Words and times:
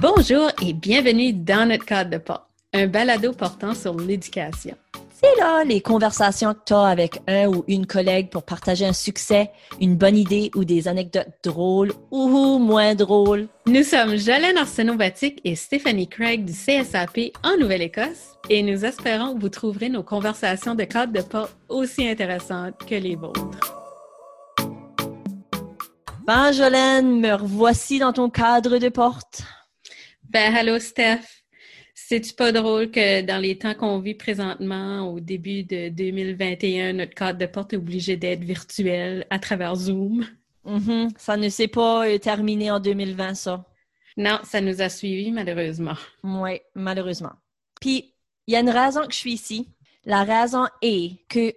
Bonjour 0.00 0.50
et 0.66 0.72
bienvenue 0.72 1.34
dans 1.34 1.68
notre 1.68 1.84
cadre 1.84 2.08
de 2.08 2.16
porte, 2.16 2.46
un 2.72 2.86
balado 2.86 3.34
portant 3.34 3.74
sur 3.74 3.94
l'éducation. 3.94 4.74
C'est 5.12 5.38
là 5.38 5.62
les 5.62 5.82
conversations 5.82 6.54
que 6.54 6.60
tu 6.64 6.72
as 6.72 6.84
avec 6.84 7.20
un 7.28 7.48
ou 7.48 7.64
une 7.68 7.86
collègue 7.86 8.30
pour 8.30 8.44
partager 8.44 8.86
un 8.86 8.94
succès, 8.94 9.50
une 9.78 9.96
bonne 9.96 10.16
idée 10.16 10.50
ou 10.54 10.64
des 10.64 10.88
anecdotes 10.88 11.28
drôles 11.44 11.92
ou 12.10 12.58
moins 12.58 12.94
drôles. 12.94 13.48
Nous 13.66 13.82
sommes 13.82 14.16
Jolene 14.16 14.56
Arsenault-Batic 14.56 15.42
et 15.44 15.54
Stéphanie 15.54 16.08
Craig 16.08 16.46
du 16.46 16.54
CSAP 16.54 17.32
en 17.44 17.58
Nouvelle-Écosse 17.58 18.38
et 18.48 18.62
nous 18.62 18.86
espérons 18.86 19.34
que 19.34 19.40
vous 19.40 19.50
trouverez 19.50 19.90
nos 19.90 20.02
conversations 20.02 20.74
de 20.74 20.84
cadre 20.84 21.12
de 21.12 21.20
porte 21.20 21.54
aussi 21.68 22.08
intéressantes 22.08 22.78
que 22.88 22.94
les 22.94 23.16
vôtres. 23.16 23.76
Ben, 26.26 26.52
Jolene, 26.52 27.20
me 27.20 27.34
revoici 27.34 27.98
dans 27.98 28.14
ton 28.14 28.30
cadre 28.30 28.78
de 28.78 28.88
porte. 28.88 29.42
Ben, 30.30 30.54
hello, 30.54 30.78
Steph. 30.78 31.42
C'est-tu 31.92 32.34
pas 32.34 32.52
drôle 32.52 32.92
que 32.92 33.20
dans 33.22 33.42
les 33.42 33.58
temps 33.58 33.74
qu'on 33.74 33.98
vit 33.98 34.14
présentement, 34.14 35.12
au 35.12 35.18
début 35.18 35.64
de 35.64 35.88
2021, 35.88 36.92
notre 36.92 37.14
cadre 37.14 37.40
de 37.40 37.46
porte 37.46 37.72
est 37.72 37.76
obligé 37.76 38.16
d'être 38.16 38.44
virtuel 38.44 39.26
à 39.30 39.40
travers 39.40 39.74
Zoom? 39.74 40.24
Mm-hmm. 40.64 41.18
Ça 41.18 41.36
ne 41.36 41.48
s'est 41.48 41.66
pas 41.66 42.06
euh, 42.06 42.18
terminé 42.18 42.70
en 42.70 42.78
2020, 42.78 43.34
ça. 43.34 43.64
Non, 44.16 44.38
ça 44.44 44.60
nous 44.60 44.80
a 44.80 44.88
suivis, 44.88 45.32
malheureusement. 45.32 45.96
Oui, 46.22 46.60
malheureusement. 46.76 47.32
Puis, 47.80 48.14
il 48.46 48.54
y 48.54 48.56
a 48.56 48.60
une 48.60 48.70
raison 48.70 49.00
que 49.08 49.12
je 49.12 49.18
suis 49.18 49.32
ici. 49.32 49.68
La 50.04 50.22
raison 50.22 50.68
est 50.80 51.26
que 51.28 51.52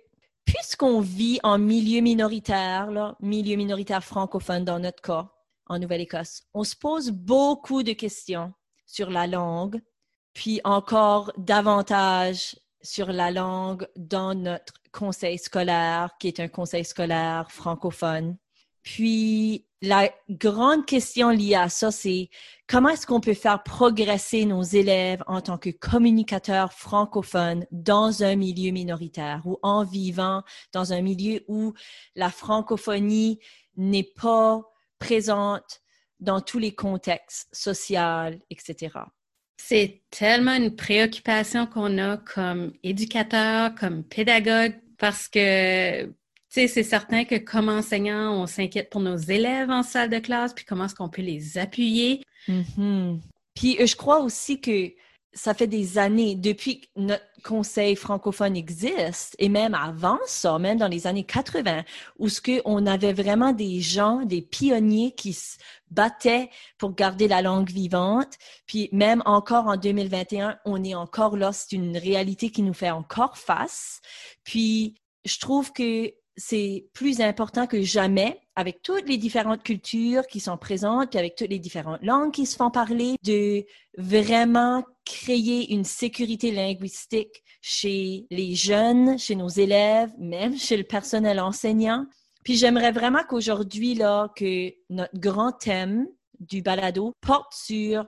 puisqu'on 0.45 0.99
vit 0.99 1.39
en 1.43 1.59
milieu 1.59 2.01
minoritaire, 2.01 2.89
là, 2.89 3.15
milieu 3.19 3.55
minoritaire 3.55 4.03
francophone 4.03 4.65
dans 4.65 4.79
notre 4.79 5.03
cas, 5.03 5.29
en 5.67 5.77
Nouvelle-Écosse, 5.77 6.41
on 6.55 6.63
se 6.63 6.75
pose 6.75 7.11
beaucoup 7.11 7.83
de 7.83 7.93
questions 7.93 8.51
sur 8.93 9.09
la 9.09 9.25
langue, 9.25 9.81
puis 10.33 10.61
encore 10.63 11.31
davantage 11.37 12.55
sur 12.83 13.11
la 13.11 13.31
langue 13.31 13.87
dans 13.95 14.35
notre 14.35 14.73
conseil 14.91 15.39
scolaire, 15.39 16.11
qui 16.19 16.27
est 16.27 16.39
un 16.39 16.47
conseil 16.47 16.85
scolaire 16.85 17.51
francophone. 17.51 18.37
Puis 18.83 19.65
la 19.81 20.11
grande 20.29 20.85
question 20.85 21.29
liée 21.29 21.55
à 21.55 21.69
ça, 21.69 21.89
c'est 21.89 22.29
comment 22.67 22.89
est-ce 22.89 23.07
qu'on 23.07 23.19
peut 23.19 23.33
faire 23.33 23.63
progresser 23.63 24.45
nos 24.45 24.61
élèves 24.61 25.23
en 25.25 25.41
tant 25.41 25.57
que 25.57 25.71
communicateurs 25.71 26.73
francophones 26.73 27.65
dans 27.71 28.23
un 28.23 28.35
milieu 28.35 28.71
minoritaire 28.71 29.41
ou 29.45 29.57
en 29.63 29.83
vivant 29.83 30.43
dans 30.71 30.93
un 30.93 31.01
milieu 31.01 31.43
où 31.47 31.73
la 32.15 32.29
francophonie 32.29 33.39
n'est 33.75 34.11
pas 34.15 34.61
présente 34.99 35.82
dans 36.23 36.41
tous 36.41 36.59
les 36.59 36.73
contextes 36.73 37.47
sociaux, 37.53 38.37
etc. 38.49 38.91
C'est 39.57 40.01
tellement 40.09 40.55
une 40.55 40.75
préoccupation 40.75 41.67
qu'on 41.67 41.97
a 41.97 42.17
comme 42.17 42.73
éducateur, 42.83 43.75
comme 43.75 44.03
pédagogue, 44.03 44.75
parce 44.97 45.27
que, 45.27 46.05
tu 46.05 46.11
sais, 46.49 46.67
c'est 46.67 46.83
certain 46.83 47.25
que 47.25 47.35
comme 47.35 47.69
enseignant, 47.69 48.33
on 48.41 48.47
s'inquiète 48.47 48.89
pour 48.89 49.01
nos 49.01 49.17
élèves 49.17 49.69
en 49.69 49.83
salle 49.83 50.09
de 50.09 50.19
classe, 50.19 50.53
puis 50.53 50.65
comment 50.65 50.85
est-ce 50.85 50.95
qu'on 50.95 51.09
peut 51.09 51.21
les 51.21 51.57
appuyer. 51.57 52.23
Mm-hmm. 52.47 53.19
Puis 53.55 53.77
euh, 53.79 53.85
je 53.85 53.95
crois 53.95 54.21
aussi 54.21 54.59
que 54.59 54.91
ça 55.33 55.53
fait 55.53 55.67
des 55.67 55.97
années, 55.97 56.35
depuis 56.35 56.81
que 56.81 56.87
notre 56.95 57.25
conseil 57.43 57.95
francophone 57.95 58.55
existe, 58.55 59.35
et 59.39 59.49
même 59.49 59.73
avant 59.73 60.19
ça, 60.25 60.59
même 60.59 60.77
dans 60.77 60.87
les 60.87 61.07
années 61.07 61.23
80, 61.23 61.83
où 62.19 62.29
ce 62.29 62.39
que 62.39 62.61
on 62.65 62.85
avait 62.85 63.13
vraiment 63.13 63.51
des 63.51 63.79
gens, 63.79 64.23
des 64.25 64.41
pionniers 64.41 65.11
qui 65.11 65.33
se 65.33 65.57
battaient 65.89 66.49
pour 66.77 66.93
garder 66.93 67.27
la 67.27 67.41
langue 67.41 67.69
vivante. 67.69 68.33
Puis 68.65 68.89
même 68.91 69.21
encore 69.25 69.67
en 69.67 69.77
2021, 69.77 70.57
on 70.65 70.83
est 70.83 70.95
encore 70.95 71.37
là. 71.37 71.51
C'est 71.51 71.75
une 71.75 71.97
réalité 71.97 72.49
qui 72.49 72.63
nous 72.63 72.73
fait 72.73 72.91
encore 72.91 73.37
face. 73.37 74.01
Puis 74.43 74.95
je 75.25 75.39
trouve 75.39 75.71
que 75.71 76.11
c'est 76.35 76.87
plus 76.93 77.21
important 77.21 77.67
que 77.67 77.81
jamais, 77.83 78.39
avec 78.55 78.81
toutes 78.81 79.07
les 79.07 79.17
différentes 79.17 79.63
cultures 79.63 80.25
qui 80.25 80.39
sont 80.39 80.57
présentes, 80.57 81.11
puis 81.11 81.19
avec 81.19 81.35
toutes 81.35 81.49
les 81.49 81.59
différentes 81.59 82.01
langues 82.01 82.31
qui 82.31 82.47
se 82.47 82.55
font 82.55 82.71
parler, 82.71 83.15
de 83.23 83.65
vraiment 83.97 84.83
créer 85.05 85.73
une 85.73 85.83
sécurité 85.83 86.51
linguistique 86.51 87.43
chez 87.61 88.25
les 88.29 88.55
jeunes, 88.55 89.17
chez 89.17 89.35
nos 89.35 89.49
élèves, 89.49 90.11
même 90.19 90.57
chez 90.57 90.77
le 90.77 90.83
personnel 90.83 91.39
enseignant. 91.39 92.05
Puis 92.43 92.57
j'aimerais 92.57 92.91
vraiment 92.91 93.23
qu'aujourd'hui, 93.27 93.95
là, 93.95 94.29
que 94.35 94.73
notre 94.89 95.17
grand 95.17 95.51
thème 95.53 96.07
du 96.39 96.61
balado 96.61 97.13
porte 97.21 97.53
sur 97.53 98.05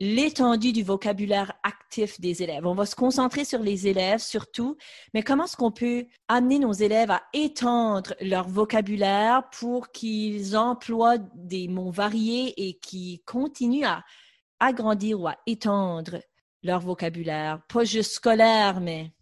l'étendue 0.00 0.72
du 0.72 0.82
vocabulaire 0.82 1.52
actif 1.64 2.20
des 2.20 2.42
élèves. 2.42 2.66
On 2.66 2.74
va 2.74 2.86
se 2.86 2.94
concentrer 2.94 3.44
sur 3.44 3.60
les 3.60 3.88
élèves 3.88 4.20
surtout, 4.20 4.76
mais 5.12 5.22
comment 5.22 5.44
est-ce 5.44 5.56
qu'on 5.56 5.72
peut 5.72 6.06
amener 6.28 6.58
nos 6.60 6.72
élèves 6.72 7.10
à 7.10 7.22
étendre 7.32 8.14
leur 8.20 8.48
vocabulaire 8.48 9.42
pour 9.58 9.90
qu'ils 9.90 10.56
emploient 10.56 11.18
des 11.34 11.66
mots 11.66 11.90
variés 11.90 12.54
et 12.68 12.78
qu'ils 12.78 13.22
continuent 13.24 13.86
à 13.86 14.04
agrandir 14.60 15.20
ou 15.20 15.28
à 15.28 15.36
étendre 15.46 16.18
leur 16.62 16.80
vocabulaire, 16.80 17.60
pas 17.68 17.84
juste 17.84 18.12
scolaire, 18.12 18.80
mais 18.80 19.12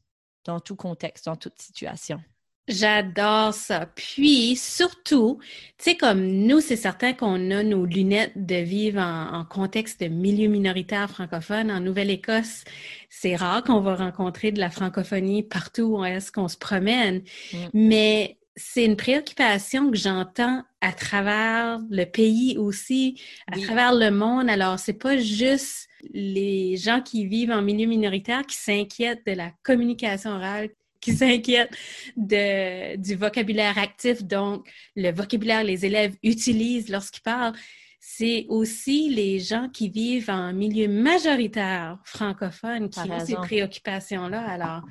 dans 0.44 0.60
tout 0.60 0.76
contexte, 0.76 1.26
dans 1.26 1.36
toute 1.36 1.60
situation. 1.60 2.20
J'adore 2.68 3.54
ça. 3.54 3.86
Puis, 3.94 4.56
surtout, 4.56 5.38
tu 5.78 5.84
sais, 5.90 5.96
comme 5.96 6.26
nous, 6.26 6.60
c'est 6.60 6.74
certain 6.74 7.12
qu'on 7.12 7.52
a 7.52 7.62
nos 7.62 7.86
lunettes 7.86 8.32
de 8.34 8.56
vivre 8.56 9.00
en, 9.00 9.44
contexte 9.44 10.00
de 10.00 10.08
milieu 10.08 10.48
minoritaire 10.48 11.08
francophone. 11.08 11.70
En 11.70 11.78
Nouvelle-Écosse, 11.78 12.64
c'est 13.08 13.36
rare 13.36 13.62
qu'on 13.62 13.80
va 13.80 13.94
rencontrer 13.94 14.50
de 14.50 14.58
la 14.58 14.70
francophonie 14.70 15.44
partout 15.44 15.98
où 15.98 16.04
est-ce 16.04 16.32
qu'on 16.32 16.48
se 16.48 16.56
promène. 16.56 17.22
Mm. 17.52 17.56
Mais 17.72 18.38
c'est 18.56 18.84
une 18.84 18.96
préoccupation 18.96 19.90
que 19.90 19.96
j'entends 19.96 20.64
à 20.80 20.92
travers 20.92 21.78
le 21.88 22.04
pays 22.04 22.56
aussi, 22.58 23.20
à 23.46 23.60
travers 23.60 23.94
le 23.94 24.10
monde. 24.10 24.50
Alors, 24.50 24.80
c'est 24.80 24.94
pas 24.98 25.18
juste 25.18 25.88
les 26.12 26.76
gens 26.76 27.00
qui 27.00 27.26
vivent 27.26 27.50
en 27.50 27.62
milieu 27.62 27.86
minoritaire 27.86 28.44
qui 28.46 28.56
s'inquiètent 28.56 29.26
de 29.26 29.32
la 29.32 29.52
communication 29.62 30.30
orale 30.30 30.70
qui 31.00 31.12
s'inquiètent 31.12 31.76
du 32.16 33.14
vocabulaire 33.14 33.78
actif, 33.78 34.24
donc 34.24 34.68
le 34.96 35.12
vocabulaire 35.12 35.62
que 35.62 35.66
les 35.66 35.86
élèves 35.86 36.14
utilisent 36.22 36.88
lorsqu'ils 36.88 37.22
parlent. 37.22 37.54
C'est 38.00 38.46
aussi 38.48 39.10
les 39.10 39.40
gens 39.40 39.68
qui 39.68 39.88
vivent 39.88 40.30
en 40.30 40.52
milieu 40.52 40.86
majoritaire 40.86 41.98
francophone 42.04 42.88
qui 42.88 43.00
ont 43.00 43.18
ces 43.18 43.34
préoccupations-là. 43.34 44.40
Alors, 44.48 44.82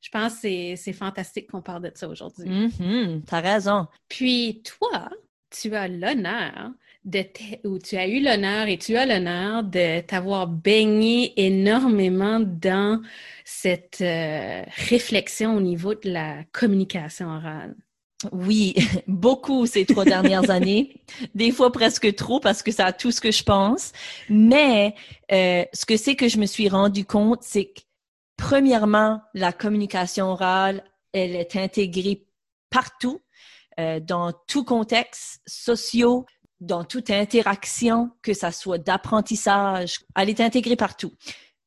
je 0.00 0.08
pense 0.08 0.40
que 0.40 0.76
c'est 0.76 0.92
fantastique 0.92 1.50
qu'on 1.50 1.62
parle 1.62 1.82
de 1.82 1.92
ça 1.94 2.08
aujourd'hui. 2.08 2.48
Mm-hmm. 2.48 3.24
T'as 3.26 3.40
raison. 3.40 3.86
Puis, 4.08 4.62
toi, 4.62 5.10
tu 5.50 5.74
as 5.74 5.88
l'honneur 5.88 6.70
de 7.04 7.24
ou 7.64 7.78
tu 7.78 7.96
as 7.96 8.06
eu 8.06 8.20
l'honneur 8.22 8.68
et 8.68 8.76
tu 8.76 8.96
as 8.96 9.06
l'honneur 9.06 9.62
de 9.62 10.00
t'avoir 10.00 10.46
baigné 10.46 11.32
énormément 11.40 12.40
dans 12.40 13.00
cette 13.44 14.00
euh, 14.00 14.62
réflexion 14.88 15.56
au 15.56 15.60
niveau 15.60 15.94
de 15.94 16.10
la 16.10 16.44
communication 16.52 17.28
orale. 17.28 17.74
Oui, 18.32 18.74
beaucoup 19.06 19.66
ces 19.66 19.86
trois 19.86 20.04
dernières 20.04 20.50
années, 20.50 21.00
des 21.34 21.52
fois 21.52 21.72
presque 21.72 22.14
trop 22.14 22.38
parce 22.38 22.62
que 22.62 22.70
ça 22.70 22.86
a 22.86 22.92
tout 22.92 23.10
ce 23.10 23.20
que 23.20 23.30
je 23.30 23.42
pense. 23.42 23.92
Mais 24.28 24.94
euh, 25.32 25.64
ce 25.72 25.86
que 25.86 25.96
c'est 25.96 26.16
que 26.16 26.28
je 26.28 26.38
me 26.38 26.46
suis 26.46 26.68
rendu 26.68 27.04
compte, 27.04 27.42
c'est 27.42 27.66
que 27.66 27.80
premièrement, 28.36 29.20
la 29.34 29.52
communication 29.52 30.26
orale, 30.26 30.84
elle 31.12 31.34
est 31.34 31.56
intégrée 31.56 32.26
partout, 32.68 33.20
euh, 33.78 34.00
dans 34.00 34.32
tout 34.46 34.64
contexte 34.64 35.40
sociaux, 35.46 36.26
dans 36.60 36.84
toute 36.84 37.10
interaction, 37.10 38.10
que 38.22 38.34
ça 38.34 38.52
soit 38.52 38.78
d'apprentissage, 38.78 40.00
elle 40.16 40.28
est 40.28 40.40
intégrée 40.40 40.76
partout. 40.76 41.12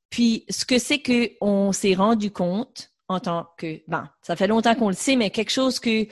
Puis, 0.09 0.45
ce 0.49 0.65
que 0.65 0.77
c'est 0.77 1.01
qu'on 1.01 1.71
s'est 1.71 1.95
rendu 1.95 2.31
compte 2.31 2.91
en 3.07 3.19
tant 3.19 3.47
que, 3.57 3.81
ben, 3.87 4.09
ça 4.21 4.35
fait 4.35 4.47
longtemps 4.47 4.75
qu'on 4.75 4.89
le 4.89 4.95
sait, 4.95 5.15
mais 5.15 5.31
quelque 5.31 5.51
chose 5.51 5.79
que 5.79 6.07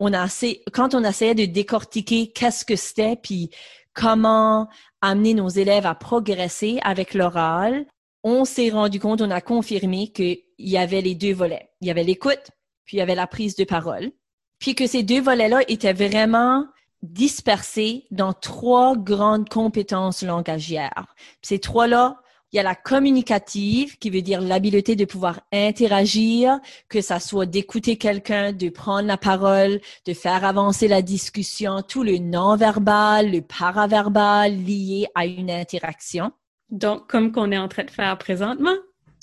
on 0.00 0.12
a 0.12 0.20
assez, 0.20 0.62
quand 0.72 0.94
on 0.94 1.04
essayait 1.04 1.36
de 1.36 1.44
décortiquer 1.44 2.32
qu'est-ce 2.32 2.64
que 2.64 2.76
c'était, 2.76 3.16
puis 3.16 3.50
comment 3.94 4.68
amener 5.00 5.34
nos 5.34 5.48
élèves 5.48 5.86
à 5.86 5.94
progresser 5.94 6.80
avec 6.82 7.14
l'oral, 7.14 7.86
on 8.24 8.44
s'est 8.44 8.70
rendu 8.70 8.98
compte, 8.98 9.20
on 9.22 9.30
a 9.30 9.40
confirmé 9.40 10.08
qu'il 10.08 10.40
y 10.58 10.76
avait 10.76 11.00
les 11.00 11.14
deux 11.14 11.34
volets. 11.34 11.70
Il 11.80 11.88
y 11.88 11.90
avait 11.90 12.04
l'écoute, 12.04 12.50
puis 12.84 12.96
il 12.96 12.98
y 12.98 13.02
avait 13.02 13.14
la 13.14 13.26
prise 13.26 13.54
de 13.54 13.64
parole. 13.64 14.10
Puis 14.58 14.74
que 14.74 14.86
ces 14.86 15.02
deux 15.02 15.20
volets-là 15.20 15.60
étaient 15.68 15.92
vraiment 15.92 16.66
dispersés 17.04 18.06
dans 18.10 18.32
trois 18.32 18.96
grandes 18.96 19.48
compétences 19.48 20.22
langagières. 20.22 21.14
Ces 21.42 21.58
trois-là, 21.58 22.20
il 22.52 22.56
y 22.56 22.60
a 22.60 22.62
la 22.62 22.76
communicative, 22.76 23.98
qui 23.98 24.10
veut 24.10 24.22
dire 24.22 24.40
l'habileté 24.40 24.94
de 24.94 25.04
pouvoir 25.04 25.40
interagir, 25.52 26.60
que 26.88 27.00
ça 27.00 27.18
soit 27.18 27.46
d'écouter 27.46 27.96
quelqu'un, 27.96 28.52
de 28.52 28.68
prendre 28.68 29.08
la 29.08 29.16
parole, 29.16 29.80
de 30.06 30.14
faire 30.14 30.44
avancer 30.44 30.86
la 30.86 31.02
discussion, 31.02 31.82
tout 31.82 32.04
le 32.04 32.18
non-verbal, 32.18 33.32
le 33.32 33.40
paraverbal 33.40 34.56
lié 34.56 35.06
à 35.16 35.26
une 35.26 35.50
interaction. 35.50 36.30
Donc, 36.70 37.08
comme 37.08 37.32
qu'on 37.32 37.50
est 37.50 37.58
en 37.58 37.68
train 37.68 37.84
de 37.84 37.90
faire 37.90 38.16
présentement. 38.18 38.76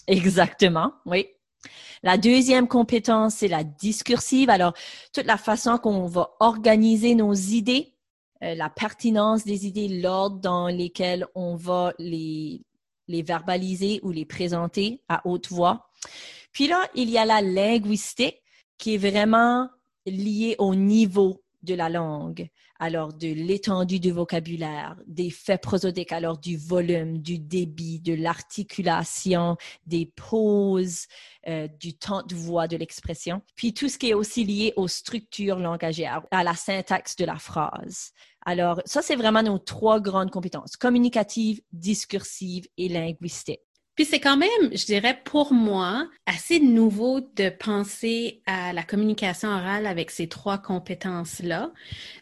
Exactement, 0.07 0.91
oui. 1.05 1.27
La 2.03 2.17
deuxième 2.17 2.67
compétence, 2.67 3.35
c'est 3.35 3.47
la 3.47 3.63
discursive. 3.63 4.49
Alors, 4.49 4.73
toute 5.13 5.25
la 5.25 5.37
façon 5.37 5.77
qu'on 5.77 6.07
va 6.07 6.31
organiser 6.39 7.13
nos 7.13 7.33
idées, 7.33 7.93
euh, 8.43 8.55
la 8.55 8.69
pertinence 8.69 9.45
des 9.45 9.67
idées, 9.67 9.87
l'ordre 9.87 10.39
dans 10.39 10.67
lesquels 10.67 11.27
on 11.35 11.55
va 11.55 11.93
les, 11.99 12.63
les 13.07 13.21
verbaliser 13.21 13.99
ou 14.01 14.11
les 14.11 14.25
présenter 14.25 15.01
à 15.09 15.21
haute 15.25 15.49
voix. 15.49 15.89
Puis 16.51 16.67
là, 16.67 16.87
il 16.95 17.09
y 17.09 17.17
a 17.17 17.25
la 17.25 17.41
linguistique 17.41 18.41
qui 18.77 18.95
est 18.95 18.97
vraiment 18.97 19.69
liée 20.07 20.55
au 20.57 20.73
niveau 20.73 21.43
de 21.61 21.75
la 21.75 21.89
langue, 21.89 22.49
alors 22.81 23.13
de 23.13 23.27
l'étendue 23.27 23.99
du 23.99 24.11
vocabulaire, 24.11 24.97
des 25.05 25.29
faits 25.29 25.61
prosodiques, 25.61 26.11
alors 26.11 26.39
du 26.39 26.57
volume, 26.57 27.19
du 27.19 27.37
débit, 27.37 27.99
de 27.99 28.15
l'articulation, 28.15 29.55
des 29.85 30.07
pauses, 30.07 31.05
euh, 31.47 31.67
du 31.79 31.93
temps 31.93 32.23
de 32.23 32.33
voix 32.33 32.67
de 32.67 32.75
l'expression, 32.77 33.43
puis 33.55 33.75
tout 33.75 33.87
ce 33.87 33.99
qui 33.99 34.09
est 34.09 34.15
aussi 34.15 34.43
lié 34.43 34.73
aux 34.77 34.87
structures 34.87 35.59
langagères, 35.59 36.23
à 36.31 36.43
la 36.43 36.55
syntaxe 36.55 37.15
de 37.15 37.25
la 37.25 37.37
phrase. 37.37 38.13
Alors, 38.47 38.81
ça, 38.85 39.03
c'est 39.03 39.15
vraiment 39.15 39.43
nos 39.43 39.59
trois 39.59 39.99
grandes 39.99 40.31
compétences, 40.31 40.75
communicative, 40.75 41.61
discursive 41.71 42.67
et 42.77 42.89
linguistique. 42.89 43.61
Puis 43.95 44.05
c'est 44.05 44.19
quand 44.19 44.37
même, 44.37 44.49
je 44.71 44.85
dirais, 44.85 45.19
pour 45.25 45.53
moi, 45.53 46.07
assez 46.25 46.59
nouveau 46.59 47.19
de 47.21 47.49
penser 47.49 48.41
à 48.45 48.71
la 48.73 48.83
communication 48.83 49.49
orale 49.49 49.85
avec 49.85 50.11
ces 50.11 50.27
trois 50.27 50.57
compétences-là. 50.57 51.71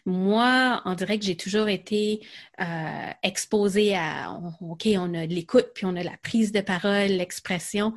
Moi, 0.04 0.82
on 0.84 0.94
dirait 0.94 1.18
que 1.18 1.24
j'ai 1.24 1.36
toujours 1.36 1.68
été 1.68 2.20
euh, 2.60 3.10
exposée 3.22 3.94
à, 3.94 4.38
OK, 4.60 4.88
on 4.96 5.14
a 5.14 5.26
l'écoute, 5.26 5.68
puis 5.74 5.86
on 5.86 5.94
a 5.96 6.02
la 6.02 6.16
prise 6.22 6.52
de 6.52 6.60
parole, 6.60 7.08
l'expression, 7.08 7.94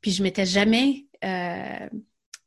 puis 0.00 0.12
je 0.12 0.22
m'étais 0.22 0.46
jamais... 0.46 1.06
Euh, 1.24 1.88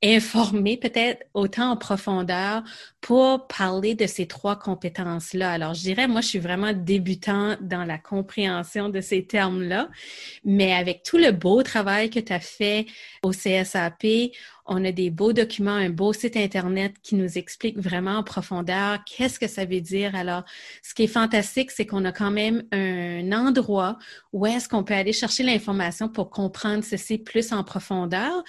informer 0.04 0.78
peut-être 0.78 1.26
autant 1.34 1.72
en 1.72 1.78
profondeur 1.78 2.64
pour 3.02 3.48
parler 3.48 3.96
de 3.96 4.08
ces 4.08 4.28
trois 4.28 4.58
compétences-là. 4.58 5.52
Alors, 5.52 5.74
je 5.74 5.82
dirais, 5.82 6.08
moi, 6.08 6.22
je 6.22 6.28
suis 6.28 6.40
vraiment 6.40 6.74
débutant 6.74 7.58
dans 7.62 7.84
la 7.84 7.98
compréhension 7.98 8.90
de 8.90 9.02
ces 9.02 9.26
termes-là, 9.26 9.90
mais 10.46 10.74
avec 10.74 11.04
tout 11.04 11.18
le 11.18 11.32
beau 11.32 11.64
travail 11.64 12.10
que 12.10 12.20
tu 12.20 12.32
as 12.32 12.40
fait 12.40 12.86
au 13.24 13.32
CSAP, 13.32 14.32
on 14.70 14.86
a 14.86 14.92
des 14.92 15.10
beaux 15.10 15.34
documents, 15.34 15.74
un 15.74 15.90
beau 15.90 16.14
site 16.14 16.38
Internet 16.38 16.94
qui 17.02 17.16
nous 17.16 17.38
explique 17.38 17.78
vraiment 17.78 18.18
en 18.18 18.24
profondeur 18.24 19.00
qu'est-ce 19.04 19.40
que 19.40 19.48
ça 19.48 19.66
veut 19.66 19.82
dire. 19.82 20.16
Alors, 20.16 20.44
ce 20.84 20.94
qui 20.94 21.04
est 21.04 21.08
fantastique, 21.08 21.72
c'est 21.72 21.86
qu'on 21.86 22.06
a 22.06 22.12
quand 22.12 22.32
même 22.32 22.64
un 22.72 23.32
endroit 23.32 23.98
où 24.32 24.46
est-ce 24.46 24.70
qu'on 24.70 24.84
peut 24.84 24.94
aller 24.94 25.12
chercher 25.12 25.44
l'information 25.44 26.08
pour 26.08 26.30
comprendre 26.30 26.84
ceci 26.84 27.18
plus 27.18 27.52
en 27.52 27.64
profondeur. 27.64 28.44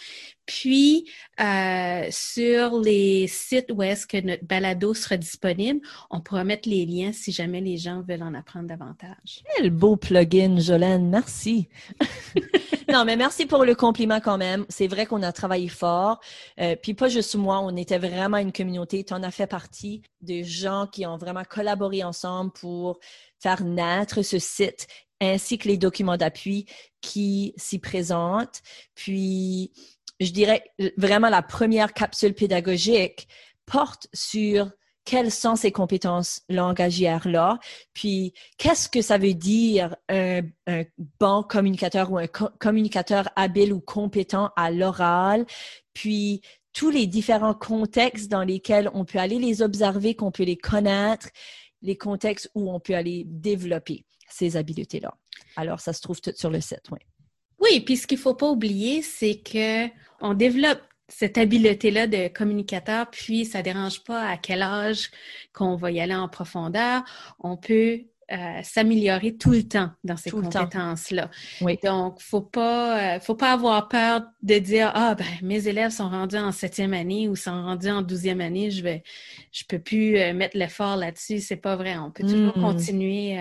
Puis, 0.44 1.08
euh, 1.40 2.06
sur 2.11 2.81
les 2.81 3.26
sites 3.26 3.70
où 3.73 3.82
est-ce 3.82 4.06
que 4.06 4.20
notre 4.20 4.44
balado 4.44 4.94
sera 4.94 5.16
disponible, 5.16 5.81
on 6.11 6.20
pourra 6.20 6.44
mettre 6.44 6.69
les 6.69 6.84
liens 6.84 7.12
si 7.12 7.32
jamais 7.32 7.61
les 7.61 7.78
gens 7.78 8.02
veulent 8.02 8.23
en 8.23 8.34
apprendre 8.34 8.66
davantage. 8.66 9.43
Quel 9.56 9.70
beau 9.70 9.96
plugin, 9.96 10.58
Jolene. 10.58 11.08
Merci. 11.08 11.69
non, 12.90 13.04
mais 13.04 13.16
merci 13.16 13.46
pour 13.46 13.64
le 13.64 13.75
compliment 13.75 14.20
quand 14.20 14.38
même. 14.38 14.66
C'est 14.69 14.87
vrai 14.87 15.06
qu'on 15.06 15.22
a 15.22 15.32
travaillé 15.32 15.69
fort. 15.69 16.20
Euh, 16.60 16.76
puis 16.76 16.94
pas 16.94 17.08
juste 17.08 17.34
moi, 17.34 17.60
on 17.60 17.76
était 17.76 17.98
vraiment 17.98 18.38
une 18.38 18.52
communauté. 18.52 19.04
Tu 19.04 19.14
en 19.14 19.22
as 19.22 19.31
fait 19.31 19.46
partie 19.46 20.02
de 20.20 20.42
gens 20.42 20.87
qui 20.90 21.06
ont 21.06 21.16
vraiment 21.16 21.44
collaboré 21.44 22.02
ensemble 22.02 22.52
pour 22.52 22.98
faire 23.38 23.64
naître 23.64 24.22
ce 24.22 24.38
site 24.38 24.87
ainsi 25.20 25.58
que 25.58 25.69
les 25.69 25.76
documents 25.76 26.16
d'appui 26.16 26.66
qui 27.00 27.54
s'y 27.56 27.78
présentent. 27.78 28.62
Puis, 28.94 29.72
je 30.19 30.32
dirais 30.32 30.64
vraiment 30.96 31.28
la 31.28 31.42
première 31.42 31.92
capsule 31.92 32.34
pédagogique 32.34 33.28
porte 33.66 34.08
sur 34.12 34.70
quelles 35.11 35.33
sont 35.33 35.57
ces 35.57 35.73
compétences 35.73 36.43
langagières-là, 36.49 37.59
puis 37.95 38.33
qu'est-ce 38.59 38.89
que 38.89 39.03
ça 39.03 39.19
veut 39.19 39.35
dire 39.35 39.97
un, 40.09 40.43
bon 41.19 41.43
communicateur 41.43 42.12
ou 42.12 42.19
un 42.19 42.29
communicateur 42.29 43.29
habile 43.35 43.73
ou 43.73 43.81
compétent 43.81 44.53
à 44.55 44.71
l'oral, 44.71 45.47
puis 45.95 46.43
tous 46.73 46.91
les 46.91 47.09
différents 47.09 47.55
contextes 47.55 48.31
dans 48.31 48.45
lesquels 48.45 48.89
on 48.95 49.05
peut 49.05 49.19
aller 49.19 49.41
les 49.41 49.62
observer, 49.62 50.15
qu'on 50.15 50.31
peut 50.31 50.45
les 50.45 50.57
connaître, 50.57 51.29
les 51.83 51.97
contextes 51.97 52.49
où 52.55 52.73
on 52.73 52.79
peut 52.79 52.95
aller 52.95 53.25
développer 53.27 54.05
ces 54.29 54.57
habiletés-là. 54.57 55.12
Alors, 55.57 55.81
ça 55.81 55.93
se 55.93 56.03
trouve 56.03 56.21
tout 56.21 56.31
sur 56.37 56.51
le 56.51 56.61
site, 56.61 56.85
oui. 56.93 57.01
Oui, 57.59 57.81
puis 57.81 57.97
ce 57.97 58.07
qu'il 58.07 58.19
ne 58.19 58.23
faut 58.23 58.35
pas 58.35 58.49
oublier, 58.49 59.03
c'est 59.03 59.41
que 59.41 59.89
on 60.21 60.35
développe 60.35 60.81
cette 61.11 61.39
habileté-là 61.39 62.07
de 62.07 62.29
communicateur, 62.29 63.11
puis 63.11 63.45
ça 63.45 63.62
dérange 63.62 64.05
pas 64.05 64.29
à 64.29 64.37
quel 64.37 64.62
âge 64.62 65.11
qu'on 65.53 65.77
va 65.77 65.91
y 65.91 66.01
aller 66.01 66.15
en 66.15 66.29
profondeur. 66.29 67.03
On 67.39 67.57
peut 67.57 68.01
euh, 68.33 68.61
s'améliorer 68.62 69.37
tout 69.37 69.51
le 69.51 69.65
temps 69.65 69.91
dans 70.05 70.17
ces 70.17 70.31
compétences-là. 70.31 71.31
Oui. 71.62 71.79
Donc, 71.83 72.21
faut 72.21 72.41
pas, 72.41 73.17
euh, 73.17 73.21
faut 73.21 73.35
pas 73.35 73.53
avoir 73.53 73.89
peur 73.89 74.23
de 74.43 74.59
dire 74.59 74.93
ah 74.95 75.17
ben 75.17 75.27
mes 75.43 75.67
élèves 75.67 75.91
sont 75.91 76.09
rendus 76.09 76.37
en 76.37 76.53
septième 76.53 76.95
année 76.95 77.29
ou 77.29 77.35
sont 77.35 77.51
rendus 77.51 77.91
en 77.91 78.03
douzième 78.03 78.41
année, 78.41 78.71
je 78.71 78.85
vais, 78.85 79.03
je 79.51 79.65
peux 79.69 79.81
plus 79.81 80.17
euh, 80.17 80.33
mettre 80.33 80.57
l'effort 80.57 80.95
là-dessus. 80.95 81.41
C'est 81.41 81.57
pas 81.57 81.75
vrai. 81.75 81.99
On 81.99 82.12
peut 82.12 82.23
toujours 82.23 82.57
hmm. 82.57 82.62
continuer 82.62 83.37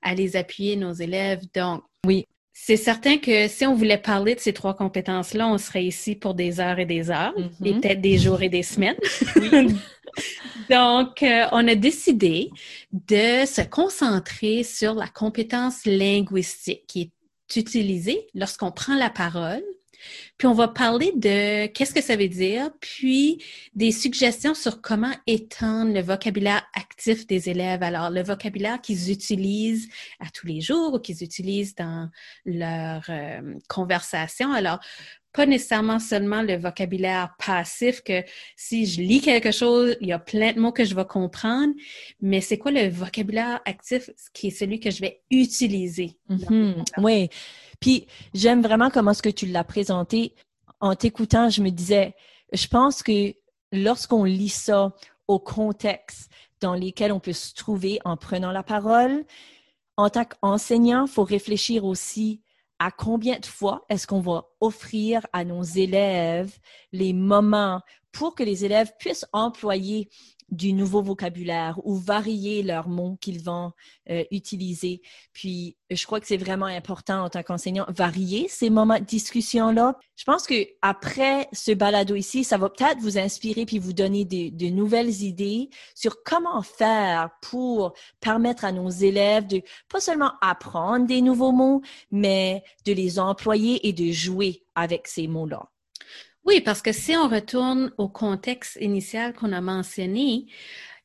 à 0.00 0.14
les 0.14 0.34
appuyer 0.34 0.76
nos 0.76 0.94
élèves. 0.94 1.42
Donc, 1.54 1.82
oui. 2.06 2.26
C'est 2.52 2.76
certain 2.76 3.18
que 3.18 3.48
si 3.48 3.64
on 3.66 3.74
voulait 3.74 3.98
parler 3.98 4.34
de 4.34 4.40
ces 4.40 4.52
trois 4.52 4.74
compétences-là, 4.74 5.48
on 5.48 5.58
serait 5.58 5.84
ici 5.84 6.14
pour 6.14 6.34
des 6.34 6.60
heures 6.60 6.78
et 6.78 6.86
des 6.86 7.10
heures, 7.10 7.34
et 7.36 7.42
mm-hmm. 7.42 7.80
peut-être 7.80 8.00
des 8.00 8.18
jours 8.18 8.42
et 8.42 8.48
des 8.48 8.62
semaines. 8.62 8.96
Donc, 10.70 11.22
euh, 11.22 11.46
on 11.52 11.66
a 11.66 11.74
décidé 11.74 12.50
de 12.92 13.46
se 13.46 13.62
concentrer 13.62 14.62
sur 14.62 14.94
la 14.94 15.08
compétence 15.08 15.84
linguistique 15.86 16.84
qui 16.86 17.00
est 17.02 17.56
utilisée 17.56 18.26
lorsqu'on 18.34 18.70
prend 18.70 18.94
la 18.94 19.10
parole 19.10 19.62
puis 20.38 20.48
on 20.48 20.54
va 20.54 20.68
parler 20.68 21.12
de 21.16 21.66
qu'est-ce 21.66 21.94
que 21.94 22.02
ça 22.02 22.16
veut 22.16 22.28
dire, 22.28 22.70
puis 22.80 23.42
des 23.74 23.92
suggestions 23.92 24.54
sur 24.54 24.80
comment 24.80 25.12
étendre 25.26 25.92
le 25.92 26.02
vocabulaire 26.02 26.66
actif 26.74 27.26
des 27.26 27.48
élèves. 27.48 27.82
Alors, 27.82 28.10
le 28.10 28.22
vocabulaire 28.22 28.80
qu'ils 28.80 29.10
utilisent 29.10 29.88
à 30.20 30.30
tous 30.30 30.46
les 30.46 30.60
jours 30.60 30.94
ou 30.94 30.98
qu'ils 30.98 31.22
utilisent 31.22 31.74
dans 31.74 32.08
leur 32.44 33.04
euh, 33.08 33.54
conversation. 33.68 34.52
Alors, 34.52 34.80
pas 35.32 35.46
nécessairement 35.46 35.98
seulement 35.98 36.42
le 36.42 36.56
vocabulaire 36.56 37.34
passif 37.44 38.02
que 38.02 38.22
si 38.56 38.86
je 38.86 39.00
lis 39.00 39.20
quelque 39.20 39.50
chose, 39.50 39.96
il 40.00 40.08
y 40.08 40.12
a 40.12 40.18
plein 40.18 40.52
de 40.52 40.60
mots 40.60 40.72
que 40.72 40.84
je 40.84 40.94
vais 40.94 41.06
comprendre, 41.06 41.72
mais 42.20 42.40
c'est 42.40 42.58
quoi 42.58 42.70
le 42.70 42.88
vocabulaire 42.88 43.60
actif 43.64 44.10
qui 44.34 44.48
est 44.48 44.50
celui 44.50 44.78
que 44.78 44.90
je 44.90 45.00
vais 45.00 45.22
utiliser? 45.30 46.18
Mm-hmm. 46.28 46.84
Oui. 46.98 47.30
Puis 47.80 48.06
j'aime 48.34 48.62
vraiment 48.62 48.90
comment 48.90 49.14
ce 49.14 49.22
que 49.22 49.30
tu 49.30 49.46
l'as 49.46 49.64
présenté. 49.64 50.34
En 50.80 50.94
t'écoutant, 50.94 51.48
je 51.48 51.62
me 51.62 51.70
disais, 51.70 52.14
je 52.52 52.66
pense 52.66 53.02
que 53.02 53.34
lorsqu'on 53.72 54.24
lit 54.24 54.50
ça 54.50 54.92
au 55.28 55.38
contexte 55.38 56.30
dans 56.60 56.74
lequel 56.74 57.10
on 57.10 57.20
peut 57.20 57.32
se 57.32 57.54
trouver 57.54 58.00
en 58.04 58.16
prenant 58.16 58.52
la 58.52 58.62
parole, 58.62 59.24
en 59.96 60.10
tant 60.10 60.24
qu'enseignant, 60.24 61.06
il 61.06 61.10
faut 61.10 61.24
réfléchir 61.24 61.84
aussi 61.84 62.41
à 62.82 62.90
combien 62.90 63.38
de 63.38 63.46
fois 63.46 63.84
est-ce 63.88 64.08
qu'on 64.08 64.20
va 64.20 64.48
offrir 64.60 65.24
à 65.32 65.44
nos 65.44 65.62
élèves 65.62 66.58
les 66.90 67.12
moments 67.12 67.80
pour 68.10 68.34
que 68.34 68.42
les 68.42 68.64
élèves 68.64 68.92
puissent 68.98 69.24
employer 69.32 70.10
du 70.52 70.74
nouveau 70.74 71.02
vocabulaire 71.02 71.80
ou 71.82 71.96
varier 71.96 72.62
leurs 72.62 72.88
mots 72.88 73.16
qu'ils 73.20 73.42
vont 73.42 73.72
euh, 74.10 74.22
utiliser. 74.30 75.00
Puis, 75.32 75.78
je 75.90 76.04
crois 76.06 76.20
que 76.20 76.26
c'est 76.26 76.36
vraiment 76.36 76.66
important 76.66 77.24
en 77.24 77.30
tant 77.30 77.42
qu'enseignant, 77.42 77.86
varier 77.88 78.46
ces 78.48 78.68
moments 78.68 78.98
de 78.98 79.04
discussion-là. 79.04 79.98
Je 80.14 80.24
pense 80.24 80.46
que 80.46 80.66
après 80.82 81.48
ce 81.52 81.72
balado 81.72 82.14
ici, 82.14 82.44
ça 82.44 82.58
va 82.58 82.68
peut-être 82.68 83.00
vous 83.00 83.18
inspirer 83.18 83.64
puis 83.64 83.78
vous 83.78 83.94
donner 83.94 84.24
de, 84.26 84.68
nouvelles 84.68 85.22
idées 85.22 85.70
sur 85.94 86.22
comment 86.22 86.62
faire 86.62 87.30
pour 87.40 87.94
permettre 88.20 88.66
à 88.66 88.72
nos 88.72 88.90
élèves 88.90 89.46
de 89.46 89.62
pas 89.88 90.00
seulement 90.00 90.34
apprendre 90.42 91.06
des 91.06 91.22
nouveaux 91.22 91.52
mots, 91.52 91.80
mais 92.10 92.62
de 92.84 92.92
les 92.92 93.18
employer 93.18 93.88
et 93.88 93.92
de 93.92 94.12
jouer 94.12 94.64
avec 94.74 95.08
ces 95.08 95.28
mots-là. 95.28 95.72
Oui, 96.44 96.60
parce 96.60 96.82
que 96.82 96.92
si 96.92 97.16
on 97.16 97.28
retourne 97.28 97.92
au 97.98 98.08
contexte 98.08 98.76
initial 98.80 99.32
qu'on 99.32 99.52
a 99.52 99.60
mentionné, 99.60 100.46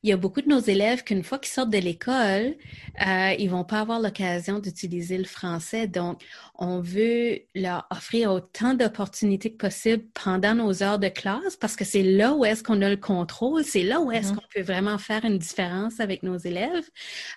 il 0.04 0.10
y 0.10 0.12
a 0.12 0.16
beaucoup 0.16 0.42
de 0.42 0.48
nos 0.48 0.60
élèves 0.60 1.02
qu'une 1.02 1.24
fois 1.24 1.38
qu'ils 1.38 1.52
sortent 1.52 1.70
de 1.70 1.78
l'école, 1.78 2.56
euh, 3.04 3.34
ils 3.36 3.50
vont 3.50 3.64
pas 3.64 3.80
avoir 3.80 4.00
l'occasion 4.00 4.60
d'utiliser 4.60 5.18
le 5.18 5.24
français. 5.24 5.88
Donc, 5.88 6.22
on 6.54 6.80
veut 6.80 7.40
leur 7.56 7.86
offrir 7.90 8.30
autant 8.30 8.74
d'opportunités 8.74 9.52
que 9.52 9.56
possible 9.56 10.04
pendant 10.14 10.54
nos 10.54 10.84
heures 10.84 11.00
de 11.00 11.08
classe 11.08 11.56
parce 11.56 11.74
que 11.74 11.84
c'est 11.84 12.04
là 12.04 12.34
où 12.34 12.44
est-ce 12.44 12.62
qu'on 12.62 12.80
a 12.82 12.88
le 12.88 12.96
contrôle, 12.96 13.64
c'est 13.64 13.82
là 13.82 14.00
où 14.00 14.12
est-ce 14.12 14.32
mm-hmm. 14.32 14.36
qu'on 14.36 14.46
peut 14.54 14.62
vraiment 14.62 14.98
faire 14.98 15.24
une 15.24 15.38
différence 15.38 15.98
avec 15.98 16.22
nos 16.22 16.36
élèves. 16.36 16.88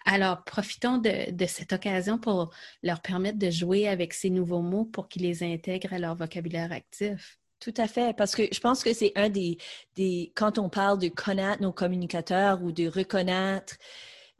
Alors, 0.05 0.43
profitons 0.43 0.99
de, 0.99 1.31
de 1.31 1.45
cette 1.47 1.73
occasion 1.73 2.19
pour 2.19 2.51
leur 2.83 3.01
permettre 3.01 3.39
de 3.39 3.49
jouer 3.49 3.87
avec 3.87 4.13
ces 4.13 4.29
nouveaux 4.29 4.61
mots 4.61 4.85
pour 4.85 5.07
qu'ils 5.07 5.23
les 5.23 5.41
intègrent 5.43 5.93
à 5.93 5.99
leur 5.99 6.15
vocabulaire 6.15 6.71
actif. 6.71 7.40
Tout 7.61 7.73
à 7.77 7.87
fait, 7.87 8.15
parce 8.17 8.35
que 8.35 8.41
je 8.51 8.59
pense 8.59 8.83
que 8.83 8.91
c'est 8.91 9.13
un 9.15 9.29
des, 9.29 9.59
quand 10.35 10.57
on 10.57 10.67
parle 10.67 10.97
de 10.97 11.09
connaître 11.09 11.61
nos 11.61 11.71
communicateurs 11.71 12.59
ou 12.63 12.71
de 12.71 12.87
reconnaître 12.87 13.75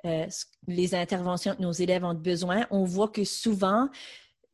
euh, 0.06 0.25
les 0.68 0.96
interventions 0.96 1.56
que 1.56 1.62
nos 1.62 1.72
élèves 1.72 2.04
ont 2.04 2.16
besoin, 2.16 2.66
on 2.72 2.84
voit 2.84 3.10
que 3.10 3.24
souvent, 3.24 3.90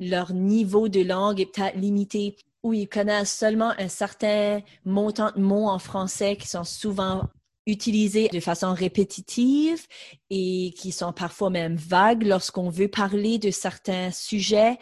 leur 0.02 0.34
niveau 0.34 0.90
de 0.90 1.02
langue 1.02 1.40
est 1.40 1.46
peut-être 1.46 1.78
limité 1.78 2.36
ou 2.62 2.74
ils 2.74 2.90
connaissent 2.90 3.32
seulement 3.32 3.74
un 3.78 3.88
certain 3.88 4.60
montant 4.84 5.32
de 5.32 5.40
mots 5.40 5.70
en 5.70 5.80
français 5.80 6.36
qui 6.36 6.50
sont 6.50 6.66
souvent 6.66 7.24
utilisés 7.68 8.28
de 8.28 8.40
façon 8.42 8.74
répétitive 8.74 9.88
et 10.30 10.74
qui 10.78 10.92
sont 10.92 11.14
parfois 11.14 11.50
même 11.50 11.78
vagues 11.78 12.24
lorsqu'on 12.24 12.70
veut 12.70 12.90
parler 12.90 13.38
de 13.38 13.50
certains 13.50 14.12
sujets. 14.12 14.78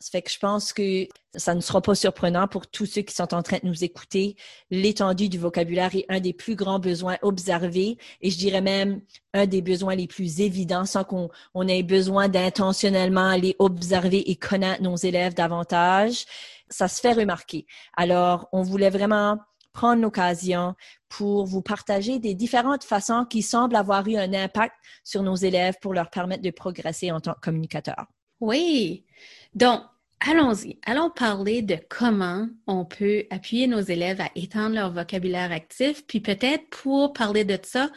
Ça 0.00 0.10
fait 0.12 0.22
que 0.22 0.30
je 0.30 0.38
pense 0.38 0.72
que 0.72 1.08
ça 1.34 1.54
ne 1.56 1.60
sera 1.60 1.82
pas 1.82 1.96
surprenant 1.96 2.46
pour 2.46 2.68
tous 2.68 2.86
ceux 2.86 3.02
qui 3.02 3.14
sont 3.14 3.34
en 3.34 3.42
train 3.42 3.58
de 3.60 3.66
nous 3.66 3.82
écouter. 3.82 4.36
L'étendue 4.70 5.28
du 5.28 5.38
vocabulaire 5.38 5.94
est 5.96 6.06
un 6.08 6.20
des 6.20 6.32
plus 6.32 6.54
grands 6.54 6.78
besoins 6.78 7.16
observés 7.22 7.98
et 8.20 8.30
je 8.30 8.38
dirais 8.38 8.60
même 8.60 9.00
un 9.34 9.46
des 9.46 9.60
besoins 9.60 9.96
les 9.96 10.06
plus 10.06 10.40
évidents 10.40 10.84
sans 10.84 11.02
qu'on 11.02 11.30
on 11.52 11.66
ait 11.66 11.82
besoin 11.82 12.28
d'intentionnellement 12.28 13.28
aller 13.28 13.56
observer 13.58 14.30
et 14.30 14.36
connaître 14.36 14.82
nos 14.82 14.94
élèves 14.94 15.34
davantage. 15.34 16.26
Ça 16.70 16.86
se 16.86 17.00
fait 17.00 17.12
remarquer. 17.12 17.66
Alors, 17.96 18.48
on 18.52 18.62
voulait 18.62 18.90
vraiment 18.90 19.38
prendre 19.72 20.02
l'occasion 20.02 20.74
pour 21.08 21.44
vous 21.44 21.62
partager 21.62 22.20
des 22.20 22.34
différentes 22.34 22.84
façons 22.84 23.24
qui 23.24 23.42
semblent 23.42 23.76
avoir 23.76 24.06
eu 24.06 24.16
un 24.16 24.32
impact 24.32 24.74
sur 25.02 25.24
nos 25.24 25.36
élèves 25.36 25.74
pour 25.80 25.92
leur 25.92 26.10
permettre 26.10 26.42
de 26.42 26.50
progresser 26.50 27.10
en 27.10 27.20
tant 27.20 27.34
que 27.34 27.40
communicateurs. 27.40 28.06
Oui. 28.40 29.04
Donc, 29.54 29.82
allons-y. 30.20 30.78
Allons 30.84 31.10
parler 31.10 31.62
de 31.62 31.78
comment 31.88 32.48
on 32.66 32.84
peut 32.84 33.24
appuyer 33.30 33.66
nos 33.66 33.80
élèves 33.80 34.20
à 34.20 34.30
étendre 34.34 34.74
leur 34.74 34.92
vocabulaire 34.92 35.52
actif. 35.52 36.04
Puis 36.06 36.20
peut-être 36.20 36.68
pour 36.70 37.12
parler 37.12 37.44
de 37.44 37.58
ça, 37.62 37.90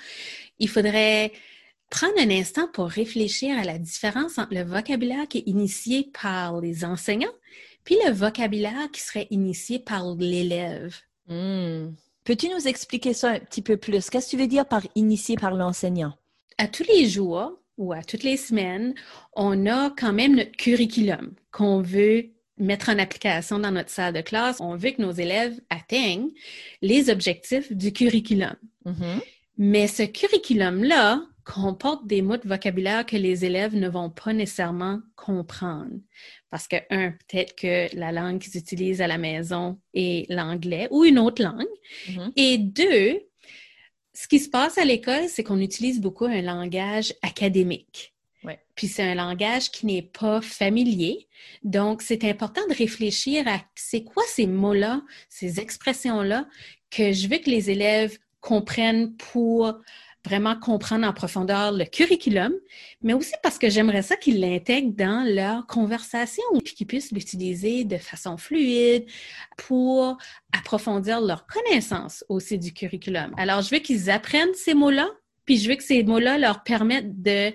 il 0.60 0.70
faudrait 0.70 1.32
prendre 1.90 2.20
un 2.20 2.30
instant 2.30 2.68
pour 2.72 2.88
réfléchir 2.88 3.58
à 3.58 3.64
la 3.64 3.78
différence 3.78 4.38
entre 4.38 4.54
le 4.54 4.64
vocabulaire 4.64 5.28
qui 5.28 5.40
est 5.40 5.48
initié 5.48 6.10
par 6.14 6.62
les 6.62 6.86
enseignants 6.86 7.34
puis 7.84 7.98
le 8.06 8.12
vocabulaire 8.12 8.90
qui 8.92 9.02
serait 9.02 9.28
initié 9.32 9.80
par 9.80 10.16
l'élève. 10.16 10.96
Hmm. 11.28 11.94
Peux-tu 12.24 12.50
nous 12.50 12.68
expliquer 12.68 13.14
ça 13.14 13.32
un 13.32 13.40
petit 13.40 13.62
peu 13.62 13.78
plus? 13.78 14.10
Qu'est-ce 14.10 14.28
que 14.28 14.32
tu 14.32 14.38
veux 14.38 14.48
dire 14.48 14.68
par 14.68 14.84
initié 14.96 15.36
par 15.36 15.56
l'enseignant? 15.56 16.14
À 16.58 16.68
tous 16.68 16.84
les 16.84 17.08
jours, 17.08 17.60
ou 17.82 17.94
à 17.94 18.04
toutes 18.04 18.24
les 18.24 18.38
semaines, 18.38 18.94
on 19.36 19.66
a 19.66 19.90
quand 19.98 20.14
même 20.14 20.36
notre 20.36 20.52
curriculum 20.52 21.34
qu'on 21.52 21.82
veut 21.82 22.30
mettre 22.58 22.90
en 22.90 23.00
application 23.00 23.58
dans 23.58 23.72
notre 23.72 23.90
salle 23.90 24.14
de 24.14 24.22
classe. 24.22 24.58
On 24.60 24.76
veut 24.76 24.92
que 24.92 25.02
nos 25.02 25.12
élèves 25.12 25.60
atteignent 25.72 26.30
les 26.84 27.10
objectifs 27.10 27.74
du 27.74 27.92
curriculum. 27.92 28.56
Mm-hmm. 28.86 29.22
Mais 29.58 29.88
ce 29.88 30.04
curriculum-là 30.04 31.24
comporte 31.44 32.06
des 32.06 32.22
mots 32.22 32.38
de 32.38 32.48
vocabulaire 32.48 33.04
que 33.04 33.18
les 33.18 33.46
élèves 33.46 33.76
ne 33.76 33.90
vont 33.90 34.12
pas 34.12 34.32
nécessairement 34.32 35.00
comprendre. 35.16 35.96
Parce 36.52 36.68
que, 36.68 36.76
un, 36.92 37.12
peut-être 37.12 37.56
que 37.56 37.96
la 37.98 38.12
langue 38.12 38.40
qu'ils 38.40 38.58
utilisent 38.58 39.02
à 39.02 39.08
la 39.08 39.18
maison 39.18 39.80
est 39.96 40.30
l'anglais 40.30 40.88
ou 40.92 41.04
une 41.04 41.18
autre 41.18 41.42
langue. 41.42 41.66
Mm-hmm. 42.08 42.32
Et 42.36 42.58
deux, 42.60 43.22
ce 44.14 44.28
qui 44.28 44.40
se 44.40 44.50
passe 44.50 44.78
à 44.78 44.86
l'école, 44.86 45.28
c'est 45.30 45.44
qu'on 45.44 45.60
utilise 45.60 46.02
beaucoup 46.02 46.26
un 46.26 46.42
langage 46.42 47.14
académique. 47.22 48.14
Puis 48.76 48.88
c'est 48.88 49.04
un 49.04 49.14
langage 49.14 49.70
qui 49.70 49.86
n'est 49.86 50.02
pas 50.02 50.42
familier. 50.42 51.28
Donc, 51.64 52.02
c'est 52.02 52.24
important 52.24 52.62
de 52.68 52.74
réfléchir 52.74 53.48
à 53.48 53.62
c'est 53.76 54.04
quoi 54.04 54.24
ces 54.28 54.48
mots-là, 54.48 55.04
ces 55.30 55.60
expressions-là 55.60 56.48
que 56.90 57.12
je 57.12 57.28
veux 57.28 57.38
que 57.38 57.50
les 57.50 57.70
élèves 57.70 58.18
comprennent 58.40 59.16
pour 59.16 59.76
vraiment 60.26 60.56
comprendre 60.56 61.08
en 61.08 61.14
profondeur 61.14 61.72
le 61.72 61.86
curriculum, 61.86 62.54
mais 63.02 63.14
aussi 63.14 63.34
parce 63.42 63.58
que 63.58 63.70
j'aimerais 63.70 64.04
ça 64.04 64.16
qu'ils 64.16 64.40
l'intègrent 64.40 64.96
dans 64.96 65.26
leur 65.28 65.66
conversation 65.66 66.44
puis 66.64 66.76
qu'ils 66.76 66.88
puissent 66.88 67.12
l'utiliser 67.12 67.84
de 67.84 67.98
façon 67.98 68.38
fluide 68.38 69.06
pour 69.58 70.18
approfondir 70.58 71.22
leur 71.22 71.48
connaissance 71.48 72.24
aussi 72.30 72.60
du 72.60 72.74
curriculum. 72.74 73.34
Alors, 73.38 73.62
je 73.62 73.72
veux 73.72 73.82
qu'ils 73.82 74.10
apprennent 74.12 74.54
ces 74.54 74.74
mots-là, 74.74 75.10
puis 75.46 75.58
je 75.58 75.70
veux 75.70 75.76
que 75.76 75.84
ces 75.84 76.04
mots-là 76.04 76.38
leur 76.38 76.64
permettent 76.64 77.22
de 77.22 77.54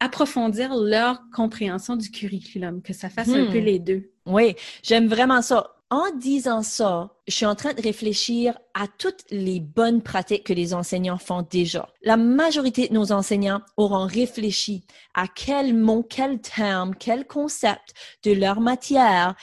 approfondir 0.00 0.74
leur 0.74 1.22
compréhension 1.32 1.94
du 1.94 2.10
curriculum, 2.10 2.82
que 2.82 2.92
ça 2.92 3.08
fasse 3.08 3.28
un 3.28 3.46
peu 3.46 3.60
hmm. 3.60 3.64
les 3.64 3.78
deux. 3.78 4.10
Oui, 4.26 4.56
j'aime 4.82 5.06
vraiment 5.06 5.42
ça 5.42 5.76
en 5.92 6.10
disant 6.16 6.62
ça, 6.62 7.10
je 7.28 7.34
suis 7.34 7.44
en 7.44 7.54
train 7.54 7.74
de 7.74 7.82
réfléchir 7.82 8.58
à 8.72 8.86
toutes 8.88 9.26
les 9.30 9.60
bonnes 9.60 10.00
pratiques 10.00 10.44
que 10.44 10.54
les 10.54 10.72
enseignants 10.72 11.18
font 11.18 11.42
déjà. 11.42 11.86
La 12.02 12.16
majorité 12.16 12.88
de 12.88 12.94
nos 12.94 13.12
enseignants 13.12 13.60
auront 13.76 14.06
réfléchi 14.06 14.86
à 15.12 15.28
quel 15.28 15.76
mot, 15.76 16.02
quel 16.02 16.40
terme, 16.40 16.94
quel 16.98 17.26
concept 17.26 17.92
de 18.24 18.32
leur 18.32 18.62
matière 18.62 19.34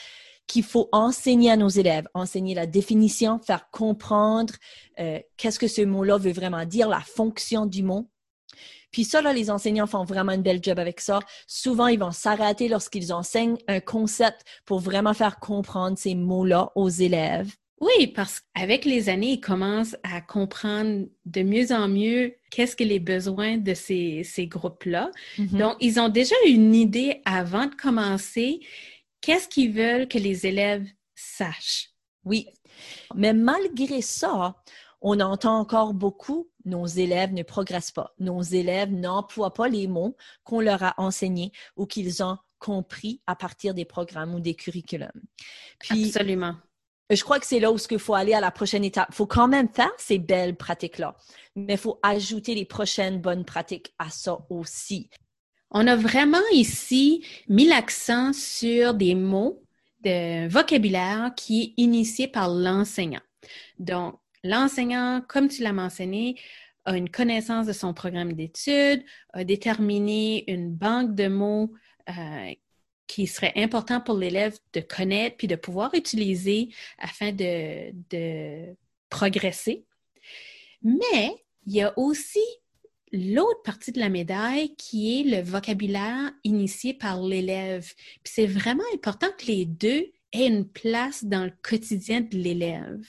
qu'il 0.47 0.63
faut 0.63 0.89
enseigner 0.91 1.51
à 1.51 1.55
nos 1.55 1.69
élèves, 1.69 2.07
enseigner 2.15 2.55
la 2.55 2.65
définition, 2.65 3.37
faire 3.37 3.69
comprendre 3.69 4.55
euh, 4.99 5.19
qu'est-ce 5.37 5.59
que 5.59 5.67
ce 5.67 5.83
mot-là 5.83 6.17
veut 6.17 6.33
vraiment 6.33 6.65
dire, 6.65 6.89
la 6.89 7.01
fonction 7.01 7.67
du 7.67 7.83
mot. 7.83 8.09
Puis 8.91 9.03
ça, 9.03 9.22
là, 9.22 9.34
les 9.34 9.50
enseignants 9.50 9.88
font 9.88 10.03
vraiment 10.03 10.31
une 10.31 10.41
belle 10.41 10.63
job 10.63 10.79
avec 10.79 11.00
ça. 11.00 11.19
Souvent, 11.48 11.88
ils 11.88 12.00
vont 12.00 12.12
s'arrêter 12.12 12.67
lorsqu'ils 12.67 13.13
enseignent 13.13 13.58
un 13.67 13.79
concept 13.79 14.43
pour 14.65 14.79
vraiment 14.79 15.13
faire 15.13 15.39
comprendre 15.39 15.98
ces 15.98 16.15
mots-là 16.15 16.72
aux 16.75 16.89
élèves. 16.89 17.53
Oui, 17.81 18.08
parce 18.08 18.41
qu'avec 18.41 18.84
les 18.84 19.08
années, 19.08 19.34
ils 19.34 19.39
commencent 19.39 19.96
à 20.03 20.19
comprendre 20.19 21.05
de 21.25 21.41
mieux 21.43 21.72
en 21.72 21.88
mieux 21.88 22.36
qu'est-ce 22.51 22.75
que 22.75 22.84
les 22.84 23.00
besoins 23.00 23.58
de 23.58 23.74
ces, 23.74 24.24
ces 24.25 24.48
groupes-là. 24.48 25.12
Mm-hmm. 25.38 25.58
Donc, 25.58 25.77
ils 25.79 26.00
ont 26.00 26.10
déjà 26.10 26.36
une 26.46 26.75
idée 26.75 27.22
avant 27.24 27.67
de 27.67 27.75
commencer, 27.75 28.60
qu'est-ce 29.22 29.48
qu'ils 29.48 29.72
veulent 29.72 30.10
que 30.10 30.17
les 30.17 30.46
élèves 30.46 30.88
sachent. 31.15 31.91
Oui, 32.25 32.48
mais 33.15 33.34
malgré 33.34 34.01
ça, 34.01 34.55
on 35.01 35.19
entend 35.19 35.58
encore 35.58 35.93
beaucoup, 35.93 36.48
nos 36.65 36.85
élèves 36.85 37.33
ne 37.33 37.43
progressent 37.43 37.91
pas. 37.91 38.13
Nos 38.19 38.41
élèves 38.41 38.91
n'emploient 38.91 39.53
pas 39.53 39.67
les 39.67 39.87
mots 39.87 40.15
qu'on 40.43 40.59
leur 40.59 40.83
a 40.83 40.93
enseignés 40.97 41.51
ou 41.75 41.85
qu'ils 41.85 42.23
ont 42.23 42.37
compris 42.59 43.21
à 43.25 43.35
partir 43.35 43.73
des 43.73 43.85
programmes 43.85 44.35
ou 44.35 44.39
des 44.39 44.55
curriculums. 44.55 45.11
Absolument. 45.89 46.55
Je 47.09 47.23
crois 47.23 47.39
que 47.39 47.45
c'est 47.47 47.59
là 47.59 47.71
où 47.71 47.77
il 47.89 47.99
faut 47.99 48.13
aller 48.13 48.33
à 48.33 48.41
la 48.41 48.51
prochaine 48.51 48.83
étape. 48.83 49.07
Il 49.11 49.15
faut 49.15 49.25
quand 49.25 49.47
même 49.47 49.69
faire 49.69 49.91
ces 49.97 50.19
belles 50.19 50.55
pratiques-là, 50.55 51.15
mais 51.55 51.73
il 51.73 51.79
faut 51.79 51.99
ajouter 52.03 52.53
les 52.53 52.65
prochaines 52.65 53.19
bonnes 53.19 53.45
pratiques 53.45 53.93
à 53.97 54.11
ça 54.11 54.37
aussi. 54.49 55.09
On 55.71 55.87
a 55.87 55.95
vraiment 55.95 56.37
ici 56.51 57.25
mis 57.47 57.67
l'accent 57.67 58.33
sur 58.33 58.93
des 58.93 59.15
mots 59.15 59.63
de 60.03 60.47
vocabulaire 60.47 61.31
qui 61.35 61.61
est 61.61 61.81
initié 61.81 62.27
par 62.27 62.49
l'enseignant. 62.49 63.21
Donc, 63.79 64.19
L'enseignant, 64.43 65.22
comme 65.27 65.48
tu 65.48 65.63
l'as 65.63 65.74
mentionné, 65.74 66.36
a 66.86 66.98
une 66.98 67.10
connaissance 67.10 67.67
de 67.67 67.74
son 67.74 67.93
programme 67.93 68.34
d'études, 68.34 69.03
a 69.34 69.43
déterminé 69.43 70.50
une 70.51 70.74
banque 70.74 71.13
de 71.13 71.27
mots 71.27 71.74
euh, 72.10 72.53
qui 73.08 73.27
serait 73.27 73.53
important 73.55 74.00
pour 74.01 74.17
l'élève 74.17 74.58
de 74.74 74.81
connaître 74.81 75.38
puis 75.38 75.48
de 75.48 75.55
pouvoir 75.55 75.93
utiliser 75.93 76.69
afin 77.00 77.31
de, 77.31 78.75
progresser. 79.10 79.86
Mais 80.84 81.43
il 81.65 81.74
y 81.74 81.81
a 81.81 81.98
aussi 81.98 82.39
l'autre 83.12 83.63
partie 83.63 83.91
de 83.91 84.00
la 84.00 84.10
médaille 84.10 84.75
qui 84.75 85.19
est 85.19 85.24
le 85.24 85.41
vocabulaire 85.41 86.31
initié 86.43 86.93
par 86.93 87.22
l'élève. 87.22 87.91
C'est 88.24 88.46
vraiment 88.46 88.84
important 88.93 89.27
que 89.38 89.48
les 89.48 89.65
deux 89.65 90.12
aient 90.31 90.48
une 90.48 90.67
place 90.67 91.25
dans 91.25 91.46
le 91.46 91.53
quotidien 91.63 92.22
de 92.22 92.38
l'élève. 92.38 93.03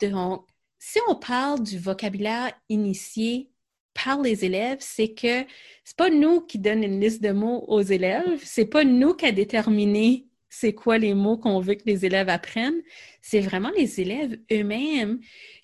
Donc, 0.00 0.46
si 0.78 0.98
on 1.08 1.14
parle 1.16 1.62
du 1.62 1.78
vocabulaire 1.78 2.52
initié 2.68 3.50
par 3.94 4.20
les 4.20 4.44
élèves, 4.44 4.78
c'est 4.80 5.14
que 5.14 5.44
c'est 5.84 5.96
pas 5.96 6.10
nous 6.10 6.40
qui 6.40 6.58
donnons 6.58 6.82
une 6.82 7.00
liste 7.00 7.22
de 7.22 7.30
mots 7.32 7.64
aux 7.68 7.80
élèves, 7.82 8.40
c'est 8.44 8.66
pas 8.66 8.84
nous 8.84 9.14
qui 9.14 9.26
a 9.26 9.32
déterminé 9.32 10.26
c'est 10.48 10.72
quoi 10.74 10.98
les 10.98 11.14
mots 11.14 11.36
qu'on 11.36 11.58
veut 11.60 11.74
que 11.74 11.82
les 11.86 12.06
élèves 12.06 12.28
apprennent, 12.28 12.80
c'est 13.20 13.40
vraiment 13.40 13.70
les 13.76 14.00
élèves 14.00 14.38
eux-mêmes 14.52 15.20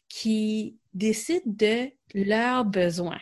qui 0.09 0.79
décident 0.95 1.43
de 1.47 1.91
leurs 2.15 2.65
besoins. 2.65 3.21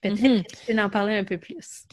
Peut-être 0.00 0.20
Mhm. 0.20 0.42
que 0.42 0.48
tu 0.48 0.56
peux 0.74 0.78
en 0.80 0.90
parler 0.90 1.14
un 1.16 1.24
peu 1.24 1.38
plus. 1.38 1.84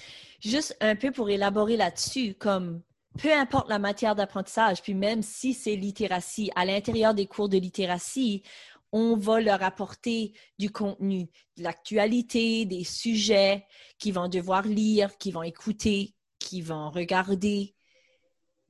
Juste 0.42 0.78
un 0.80 0.96
peu 0.96 1.12
pour 1.12 1.30
élaborer 1.30 1.78
là-dessus, 1.78 2.34
comme 2.36 2.82
peu 3.18 3.34
importe 3.34 3.70
la 3.70 3.80
matière 3.80 4.16
d'apprentissage, 4.16 4.82
puis 4.82 4.94
même 4.94 5.24
si 5.24 5.54
c'est 5.54 5.76
littératie, 5.76 6.52
à 6.56 6.66
l'intérieur 6.66 7.14
des 7.14 7.26
cours 7.26 7.50
de 7.50 7.58
littératie, 7.58 8.44
on 8.92 9.16
va 9.16 9.40
leur 9.40 9.62
apporter 9.64 10.34
du 10.58 10.72
contenu, 10.72 11.30
de 11.58 11.64
l'actualité, 11.64 12.66
des 12.66 12.84
sujets 12.84 13.66
qu'ils 13.98 14.14
vont 14.14 14.28
devoir 14.28 14.64
lire, 14.64 15.18
qu'ils 15.18 15.34
vont 15.34 15.44
écouter, 15.44 16.16
qu'ils 16.40 16.64
vont 16.64 16.90
regarder, 16.90 17.76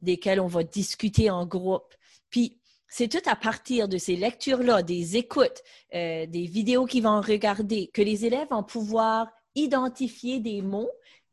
desquels 0.02 0.42
on 0.42 0.48
va 0.48 0.64
discuter 0.64 1.30
en 1.30 1.46
groupe. 1.46 1.94
Puis, 2.30 2.60
c'est 2.88 3.08
tout 3.08 3.30
à 3.30 3.36
partir 3.36 3.88
de 3.88 3.98
ces 3.98 4.16
lectures-là, 4.16 4.82
des 4.82 5.16
écoutes, 5.16 5.62
euh, 5.94 6.26
des 6.26 6.46
vidéos 6.46 6.86
qu'ils 6.86 7.04
vont 7.04 7.22
regarder, 7.22 7.88
que 7.94 8.02
les 8.02 8.26
élèves 8.26 8.50
vont 8.50 8.64
pouvoir 8.64 9.28
identifier 9.56 10.40
des 10.40 10.62
mots 10.62 10.90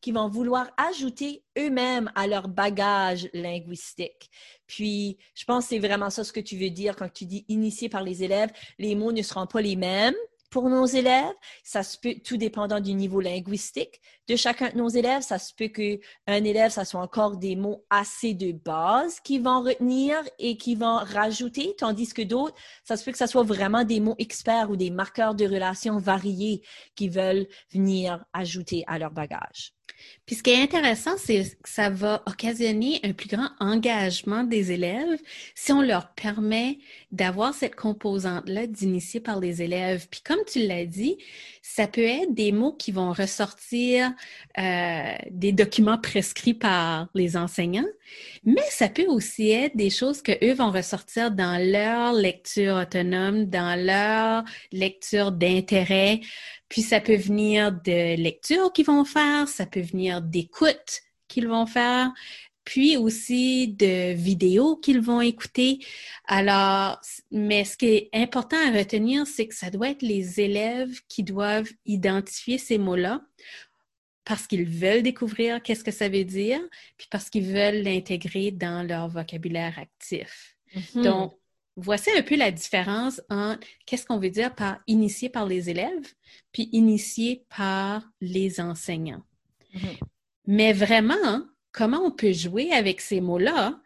qu'ils 0.07 0.15
vont 0.15 0.29
vouloir 0.29 0.71
ajouter 0.77 1.43
eux-mêmes 1.59 2.13
à 2.15 2.29
leur 2.29 2.47
bagage 2.47 3.29
linguistique. 3.35 4.31
Puis, 4.69 5.19
je 5.35 5.45
pense 5.45 5.65
que 5.65 5.71
c'est 5.71 5.79
vraiment 5.81 6.11
ça 6.11 6.23
ce 6.23 6.33
que 6.33 6.39
tu 6.39 6.57
veux 6.57 6.71
dire 6.71 6.95
quand 6.95 7.13
tu 7.13 7.25
dis 7.25 7.45
initié 7.49 7.89
par 7.89 8.05
les 8.05 8.23
élèves. 8.23 8.53
Les 8.79 8.95
mots 8.95 9.11
ne 9.11 9.21
seront 9.23 9.49
pas 9.49 9.61
les 9.61 9.75
mêmes 9.75 10.15
pour 10.49 10.69
nos 10.69 10.87
élèves. 10.87 11.35
Ça 11.65 11.83
se 11.83 11.99
peut, 11.99 12.15
tout 12.25 12.37
dépendant 12.37 12.79
du 12.79 12.95
niveau 12.95 13.21
linguistique 13.21 14.01
de 14.29 14.37
chacun 14.37 14.71
de 14.71 14.77
nos 14.77 14.89
élèves. 14.89 15.23
Ça 15.23 15.41
se 15.41 15.53
peut 15.53 15.67
qu'un 15.67 16.45
élève, 16.45 16.71
ça 16.71 16.85
soit 16.85 17.01
encore 17.01 17.37
des 17.37 17.57
mots 17.57 17.85
assez 17.91 18.33
de 18.33 18.53
base 18.53 19.19
qu'ils 19.19 19.43
vont 19.43 19.63
retenir 19.63 20.23
et 20.39 20.57
qu'ils 20.57 20.79
vont 20.79 20.99
rajouter, 20.99 21.75
tandis 21.77 22.15
que 22.15 22.23
d'autres, 22.23 22.55
ça 22.85 22.97
se 22.97 23.05
peut 23.05 23.11
que 23.11 23.19
ça 23.19 23.27
soit 23.27 23.43
vraiment 23.43 23.83
des 23.83 23.99
mots 23.99 24.15
experts 24.19 24.71
ou 24.71 24.77
des 24.77 24.91
marqueurs 24.91 25.35
de 25.35 25.47
relations 25.47 25.99
variés 25.99 26.63
qu'ils 26.95 27.11
veulent 27.11 27.49
venir 27.73 28.25
ajouter 28.33 28.85
à 28.87 29.01
leur 29.01 29.11
bagage. 29.11 29.76
Puis 30.27 30.37
ce 30.37 30.43
qui 30.43 30.51
est 30.51 30.63
intéressant, 30.63 31.17
c'est 31.17 31.43
que 31.63 31.69
ça 31.69 31.89
va 31.89 32.23
occasionner 32.27 33.01
un 33.05 33.13
plus 33.13 33.29
grand 33.29 33.51
engagement 33.61 34.43
des 34.43 34.73
élèves 34.73 35.19
si 35.55 35.73
on 35.73 35.83
leur 35.83 36.13
permet 36.15 36.79
d'avoir 37.13 37.55
cette 37.55 37.77
composante-là 37.77 38.67
d'initier 38.67 39.21
par 39.21 39.41
les 39.41 39.63
élèves. 39.63 40.09
Puis 40.11 40.21
comme 40.23 40.41
tu 40.47 40.67
l'as 40.67 40.85
dit, 40.85 41.17
ça 41.63 41.87
peut 41.87 42.03
être 42.03 42.33
des 42.33 42.53
mots 42.53 42.73
qui 42.73 42.93
vont 42.93 43.13
ressortir 43.13 44.13
euh, 44.59 45.15
des 45.31 45.53
documents 45.53 45.99
prescrits 45.99 46.55
par 46.55 47.09
les 47.15 47.37
enseignants, 47.37 47.89
mais 48.45 48.63
ça 48.71 48.89
peut 48.89 49.07
aussi 49.07 49.51
être 49.51 49.77
des 49.77 49.91
choses 49.91 50.23
que 50.23 50.33
eux 50.45 50.55
vont 50.55 50.71
ressortir 50.71 51.31
dans 51.33 51.61
leur 51.61 52.13
lecture 52.13 52.77
autonome, 52.77 53.47
dans 53.47 53.79
leur 53.79 54.45
lecture 54.73 55.33
d'intérêt. 55.33 56.21
Puis 56.69 56.83
ça 56.83 57.01
peut 57.01 57.17
venir 57.17 57.73
de 57.73 58.17
lectures 58.17 58.73
qu'ils 58.73 58.87
vont 58.87 59.05
faire, 59.05 59.49
ça 59.49 59.67
peut 59.67 59.81
venir 59.81 60.23
d'écoutes 60.23 61.03
qu'ils 61.29 61.49
vont 61.49 61.67
faire, 61.67 62.13
puis 62.65 62.97
aussi 62.97 63.69
de 63.69 64.13
vidéos 64.13 64.77
qu'ils 64.77 65.01
vont 65.01 65.21
écouter. 65.21 65.79
Alors, 66.27 67.01
mais 67.31 67.65
ce 67.65 67.77
qui 67.77 67.87
est 67.87 68.09
important 68.13 68.57
à 68.67 68.77
retenir, 68.77 69.27
c'est 69.27 69.47
que 69.47 69.55
ça 69.55 69.71
doit 69.71 69.91
être 69.91 70.03
les 70.03 70.41
élèves 70.41 71.01
qui 71.09 71.23
doivent 71.23 71.71
identifier 71.85 72.59
ces 72.59 72.79
mots-là 72.79 73.23
parce 74.25 74.49
qu'ils 74.49 74.65
veulent 74.65 75.05
découvrir 75.05 75.63
qu'est-ce 75.63 75.85
que 75.85 75.93
ça 75.93 76.09
veut 76.09 76.25
dire, 76.25 76.61
puis 76.99 77.07
parce 77.09 77.31
qu'ils 77.31 77.47
veulent 77.47 77.83
l'intégrer 77.83 78.51
dans 78.51 78.85
leur 78.85 79.09
vocabulaire 79.09 79.79
actif. 79.79 80.57
Hmm. 80.95 81.03
Donc, 81.03 81.39
voici 81.77 82.11
un 82.17 82.23
peu 82.23 82.37
la 82.37 82.51
différence 82.51 83.21
entre 83.29 83.67
qu'est-ce 83.85 84.07
qu'on 84.07 84.19
veut 84.19 84.31
dire 84.31 84.55
par 84.55 84.79
initié 84.87 85.29
par 85.29 85.47
les 85.47 85.71
élèves, 85.71 86.15
puis 86.53 86.69
initié 86.73 87.45
par 87.57 88.03
les 88.21 88.61
enseignants. 88.61 89.23
Mhm. 89.75 89.97
Mais 90.47 90.73
vraiment, 90.73 91.43
comment 91.73 92.01
on 92.05 92.11
peut 92.11 92.33
jouer 92.33 92.73
avec 92.73 93.01
ces 93.01 93.21
mots-là, 93.21 93.79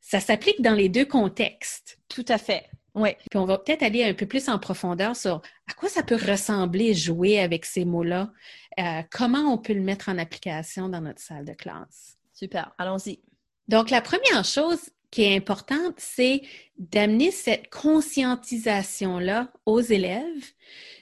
ça 0.00 0.20
s'applique 0.20 0.62
dans 0.62 0.74
les 0.74 0.88
deux 0.88 1.04
contextes. 1.04 1.98
Tout 2.08 2.24
à 2.28 2.38
fait. 2.38 2.68
Oui. 2.94 3.10
Puis 3.30 3.38
on 3.38 3.44
va 3.44 3.58
peut-être 3.58 3.82
aller 3.82 4.04
un 4.04 4.14
peu 4.14 4.26
plus 4.26 4.48
en 4.48 4.58
profondeur 4.58 5.16
sur 5.16 5.42
à 5.68 5.74
quoi 5.74 5.88
ça 5.88 6.02
peut 6.02 6.14
ressembler 6.16 6.94
jouer 6.94 7.40
avec 7.40 7.64
ces 7.64 7.84
mots-là, 7.84 8.32
euh, 8.78 9.02
comment 9.10 9.52
on 9.52 9.58
peut 9.58 9.72
le 9.72 9.80
mettre 9.80 10.08
en 10.08 10.18
application 10.18 10.88
dans 10.88 11.00
notre 11.00 11.20
salle 11.20 11.44
de 11.44 11.54
classe? 11.54 12.16
Super. 12.32 12.72
Allons-y. 12.78 13.20
Donc, 13.66 13.90
la 13.90 14.00
première 14.00 14.44
chose 14.44 14.90
qui 15.14 15.22
est 15.22 15.36
importante, 15.36 15.94
c'est 15.98 16.42
d'amener 16.76 17.30
cette 17.30 17.70
conscientisation-là 17.70 19.52
aux 19.64 19.80
élèves, 19.80 20.44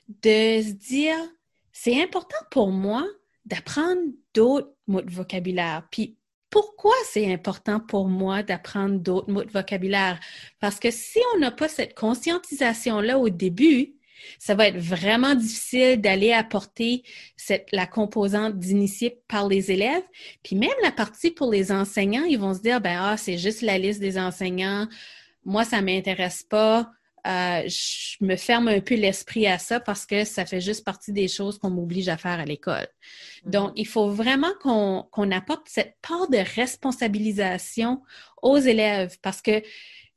de 0.06 0.60
se 0.60 0.72
dire, 0.72 1.16
c'est 1.72 2.02
important 2.02 2.36
pour 2.50 2.72
moi 2.72 3.06
d'apprendre 3.46 4.02
d'autres 4.34 4.70
mots 4.86 5.00
de 5.00 5.10
vocabulaire. 5.10 5.88
Puis, 5.90 6.18
pourquoi 6.50 6.92
c'est 7.06 7.32
important 7.32 7.80
pour 7.80 8.06
moi 8.06 8.42
d'apprendre 8.42 8.98
d'autres 8.98 9.30
mots 9.30 9.44
de 9.44 9.50
vocabulaire? 9.50 10.20
Parce 10.60 10.78
que 10.78 10.90
si 10.90 11.18
on 11.34 11.38
n'a 11.38 11.50
pas 11.50 11.70
cette 11.70 11.94
conscientisation-là 11.94 13.18
au 13.18 13.30
début, 13.30 13.94
ça 14.38 14.54
va 14.54 14.68
être 14.68 14.78
vraiment 14.78 15.34
difficile 15.34 16.00
d'aller 16.00 16.32
apporter 16.32 17.02
cette, 17.36 17.68
la 17.72 17.86
composante 17.86 18.58
d'initié 18.58 19.20
par 19.28 19.48
les 19.48 19.70
élèves. 19.70 20.02
Puis 20.42 20.56
même 20.56 20.70
la 20.82 20.92
partie 20.92 21.30
pour 21.30 21.50
les 21.50 21.72
enseignants, 21.72 22.24
ils 22.24 22.38
vont 22.38 22.54
se 22.54 22.60
dire, 22.60 22.80
ben 22.80 22.98
ah, 23.00 23.16
c'est 23.16 23.38
juste 23.38 23.62
la 23.62 23.78
liste 23.78 24.00
des 24.00 24.18
enseignants. 24.18 24.88
Moi, 25.44 25.64
ça 25.64 25.82
m'intéresse 25.82 26.42
pas. 26.42 26.90
Euh, 27.24 27.62
je 27.68 28.16
me 28.20 28.34
ferme 28.34 28.66
un 28.66 28.80
peu 28.80 28.96
l'esprit 28.96 29.46
à 29.46 29.56
ça 29.58 29.78
parce 29.78 30.06
que 30.06 30.24
ça 30.24 30.44
fait 30.44 30.60
juste 30.60 30.84
partie 30.84 31.12
des 31.12 31.28
choses 31.28 31.56
qu'on 31.56 31.70
m'oblige 31.70 32.08
à 32.08 32.16
faire 32.16 32.40
à 32.40 32.44
l'école. 32.44 32.88
Donc, 33.44 33.72
il 33.76 33.86
faut 33.86 34.10
vraiment 34.10 34.52
qu'on 34.60 35.06
qu'on 35.12 35.30
apporte 35.30 35.68
cette 35.68 35.94
part 36.02 36.28
de 36.28 36.38
responsabilisation 36.56 38.02
aux 38.42 38.58
élèves 38.58 39.18
parce 39.22 39.40
que 39.40 39.62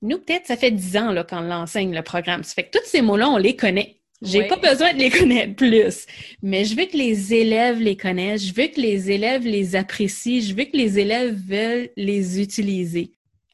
nous, 0.06 0.18
peut-être, 0.20 0.48
ça 0.48 0.58
fait 0.58 0.72
dix 0.72 0.96
ans 0.98 1.14
qu'on 1.30 1.42
l'enseigne, 1.42 1.94
le 1.96 2.02
programme. 2.02 2.44
Ça 2.44 2.54
fait 2.54 2.64
que 2.70 2.78
tous 2.78 2.86
ces 2.86 3.02
mots-là, 3.02 3.30
on 3.30 3.38
les 3.38 3.56
connaît. 3.56 3.98
J'ai 4.22 4.42
Oui. 4.44 4.48
pas 4.48 4.56
besoin 4.58 4.94
de 4.94 5.00
les 5.00 5.10
connaître 5.20 5.56
plus. 5.56 6.06
Mais 6.42 6.64
je 6.66 6.76
veux 6.76 6.86
que 6.86 6.98
les 6.98 7.34
élèves 7.34 7.80
les 7.80 7.98
connaissent. 7.98 8.46
Je 8.48 8.54
veux 8.54 8.68
que 8.68 8.80
les 8.80 9.12
élèves 9.12 9.46
les 9.46 9.76
apprécient. 9.76 10.42
Je 10.42 10.54
veux 10.56 10.64
que 10.66 10.78
les 10.78 11.00
élèves 11.00 11.36
veulent 11.48 11.90
les 11.98 12.42
utiliser. 12.42 13.12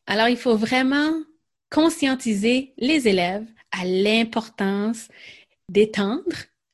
Alors, 0.08 0.28
il 0.28 0.38
faut 0.38 0.56
vraiment 0.56 1.12
conscientiser 1.70 2.74
les 2.78 3.08
élèves 3.08 3.46
à 3.72 3.86
l'importance 3.86 5.08
d'étendre 5.70 6.24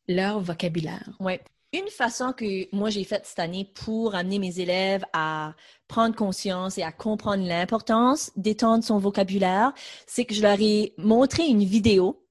leur 0.08 0.40
vocabulaire. 0.42 1.10
Oui. 1.20 1.34
Une 1.74 1.90
façon 1.90 2.32
que 2.32 2.74
moi 2.74 2.90
j'ai 2.90 3.04
faite 3.04 3.26
cette 3.26 3.40
année 3.40 3.70
pour 3.74 4.16
amener 4.16 4.40
mes 4.40 4.60
élèves 4.62 5.04
à 5.12 5.54
prendre 5.90 6.16
conscience 6.16 6.78
et 6.78 6.84
à 6.84 6.94
comprendre 6.94 7.46
l'importance 7.46 8.32
d'étendre 8.38 8.84
son 8.86 8.98
vocabulaire, 9.00 9.74
c'est 10.06 10.24
que 10.24 10.34
je 10.34 10.42
leur 10.42 10.60
ai 10.62 10.94
montré 10.98 11.46
une 11.46 11.66
vidéo 11.66 12.24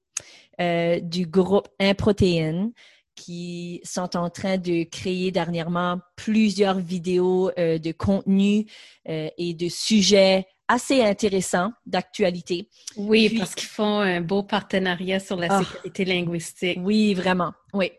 euh, 0.59 0.99
du 0.99 1.27
groupe 1.27 1.67
Improtéine 1.79 2.71
qui 3.15 3.79
sont 3.83 4.15
en 4.17 4.29
train 4.31 4.57
de 4.57 4.83
créer 4.83 5.31
dernièrement 5.31 5.99
plusieurs 6.15 6.79
vidéos 6.79 7.51
euh, 7.59 7.77
de 7.77 7.91
contenu 7.91 8.65
euh, 9.07 9.29
et 9.37 9.53
de 9.53 9.69
sujets 9.69 10.47
assez 10.67 11.03
intéressants 11.03 11.71
d'actualité. 11.85 12.69
Oui, 12.95 13.29
Puis- 13.29 13.37
parce 13.39 13.53
qu'ils 13.55 13.69
font 13.69 13.99
un 13.99 14.21
beau 14.21 14.41
partenariat 14.43 15.19
sur 15.19 15.35
la 15.37 15.47
Ah. 15.51 15.59
sécurité 15.63 16.05
linguistique. 16.05 16.79
Oui, 16.81 17.13
vraiment. 17.13 17.53
Oui. 17.73 17.91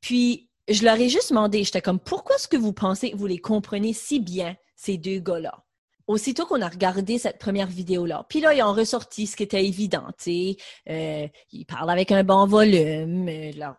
Puis, 0.00 0.48
je 0.68 0.84
leur 0.84 0.98
ai 0.98 1.08
juste 1.08 1.30
demandé, 1.30 1.64
j'étais 1.64 1.82
comme, 1.82 2.00
pourquoi 2.00 2.36
est-ce 2.36 2.48
que 2.48 2.56
vous 2.56 2.72
pensez 2.72 3.10
que 3.10 3.16
vous 3.16 3.26
les 3.26 3.38
comprenez 3.38 3.92
si 3.92 4.20
bien, 4.20 4.56
ces 4.76 4.96
deux 4.96 5.18
gars-là? 5.18 5.64
Aussitôt 6.06 6.44
qu'on 6.44 6.60
a 6.60 6.68
regardé 6.68 7.18
cette 7.18 7.38
première 7.38 7.66
vidéo-là, 7.66 8.26
puis 8.28 8.40
là, 8.40 8.52
ils 8.52 8.62
ont 8.62 8.74
ressorti 8.74 9.26
ce 9.26 9.36
qui 9.36 9.42
était 9.42 9.64
évident, 9.64 10.06
tu 10.18 10.24
sais. 10.24 10.56
Euh, 10.90 11.28
ils 11.50 11.64
parlent 11.64 11.90
avec 11.90 12.12
un 12.12 12.24
bon 12.24 12.46
volume, 12.46 13.26
euh, 13.28 13.52
là, 13.52 13.78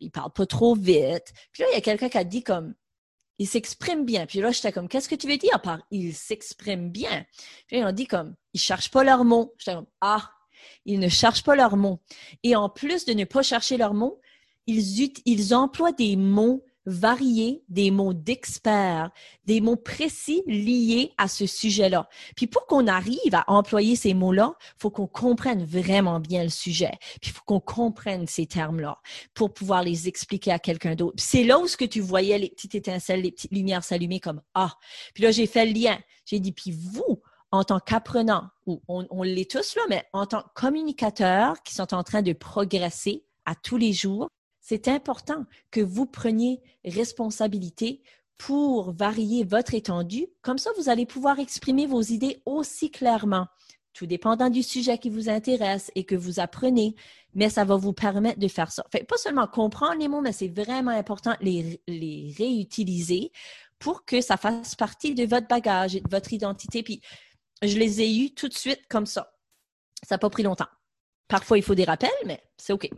ils 0.00 0.10
parlent 0.10 0.32
pas 0.32 0.46
trop 0.46 0.74
vite. 0.74 1.32
Puis 1.52 1.62
là, 1.62 1.68
il 1.70 1.74
y 1.74 1.78
a 1.78 1.82
quelqu'un 1.82 2.08
qui 2.08 2.18
a 2.18 2.24
dit 2.24 2.42
comme, 2.42 2.74
ils 3.38 3.46
s'expriment 3.46 4.04
bien. 4.04 4.26
Puis 4.26 4.40
là, 4.40 4.50
j'étais 4.50 4.72
comme, 4.72 4.88
qu'est-ce 4.88 5.08
que 5.08 5.14
tu 5.14 5.28
veux 5.28 5.36
dire 5.36 5.60
par 5.60 5.80
ils 5.90 6.14
s'expriment 6.14 6.90
bien? 6.90 7.26
Puis 7.66 7.76
là, 7.76 7.82
ils 7.82 7.90
ont 7.90 7.92
dit 7.92 8.06
comme, 8.06 8.34
ils 8.54 8.60
cherchent 8.60 8.90
pas 8.90 9.04
leurs 9.04 9.24
mots. 9.24 9.54
J'étais 9.58 9.74
comme, 9.74 9.86
ah, 10.00 10.30
ils 10.84 10.98
ne 10.98 11.08
cherchent 11.08 11.44
pas 11.44 11.56
leurs 11.56 11.76
mots. 11.76 12.00
Et 12.42 12.56
en 12.56 12.68
plus 12.68 13.04
de 13.04 13.12
ne 13.12 13.24
pas 13.24 13.42
chercher 13.42 13.76
leurs 13.76 13.94
mots, 13.94 14.20
ils, 14.66 15.12
ils 15.24 15.54
emploient 15.54 15.92
des 15.92 16.16
mots 16.16 16.64
variés, 16.86 17.64
des 17.68 17.90
mots 17.90 18.14
d'experts, 18.14 19.10
des 19.44 19.60
mots 19.60 19.76
précis 19.76 20.42
liés 20.46 21.12
à 21.18 21.28
ce 21.28 21.46
sujet-là. 21.46 22.08
Puis 22.36 22.46
pour 22.46 22.66
qu'on 22.66 22.86
arrive 22.86 23.34
à 23.34 23.44
employer 23.48 23.96
ces 23.96 24.14
mots-là, 24.14 24.54
faut 24.78 24.90
qu'on 24.90 25.08
comprenne 25.08 25.64
vraiment 25.64 26.20
bien 26.20 26.44
le 26.44 26.48
sujet. 26.48 26.92
Puis 27.20 27.32
faut 27.32 27.42
qu'on 27.44 27.60
comprenne 27.60 28.26
ces 28.26 28.46
termes-là 28.46 28.98
pour 29.34 29.52
pouvoir 29.52 29.82
les 29.82 30.08
expliquer 30.08 30.52
à 30.52 30.58
quelqu'un 30.58 30.94
d'autre. 30.94 31.16
C'est 31.18 31.44
là 31.44 31.58
où 31.58 31.66
ce 31.66 31.76
que 31.76 31.84
tu 31.84 32.00
voyais 32.00 32.38
les 32.38 32.50
petites 32.50 32.76
étincelles, 32.76 33.22
les 33.22 33.32
petites 33.32 33.52
lumières 33.52 33.84
s'allumer 33.84 34.20
comme 34.20 34.40
ah. 34.54 34.72
Puis 35.12 35.24
là 35.24 35.32
j'ai 35.32 35.46
fait 35.46 35.66
le 35.66 35.72
lien. 35.72 35.98
J'ai 36.24 36.38
dit 36.38 36.52
puis 36.52 36.70
vous 36.70 37.20
en 37.52 37.62
tant 37.64 37.78
qu'apprenant, 37.78 38.48
ou 38.66 38.82
on, 38.88 39.06
on 39.08 39.22
l'est 39.22 39.50
tous 39.50 39.76
là, 39.76 39.82
mais 39.88 40.04
en 40.12 40.26
tant 40.26 40.42
que 40.42 40.48
communicateurs 40.54 41.62
qui 41.62 41.74
sont 41.74 41.94
en 41.94 42.02
train 42.02 42.20
de 42.20 42.32
progresser 42.32 43.24
à 43.44 43.54
tous 43.54 43.76
les 43.76 43.92
jours, 43.92 44.28
c'est 44.68 44.88
important 44.88 45.44
que 45.70 45.80
vous 45.80 46.06
preniez 46.06 46.60
responsabilité 46.84 48.02
pour 48.36 48.90
varier 48.90 49.44
votre 49.44 49.74
étendue. 49.74 50.26
Comme 50.42 50.58
ça, 50.58 50.70
vous 50.76 50.88
allez 50.88 51.06
pouvoir 51.06 51.38
exprimer 51.38 51.86
vos 51.86 52.02
idées 52.02 52.42
aussi 52.46 52.90
clairement, 52.90 53.46
tout 53.92 54.06
dépendant 54.06 54.50
du 54.50 54.64
sujet 54.64 54.98
qui 54.98 55.08
vous 55.08 55.28
intéresse 55.28 55.92
et 55.94 56.02
que 56.02 56.16
vous 56.16 56.40
apprenez, 56.40 56.96
mais 57.32 57.48
ça 57.48 57.64
va 57.64 57.76
vous 57.76 57.92
permettre 57.92 58.40
de 58.40 58.48
faire 58.48 58.72
ça. 58.72 58.84
Fait, 58.90 59.04
pas 59.04 59.16
seulement 59.18 59.46
comprendre 59.46 60.00
les 60.00 60.08
mots, 60.08 60.20
mais 60.20 60.32
c'est 60.32 60.48
vraiment 60.48 60.90
important 60.90 61.36
de 61.40 61.44
les, 61.44 61.80
les 61.86 62.34
réutiliser 62.36 63.30
pour 63.78 64.04
que 64.04 64.20
ça 64.20 64.36
fasse 64.36 64.74
partie 64.74 65.14
de 65.14 65.26
votre 65.26 65.46
bagage 65.46 65.94
et 65.94 66.00
de 66.00 66.10
votre 66.10 66.32
identité. 66.32 66.82
Puis, 66.82 67.00
je 67.62 67.78
les 67.78 68.00
ai 68.00 68.16
eus 68.16 68.34
tout 68.34 68.48
de 68.48 68.54
suite 68.54 68.82
comme 68.88 69.06
ça. 69.06 69.32
Ça 70.02 70.16
n'a 70.16 70.18
pas 70.18 70.30
pris 70.30 70.42
longtemps. 70.42 70.66
Parfois, 71.28 71.56
il 71.56 71.62
faut 71.62 71.76
des 71.76 71.84
rappels, 71.84 72.10
mais 72.24 72.42
c'est 72.56 72.72
OK. 72.72 72.90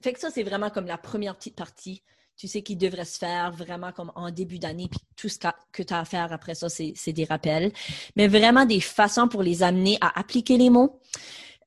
Fait 0.00 0.12
que 0.12 0.20
ça, 0.20 0.30
c'est 0.30 0.42
vraiment 0.42 0.70
comme 0.70 0.86
la 0.86 0.98
première 0.98 1.36
petite 1.36 1.56
partie. 1.56 2.02
Tu 2.36 2.46
sais 2.46 2.62
qui 2.62 2.76
devrait 2.76 3.04
se 3.04 3.18
faire 3.18 3.50
vraiment 3.50 3.90
comme 3.90 4.12
en 4.14 4.30
début 4.30 4.60
d'année, 4.60 4.88
puis 4.88 5.00
tout 5.16 5.28
ce 5.28 5.38
que 5.72 5.82
tu 5.82 5.92
as 5.92 5.98
à 5.98 6.04
faire 6.04 6.32
après 6.32 6.54
ça, 6.54 6.68
c'est 6.68 7.12
des 7.12 7.24
rappels. 7.24 7.72
Mais 8.14 8.28
vraiment 8.28 8.64
des 8.64 8.80
façons 8.80 9.26
pour 9.26 9.42
les 9.42 9.64
amener 9.64 9.98
à 10.00 10.18
appliquer 10.18 10.56
les 10.56 10.70
mots. 10.70 11.00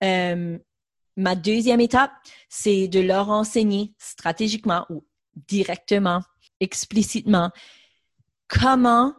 Euh, 0.01 0.57
ma 1.17 1.35
deuxième 1.35 1.81
étape, 1.81 2.11
c'est 2.47 2.87
de 2.87 3.01
leur 3.01 3.29
enseigner 3.29 3.93
stratégiquement 3.97 4.85
ou 4.89 5.03
directement, 5.35 6.21
explicitement, 6.61 7.51
comment 8.47 9.13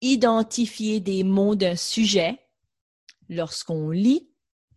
identifier 0.00 0.98
des 0.98 1.22
mots 1.22 1.54
d'un 1.54 1.76
sujet 1.76 2.40
lorsqu'on 3.28 3.90
lit, 3.90 4.28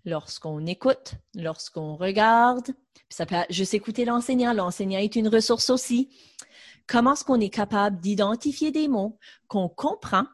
lorsqu'on 0.06 0.66
écoute, 0.68 1.16
lorsqu'on 1.34 1.96
regarde. 1.96 2.68
Ça 3.10 3.26
peut 3.26 3.36
juste 3.50 3.74
écouter 3.74 4.06
l'enseignant. 4.06 4.54
L'enseignant 4.54 5.00
est 5.00 5.16
une 5.16 5.28
ressource 5.28 5.70
aussi. 5.70 6.10
Comment 6.88 7.14
est-ce 7.14 7.24
qu'on 7.24 7.40
est 7.40 7.50
capable 7.50 8.00
d'identifier 8.00 8.72
des 8.72 8.88
mots 8.88 9.18
qu'on 9.48 9.70
comprend, 9.70 10.26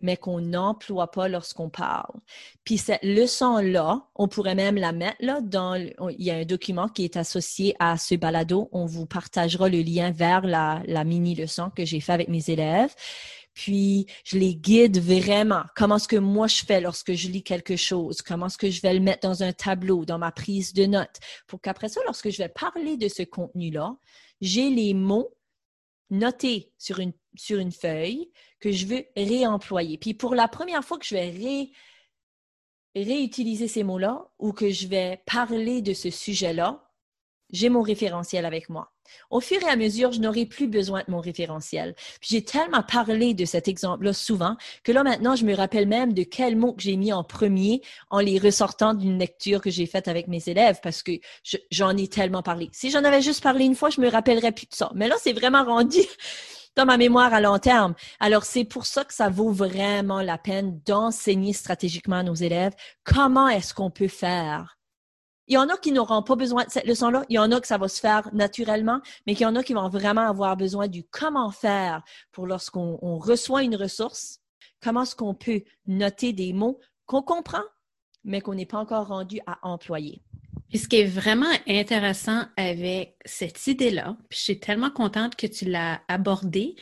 mais 0.00 0.16
qu'on 0.16 0.40
n'emploie 0.40 1.10
pas 1.10 1.28
lorsqu'on 1.28 1.68
parle? 1.68 2.18
Puis 2.64 2.78
cette 2.78 3.02
leçon-là, 3.02 4.06
on 4.14 4.28
pourrait 4.28 4.54
même 4.54 4.76
la 4.76 4.92
mettre 4.92 5.18
là 5.20 5.40
dans, 5.42 5.74
il 5.74 6.24
y 6.24 6.30
a 6.30 6.36
un 6.36 6.44
document 6.44 6.88
qui 6.88 7.04
est 7.04 7.16
associé 7.16 7.74
à 7.78 7.98
ce 7.98 8.14
balado. 8.14 8.68
On 8.72 8.86
vous 8.86 9.06
partagera 9.06 9.68
le 9.68 9.82
lien 9.82 10.10
vers 10.10 10.42
la, 10.46 10.82
la 10.86 11.04
mini-leçon 11.04 11.70
que 11.74 11.84
j'ai 11.84 12.00
fait 12.00 12.12
avec 12.12 12.28
mes 12.28 12.48
élèves 12.48 12.94
puis 13.54 14.06
je 14.24 14.38
les 14.38 14.54
guide 14.54 14.98
vraiment. 14.98 15.62
Comment 15.76 15.96
est-ce 15.96 16.08
que 16.08 16.16
moi 16.16 16.46
je 16.46 16.64
fais 16.64 16.80
lorsque 16.80 17.12
je 17.12 17.28
lis 17.28 17.42
quelque 17.42 17.76
chose? 17.76 18.22
Comment 18.22 18.46
est-ce 18.46 18.58
que 18.58 18.70
je 18.70 18.80
vais 18.80 18.94
le 18.94 19.00
mettre 19.00 19.28
dans 19.28 19.42
un 19.42 19.52
tableau, 19.52 20.04
dans 20.04 20.18
ma 20.18 20.32
prise 20.32 20.72
de 20.72 20.86
notes, 20.86 21.18
pour 21.46 21.60
qu'après 21.60 21.88
ça, 21.88 22.00
lorsque 22.06 22.30
je 22.30 22.38
vais 22.38 22.48
parler 22.48 22.96
de 22.96 23.08
ce 23.08 23.22
contenu-là, 23.22 23.96
j'ai 24.40 24.70
les 24.70 24.94
mots 24.94 25.36
notés 26.10 26.72
sur 26.78 26.98
une, 26.98 27.12
sur 27.36 27.58
une 27.58 27.72
feuille 27.72 28.30
que 28.58 28.72
je 28.72 28.86
veux 28.86 29.04
réemployer. 29.16 29.98
Puis 29.98 30.14
pour 30.14 30.34
la 30.34 30.48
première 30.48 30.84
fois 30.84 30.98
que 30.98 31.06
je 31.06 31.14
vais 31.14 31.70
réutiliser 32.94 33.68
ces 33.68 33.84
mots-là 33.84 34.30
ou 34.38 34.52
que 34.52 34.70
je 34.70 34.88
vais 34.88 35.22
parler 35.26 35.82
de 35.82 35.94
ce 35.94 36.10
sujet-là, 36.10 36.90
j'ai 37.52 37.68
mon 37.68 37.82
référentiel 37.82 38.44
avec 38.44 38.68
moi. 38.68 38.92
Au 39.30 39.40
fur 39.40 39.62
et 39.62 39.68
à 39.68 39.76
mesure, 39.76 40.12
je 40.12 40.20
n'aurai 40.20 40.46
plus 40.46 40.68
besoin 40.68 41.00
de 41.06 41.10
mon 41.10 41.20
référentiel. 41.20 41.94
j'ai 42.20 42.44
tellement 42.44 42.82
parlé 42.82 43.34
de 43.34 43.44
cet 43.44 43.68
exemple-là 43.68 44.12
souvent 44.12 44.56
que 44.84 44.92
là 44.92 45.02
maintenant, 45.02 45.36
je 45.36 45.44
me 45.44 45.54
rappelle 45.54 45.86
même 45.86 46.12
de 46.12 46.22
quels 46.22 46.56
mots 46.56 46.72
que 46.72 46.82
j'ai 46.82 46.96
mis 46.96 47.12
en 47.12 47.24
premier 47.24 47.82
en 48.10 48.20
les 48.20 48.38
ressortant 48.38 48.94
d'une 48.94 49.18
lecture 49.18 49.60
que 49.60 49.70
j'ai 49.70 49.86
faite 49.86 50.08
avec 50.08 50.28
mes 50.28 50.42
élèves 50.48 50.80
parce 50.82 51.02
que 51.02 51.12
j'en 51.70 51.96
ai 51.96 52.08
tellement 52.08 52.42
parlé. 52.42 52.68
Si 52.72 52.90
j'en 52.90 53.04
avais 53.04 53.22
juste 53.22 53.42
parlé 53.42 53.64
une 53.64 53.74
fois, 53.74 53.90
je 53.90 54.00
me 54.00 54.08
rappellerais 54.08 54.52
plus 54.52 54.66
de 54.66 54.74
ça. 54.74 54.90
Mais 54.94 55.08
là, 55.08 55.16
c'est 55.20 55.32
vraiment 55.32 55.64
rendu 55.64 56.00
dans 56.76 56.86
ma 56.86 56.96
mémoire 56.96 57.34
à 57.34 57.40
long 57.40 57.58
terme. 57.58 57.94
Alors, 58.20 58.44
c'est 58.44 58.64
pour 58.64 58.86
ça 58.86 59.04
que 59.04 59.14
ça 59.14 59.28
vaut 59.28 59.50
vraiment 59.50 60.22
la 60.22 60.38
peine 60.38 60.80
d'enseigner 60.86 61.52
stratégiquement 61.52 62.16
à 62.16 62.22
nos 62.22 62.34
élèves 62.34 62.74
comment 63.04 63.48
est-ce 63.48 63.74
qu'on 63.74 63.90
peut 63.90 64.08
faire 64.08 64.79
il 65.50 65.54
y 65.54 65.58
en 65.58 65.68
a 65.68 65.76
qui 65.76 65.90
n'auront 65.90 66.22
pas 66.22 66.36
besoin 66.36 66.64
de 66.64 66.70
cette 66.70 66.86
leçon-là. 66.86 67.24
Il 67.28 67.34
y 67.34 67.38
en 67.38 67.50
a 67.50 67.60
que 67.60 67.66
ça 67.66 67.76
va 67.76 67.88
se 67.88 67.98
faire 67.98 68.32
naturellement, 68.32 69.00
mais 69.26 69.32
il 69.32 69.40
y 69.40 69.44
en 69.44 69.56
a 69.56 69.64
qui 69.64 69.74
vont 69.74 69.88
vraiment 69.88 70.28
avoir 70.28 70.56
besoin 70.56 70.86
du 70.86 71.02
comment 71.02 71.50
faire 71.50 72.04
pour 72.30 72.46
lorsqu'on 72.46 73.18
reçoit 73.18 73.64
une 73.64 73.74
ressource, 73.74 74.38
comment 74.80 75.02
est-ce 75.02 75.16
qu'on 75.16 75.34
peut 75.34 75.62
noter 75.88 76.32
des 76.32 76.52
mots 76.52 76.78
qu'on 77.04 77.22
comprend, 77.22 77.64
mais 78.22 78.40
qu'on 78.40 78.54
n'est 78.54 78.64
pas 78.64 78.78
encore 78.78 79.08
rendu 79.08 79.40
à 79.44 79.58
employer. 79.62 80.22
Puis 80.68 80.78
ce 80.78 80.86
qui 80.86 81.00
est 81.00 81.04
vraiment 81.04 81.50
intéressant 81.66 82.44
avec 82.56 83.16
cette 83.24 83.66
idée-là, 83.66 84.16
puis 84.28 84.38
je 84.38 84.44
suis 84.44 84.60
tellement 84.60 84.90
contente 84.90 85.34
que 85.34 85.48
tu 85.48 85.64
l'as 85.64 86.00
abordée, 86.06 86.76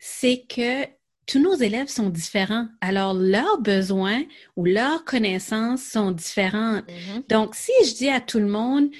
c'est 0.00 0.44
que 0.48 0.84
tous 1.30 1.38
nos 1.38 1.54
élèves 1.54 1.86
sont 1.86 2.10
différents. 2.10 2.66
Alors, 2.80 3.14
leurs 3.14 3.60
besoins 3.60 4.24
ou 4.56 4.64
leurs 4.64 5.04
connaissances 5.04 5.82
sont 5.82 6.10
différentes. 6.10 6.84
Mm-hmm. 6.88 7.28
Donc, 7.28 7.54
si 7.54 7.70
je 7.84 7.94
dis 7.94 8.08
à 8.08 8.20
tout 8.20 8.40
le 8.40 8.48
monde 8.48 8.90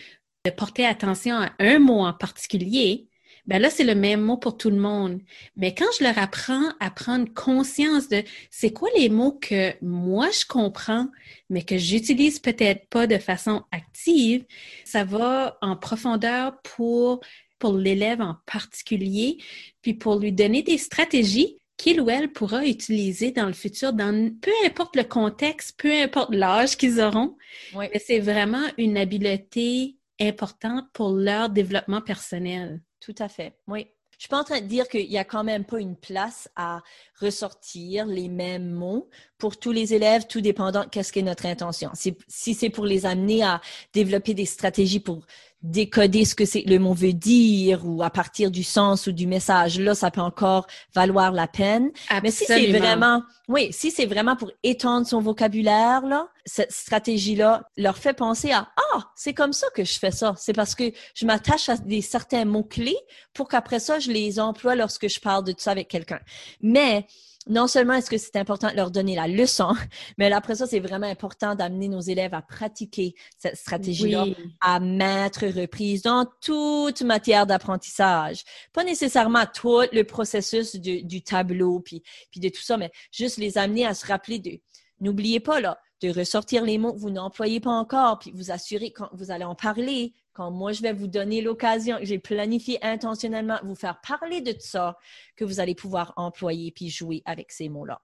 de 0.44 0.50
porter 0.52 0.86
attention 0.86 1.34
à 1.34 1.50
un 1.58 1.80
mot 1.80 2.04
en 2.06 2.12
particulier, 2.12 3.08
ben 3.46 3.60
là, 3.60 3.68
c'est 3.68 3.82
le 3.82 3.96
même 3.96 4.20
mot 4.20 4.36
pour 4.36 4.56
tout 4.56 4.70
le 4.70 4.76
monde. 4.76 5.20
Mais 5.56 5.74
quand 5.74 5.86
je 5.98 6.04
leur 6.04 6.18
apprends 6.18 6.68
à 6.78 6.90
prendre 6.90 7.32
conscience 7.34 8.08
de 8.08 8.22
c'est 8.48 8.72
quoi 8.72 8.88
les 8.96 9.08
mots 9.08 9.32
que 9.32 9.72
moi 9.82 10.28
je 10.30 10.46
comprends, 10.46 11.08
mais 11.48 11.64
que 11.64 11.78
j'utilise 11.78 12.38
peut-être 12.38 12.86
pas 12.90 13.08
de 13.08 13.18
façon 13.18 13.64
active, 13.72 14.44
ça 14.84 15.02
va 15.02 15.58
en 15.62 15.74
profondeur 15.74 16.60
pour 16.62 17.20
pour 17.58 17.74
l'élève 17.74 18.22
en 18.22 18.36
particulier, 18.46 19.36
puis 19.82 19.94
pour 19.94 20.18
lui 20.18 20.32
donner 20.32 20.62
des 20.62 20.78
stratégies 20.78 21.59
qu'il 21.80 22.00
ou 22.00 22.10
elle 22.10 22.30
pourra 22.30 22.66
utiliser 22.66 23.30
dans 23.30 23.46
le 23.46 23.54
futur, 23.54 23.92
dans 23.92 24.30
peu 24.40 24.50
importe 24.66 24.96
le 24.96 25.04
contexte, 25.04 25.80
peu 25.80 25.90
importe 25.90 26.34
l'âge 26.34 26.76
qu'ils 26.76 27.00
auront. 27.00 27.36
Mais 27.74 27.90
c'est 28.04 28.20
vraiment 28.20 28.66
une 28.76 28.98
habileté 28.98 29.96
importante 30.20 30.84
pour 30.92 31.12
leur 31.12 31.48
développement 31.48 32.02
personnel. 32.02 32.82
Tout 33.00 33.14
à 33.18 33.28
fait. 33.28 33.56
Oui. 33.66 33.86
Je 34.18 34.24
suis 34.24 34.28
pas 34.28 34.40
en 34.40 34.44
train 34.44 34.60
de 34.60 34.66
dire 34.66 34.86
qu'il 34.86 35.08
n'y 35.08 35.16
a 35.16 35.24
quand 35.24 35.44
même 35.44 35.64
pas 35.64 35.80
une 35.80 35.96
place 35.96 36.50
à 36.54 36.82
ressortir 37.18 38.04
les 38.04 38.28
mêmes 38.28 38.70
mots 38.70 39.08
pour 39.38 39.58
tous 39.58 39.72
les 39.72 39.94
élèves, 39.94 40.26
tout 40.26 40.42
dépendant 40.42 40.84
qu'est-ce 40.86 41.10
qu'est 41.10 41.22
notre 41.22 41.46
intention. 41.46 41.90
Si 41.94 42.54
c'est 42.54 42.68
pour 42.68 42.84
les 42.84 43.06
amener 43.06 43.42
à 43.42 43.62
développer 43.94 44.34
des 44.34 44.44
stratégies 44.44 45.00
pour 45.00 45.24
décoder 45.62 46.24
ce 46.24 46.34
que 46.34 46.44
c'est 46.44 46.62
le 46.62 46.78
mot 46.78 46.94
veut 46.94 47.12
dire 47.12 47.82
ou 47.84 48.02
à 48.02 48.10
partir 48.10 48.50
du 48.50 48.62
sens 48.62 49.06
ou 49.06 49.12
du 49.12 49.26
message 49.26 49.78
là 49.78 49.94
ça 49.94 50.10
peut 50.10 50.20
encore 50.20 50.66
valoir 50.94 51.32
la 51.32 51.46
peine. 51.46 51.90
Mais 52.22 52.30
si 52.30 52.46
c'est 52.46 52.72
vraiment 52.72 53.22
oui 53.48 53.68
si 53.70 53.90
c'est 53.90 54.06
vraiment 54.06 54.36
pour 54.36 54.50
étendre 54.62 55.06
son 55.06 55.20
vocabulaire 55.20 56.06
là 56.06 56.28
cette 56.46 56.72
stratégie 56.72 57.36
là 57.36 57.62
leur 57.76 57.98
fait 57.98 58.14
penser 58.14 58.52
à 58.52 58.68
ah 58.94 59.10
c'est 59.14 59.34
comme 59.34 59.52
ça 59.52 59.66
que 59.74 59.84
je 59.84 59.98
fais 59.98 60.10
ça. 60.10 60.34
C'est 60.38 60.54
parce 60.54 60.74
que 60.74 60.92
je 61.14 61.26
m'attache 61.26 61.68
à 61.68 61.76
des 61.76 62.00
certains 62.00 62.44
mots 62.44 62.64
clés 62.64 62.98
pour 63.34 63.48
qu'après 63.48 63.80
ça 63.80 63.98
je 63.98 64.10
les 64.10 64.40
emploie 64.40 64.74
lorsque 64.74 65.08
je 65.08 65.20
parle 65.20 65.44
de 65.44 65.52
tout 65.52 65.60
ça 65.60 65.72
avec 65.72 65.88
quelqu'un. 65.88 66.20
Mais 66.62 67.06
non 67.50 67.66
seulement 67.66 67.94
est-ce 67.94 68.08
que 68.08 68.16
c'est 68.16 68.36
important 68.36 68.70
de 68.70 68.76
leur 68.76 68.90
donner 68.90 69.14
la 69.14 69.28
leçon, 69.28 69.74
mais 70.18 70.32
après 70.32 70.54
ça, 70.54 70.66
c'est 70.66 70.80
vraiment 70.80 71.06
important 71.06 71.54
d'amener 71.54 71.88
nos 71.88 72.00
élèves 72.00 72.32
à 72.32 72.42
pratiquer 72.42 73.14
cette 73.38 73.56
stratégie-là 73.56 74.26
à 74.60 74.80
mettre 74.80 75.46
reprise 75.46 76.02
dans 76.02 76.26
toute 76.40 77.02
matière 77.02 77.46
d'apprentissage. 77.46 78.44
Pas 78.72 78.84
nécessairement 78.84 79.44
tout 79.52 79.82
le 79.92 80.02
processus 80.04 80.76
du, 80.76 81.22
tableau, 81.22 81.80
puis, 81.80 82.02
puis 82.30 82.40
de 82.40 82.48
tout 82.48 82.62
ça, 82.62 82.76
mais 82.76 82.90
juste 83.12 83.36
les 83.36 83.58
amener 83.58 83.84
à 83.84 83.94
se 83.94 84.06
rappeler 84.06 84.38
de, 84.38 84.60
n'oubliez 85.00 85.40
pas, 85.40 85.60
là, 85.60 85.78
de 86.00 86.10
ressortir 86.10 86.64
les 86.64 86.78
mots 86.78 86.92
que 86.92 86.98
vous 86.98 87.10
n'employez 87.10 87.60
pas 87.60 87.70
encore, 87.70 88.18
puis 88.18 88.32
vous 88.34 88.50
assurer 88.50 88.90
quand 88.90 89.08
vous 89.12 89.30
allez 89.30 89.44
en 89.44 89.54
parler, 89.54 90.12
quand 90.32 90.50
moi 90.50 90.72
je 90.72 90.82
vais 90.82 90.92
vous 90.92 91.06
donner 91.08 91.42
l'occasion, 91.42 91.98
j'ai 92.02 92.18
planifié 92.18 92.78
intentionnellement 92.84 93.58
vous 93.62 93.74
faire 93.74 94.00
parler 94.00 94.40
de 94.40 94.54
ça, 94.58 94.96
que 95.36 95.44
vous 95.44 95.60
allez 95.60 95.74
pouvoir 95.74 96.12
employer 96.16 96.72
puis 96.72 96.88
jouer 96.88 97.22
avec 97.26 97.52
ces 97.52 97.68
mots-là. 97.68 98.00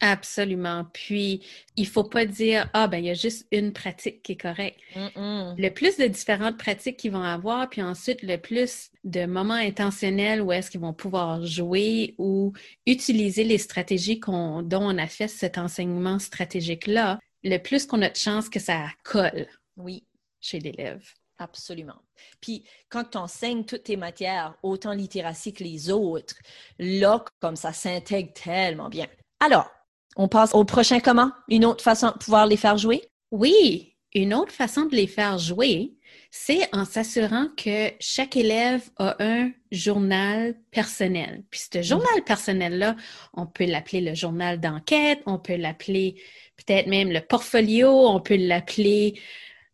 Absolument. 0.00 0.84
Puis, 0.92 1.44
il 1.76 1.86
faut 1.86 2.04
pas 2.04 2.24
dire, 2.24 2.70
ah, 2.72 2.86
ben, 2.86 2.98
il 2.98 3.06
y 3.06 3.10
a 3.10 3.14
juste 3.14 3.48
une 3.50 3.72
pratique 3.72 4.22
qui 4.22 4.32
est 4.32 4.40
correcte. 4.40 4.78
Le 4.94 5.68
plus 5.70 5.96
de 5.96 6.06
différentes 6.06 6.56
pratiques 6.56 6.98
qu'ils 6.98 7.10
vont 7.10 7.22
avoir, 7.22 7.68
puis 7.68 7.82
ensuite, 7.82 8.22
le 8.22 8.36
plus 8.36 8.90
de 9.02 9.26
moments 9.26 9.54
intentionnels 9.54 10.40
où 10.40 10.52
est-ce 10.52 10.70
qu'ils 10.70 10.80
vont 10.80 10.92
pouvoir 10.92 11.44
jouer 11.44 12.14
ou 12.18 12.52
utiliser 12.86 13.42
les 13.42 13.58
stratégies 13.58 14.20
dont 14.20 14.68
on 14.72 14.98
a 14.98 15.06
fait 15.08 15.26
cet 15.26 15.58
enseignement 15.58 16.20
stratégique-là, 16.20 17.18
le 17.42 17.58
plus 17.58 17.86
qu'on 17.86 18.02
a 18.02 18.10
de 18.10 18.16
chance 18.16 18.48
que 18.48 18.60
ça 18.60 18.88
colle. 19.04 19.46
Oui. 19.76 20.04
Chez 20.40 20.58
l'élève. 20.60 21.04
Absolument. 21.38 22.00
Puis 22.40 22.64
quand 22.88 23.04
tu 23.04 23.18
enseignes 23.18 23.64
toutes 23.64 23.84
tes 23.84 23.96
matières, 23.96 24.56
autant 24.62 24.92
littératie 24.92 25.52
que 25.52 25.62
les 25.62 25.90
autres, 25.90 26.34
là, 26.78 27.24
comme 27.40 27.56
ça 27.56 27.72
s'intègre 27.72 28.32
tellement 28.32 28.88
bien. 28.88 29.06
Alors, 29.38 29.70
on 30.16 30.26
passe 30.26 30.52
au 30.54 30.64
prochain 30.64 30.98
comment? 30.98 31.30
Une 31.48 31.64
autre 31.64 31.84
façon 31.84 32.08
de 32.08 32.18
pouvoir 32.18 32.46
les 32.46 32.56
faire 32.56 32.76
jouer? 32.76 33.08
Oui, 33.30 33.96
une 34.14 34.34
autre 34.34 34.52
façon 34.52 34.86
de 34.86 34.96
les 34.96 35.06
faire 35.06 35.38
jouer, 35.38 35.92
c'est 36.30 36.68
en 36.74 36.84
s'assurant 36.84 37.48
que 37.56 37.90
chaque 38.00 38.36
élève 38.36 38.82
a 38.96 39.16
un 39.22 39.50
journal 39.72 40.54
personnel. 40.70 41.42
Puis 41.50 41.62
ce 41.72 41.82
journal 41.82 42.22
personnel-là, 42.24 42.96
on 43.34 43.46
peut 43.46 43.64
l'appeler 43.64 44.00
le 44.00 44.14
journal 44.14 44.60
d'enquête, 44.60 45.20
on 45.26 45.38
peut 45.38 45.56
l'appeler 45.56 46.20
peut-être 46.56 46.86
même 46.86 47.10
le 47.10 47.20
portfolio, 47.20 48.08
on 48.08 48.20
peut 48.20 48.36
l'appeler, 48.36 49.20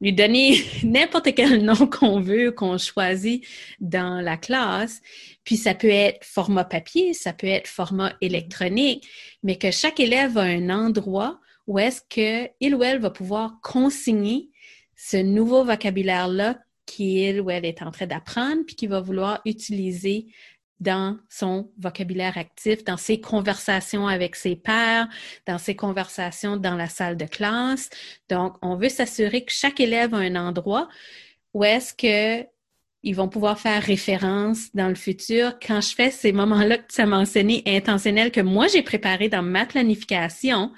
lui 0.01 0.13
donner 0.13 0.63
n'importe 0.85 1.35
quel 1.35 1.65
nom 1.65 1.87
qu'on 1.87 2.21
veut, 2.21 2.53
qu'on 2.53 2.79
choisit 2.79 3.45
dans 3.81 4.21
la 4.21 4.37
classe. 4.37 5.01
Puis 5.45 5.57
ça 5.57 5.75
peut 5.75 5.89
être 5.89 6.25
format 6.25 6.65
papier, 6.65 7.15
ça 7.15 7.33
peut 7.33 7.47
être 7.47 7.69
format 7.69 8.15
électronique, 8.21 9.09
mais 9.43 9.57
que 9.57 9.71
chaque 9.71 9.99
élève 10.01 10.39
a 10.39 10.43
un 10.43 10.71
endroit 10.71 11.41
où 11.67 11.79
est-ce 11.79 12.03
qu'il 12.09 12.75
ou 12.75 12.83
elle 12.83 12.99
va 12.99 13.11
pouvoir 13.11 13.59
consigner 13.63 14.51
ce 14.97 15.17
nouveau 15.17 15.65
vocabulaire-là 15.65 16.59
qu'il 16.87 17.41
ou 17.41 17.51
elle 17.51 17.65
est 17.65 17.83
en 17.83 17.91
train 17.91 18.07
d'apprendre, 18.07 18.63
puis 18.67 18.77
qu'il 18.77 18.91
va 18.91 19.01
vouloir 19.01 19.41
utiliser 19.45 20.27
dans 20.81 21.17
son 21.31 21.71
vocabulaire 21.79 22.37
actif, 22.37 22.85
dans 22.85 22.97
ses 22.97 23.21
conversations 23.21 24.07
avec 24.07 24.37
ses 24.37 24.57
pairs, 24.57 25.09
dans 25.47 25.59
ses 25.59 25.77
conversations 25.77 26.57
dans 26.57 26.75
la 26.75 26.89
salle 26.89 27.17
de 27.17 27.25
classe. 27.25 27.89
Donc, 28.29 28.57
on 28.61 28.77
veut 28.77 28.89
s'assurer 28.89 29.45
que 29.45 29.53
chaque 29.53 29.81
élève 29.81 30.15
a 30.15 30.19
un 30.19 30.37
endroit 30.37 30.89
où 31.55 31.65
est-ce 31.65 31.95
que 31.95 32.47
ils 33.05 33.15
vont 33.15 33.29
pouvoir 33.29 33.61
faire 33.61 33.83
référence 33.83 34.75
dans 34.75 34.89
le 34.89 34.95
futur. 34.95 35.59
Quand 35.65 35.81
je 35.81 35.95
fais 35.95 36.11
ces 36.11 36.33
moments-là 36.33 36.79
que 36.79 36.93
tu 36.93 37.01
as 37.01 37.07
mentionné, 37.07 37.63
intentionnels, 37.67 38.33
que 38.33 38.41
moi 38.41 38.67
j'ai 38.67 38.83
préparé 38.83 39.29
dans 39.29 39.43
ma 39.43 39.67
planification, 39.67 40.73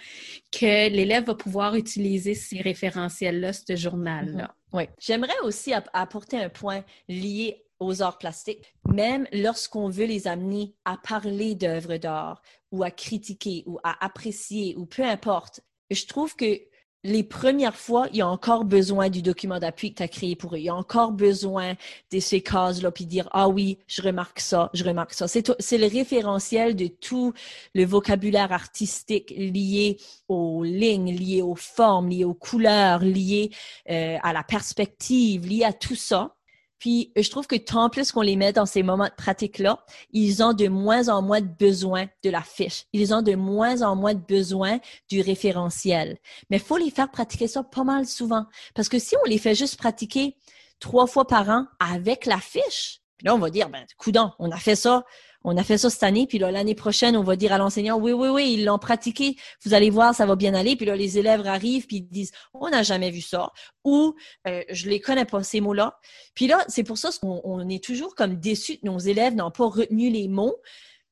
que 0.52 0.90
l'élève 0.90 1.24
va 1.24 1.36
pouvoir 1.36 1.76
utiliser 1.76 2.34
ces 2.34 2.60
référentiels-là, 2.60 3.52
ce 3.52 3.76
journal-là. 3.76 4.44
Mm-hmm. 4.44 4.76
Oui. 4.76 4.82
J'aimerais 4.98 5.38
aussi 5.44 5.72
apporter 5.92 6.36
un 6.38 6.48
point 6.48 6.84
lié 7.08 7.62
aux 7.78 8.02
arts 8.02 8.18
plastiques, 8.18 8.74
même 8.88 9.28
lorsqu'on 9.32 9.88
veut 9.88 10.06
les 10.06 10.26
amener 10.26 10.74
à 10.84 10.96
parler 10.96 11.54
d'œuvres 11.54 11.96
d'art 11.96 12.42
ou 12.72 12.82
à 12.82 12.90
critiquer 12.90 13.62
ou 13.66 13.78
à 13.84 14.04
apprécier 14.04 14.74
ou 14.76 14.86
peu 14.86 15.04
importe. 15.04 15.60
Je 15.90 16.04
trouve 16.06 16.34
que 16.34 16.60
les 17.04 17.22
premières 17.22 17.76
fois, 17.76 18.08
il 18.10 18.18
y 18.18 18.20
a 18.20 18.28
encore 18.28 18.64
besoin 18.64 19.08
du 19.10 19.22
document 19.22 19.58
d'appui 19.58 19.92
que 19.92 19.98
tu 19.98 20.02
as 20.02 20.08
créé 20.08 20.36
pour 20.36 20.54
eux. 20.54 20.58
Il 20.58 20.64
y 20.64 20.68
a 20.68 20.74
encore 20.74 21.12
besoin 21.12 21.74
de 22.12 22.20
ces 22.20 22.40
cases-là, 22.40 22.90
puis 22.90 23.06
dire, 23.06 23.28
ah 23.32 23.48
oui, 23.48 23.78
je 23.86 24.02
remarque 24.02 24.40
ça, 24.40 24.70
je 24.74 24.84
remarque 24.84 25.12
ça. 25.12 25.26
C'est 25.28 25.78
le 25.78 25.86
référentiel 25.86 26.74
de 26.74 26.86
tout 26.86 27.32
le 27.74 27.84
vocabulaire 27.84 28.52
artistique 28.52 29.32
lié 29.36 29.98
aux 30.28 30.64
lignes, 30.64 31.14
lié 31.14 31.42
aux 31.42 31.54
formes, 31.54 32.08
lié 32.08 32.24
aux 32.24 32.34
couleurs, 32.34 33.00
lié 33.00 33.50
euh, 33.90 34.16
à 34.22 34.32
la 34.32 34.42
perspective, 34.42 35.46
lié 35.46 35.64
à 35.64 35.72
tout 35.72 35.94
ça. 35.94 36.35
Puis 36.78 37.12
je 37.16 37.28
trouve 37.30 37.46
que 37.46 37.56
tant 37.56 37.88
plus 37.88 38.12
qu'on 38.12 38.22
les 38.22 38.36
met 38.36 38.52
dans 38.52 38.66
ces 38.66 38.82
moments 38.82 39.06
de 39.06 39.14
pratique-là, 39.16 39.84
ils 40.12 40.42
ont 40.42 40.52
de 40.52 40.68
moins 40.68 41.08
en 41.08 41.22
moins 41.22 41.40
de 41.40 41.48
besoin 41.48 42.06
de 42.22 42.30
la 42.30 42.42
fiche. 42.42 42.84
Ils 42.92 43.14
ont 43.14 43.22
de 43.22 43.34
moins 43.34 43.82
en 43.82 43.96
moins 43.96 44.14
de 44.14 44.24
besoin 44.26 44.78
du 45.08 45.20
référentiel. 45.20 46.18
Mais 46.50 46.58
faut 46.58 46.76
les 46.76 46.90
faire 46.90 47.10
pratiquer 47.10 47.48
ça 47.48 47.62
pas 47.62 47.84
mal 47.84 48.06
souvent. 48.06 48.46
Parce 48.74 48.88
que 48.88 48.98
si 48.98 49.16
on 49.24 49.28
les 49.28 49.38
fait 49.38 49.54
juste 49.54 49.76
pratiquer 49.76 50.36
trois 50.80 51.06
fois 51.06 51.26
par 51.26 51.48
an 51.48 51.66
avec 51.80 52.26
la 52.26 52.38
fiche, 52.38 53.00
là, 53.22 53.34
on 53.34 53.38
va 53.38 53.50
dire, 53.50 53.68
ben, 53.70 53.86
coudon, 53.96 54.32
on 54.38 54.50
a 54.50 54.58
fait 54.58 54.76
ça 54.76 55.04
on 55.48 55.56
a 55.56 55.62
fait 55.62 55.78
ça 55.78 55.88
cette 55.90 56.02
année, 56.02 56.26
puis 56.26 56.38
l'année 56.38 56.74
prochaine, 56.74 57.16
on 57.16 57.22
va 57.22 57.36
dire 57.36 57.52
à 57.52 57.58
l'enseignant, 57.58 57.96
oui, 57.98 58.10
oui, 58.10 58.28
oui, 58.28 58.54
ils 58.54 58.64
l'ont 58.64 58.80
pratiqué, 58.80 59.36
vous 59.64 59.74
allez 59.74 59.90
voir, 59.90 60.12
ça 60.12 60.26
va 60.26 60.34
bien 60.34 60.54
aller. 60.54 60.74
Puis 60.74 60.86
là, 60.86 60.96
les 60.96 61.18
élèves 61.18 61.46
arrivent, 61.46 61.86
puis 61.86 61.98
ils 61.98 62.08
disent, 62.08 62.32
on 62.52 62.68
n'a 62.68 62.82
jamais 62.82 63.12
vu 63.12 63.20
ça, 63.20 63.52
ou 63.84 64.16
euh, 64.48 64.64
je 64.70 64.90
les 64.90 64.98
connais 64.98 65.24
pas, 65.24 65.44
ces 65.44 65.60
mots-là. 65.60 66.00
Puis 66.34 66.48
là, 66.48 66.64
c'est 66.66 66.82
pour 66.82 66.98
ça 66.98 67.10
qu'on 67.20 67.68
est 67.68 67.82
toujours 67.82 68.16
comme 68.16 68.40
déçus 68.40 68.78
que 68.78 68.86
nos 68.86 68.98
élèves 68.98 69.36
n'ont 69.36 69.52
pas 69.52 69.66
retenu 69.66 70.10
les 70.10 70.26
mots, 70.26 70.56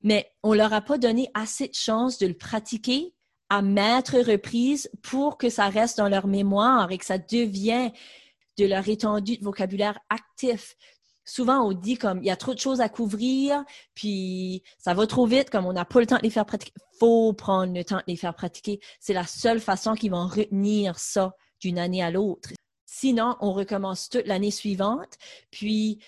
mais 0.02 0.28
on 0.42 0.52
leur 0.52 0.72
a 0.72 0.80
pas 0.80 0.98
donné 0.98 1.30
assez 1.34 1.68
de 1.68 1.74
chance 1.74 2.18
de 2.18 2.26
le 2.26 2.34
pratiquer 2.34 3.14
à 3.50 3.62
mettre 3.62 4.18
reprises 4.18 4.90
pour 5.00 5.38
que 5.38 5.48
ça 5.48 5.68
reste 5.68 5.98
dans 5.98 6.08
leur 6.08 6.26
mémoire 6.26 6.90
et 6.90 6.98
que 6.98 7.04
ça 7.04 7.18
devienne 7.18 7.92
de 8.58 8.66
leur 8.66 8.88
étendue 8.88 9.36
de 9.36 9.44
vocabulaire 9.44 9.98
actif 10.08 10.74
souvent 11.24 11.66
on 11.66 11.72
dit 11.72 11.96
comme 11.96 12.18
il 12.18 12.26
y 12.26 12.30
a 12.30 12.36
trop 12.36 12.54
de 12.54 12.58
choses 12.58 12.80
à 12.80 12.88
couvrir, 12.88 13.64
puis 13.94 14.62
ça 14.78 14.94
va 14.94 15.06
trop 15.06 15.26
vite, 15.26 15.50
comme 15.50 15.66
on 15.66 15.72
n'a 15.72 15.84
pas 15.84 16.00
le 16.00 16.06
temps 16.06 16.16
de 16.18 16.22
les 16.22 16.30
faire 16.30 16.46
pratiquer. 16.46 16.72
Faut 16.98 17.32
prendre 17.32 17.74
le 17.74 17.84
temps 17.84 17.98
de 17.98 18.04
les 18.06 18.16
faire 18.16 18.34
pratiquer. 18.34 18.80
C'est 19.00 19.14
la 19.14 19.26
seule 19.26 19.60
façon 19.60 19.94
qu'ils 19.94 20.10
vont 20.10 20.26
retenir 20.26 20.98
ça 20.98 21.34
d'une 21.60 21.78
année 21.78 22.02
à 22.02 22.10
l'autre. 22.10 22.50
Sinon, 22.86 23.36
on 23.40 23.52
recommence 23.52 24.08
toute 24.08 24.26
l'année 24.26 24.50
suivante, 24.50 25.18
puis 25.50 25.98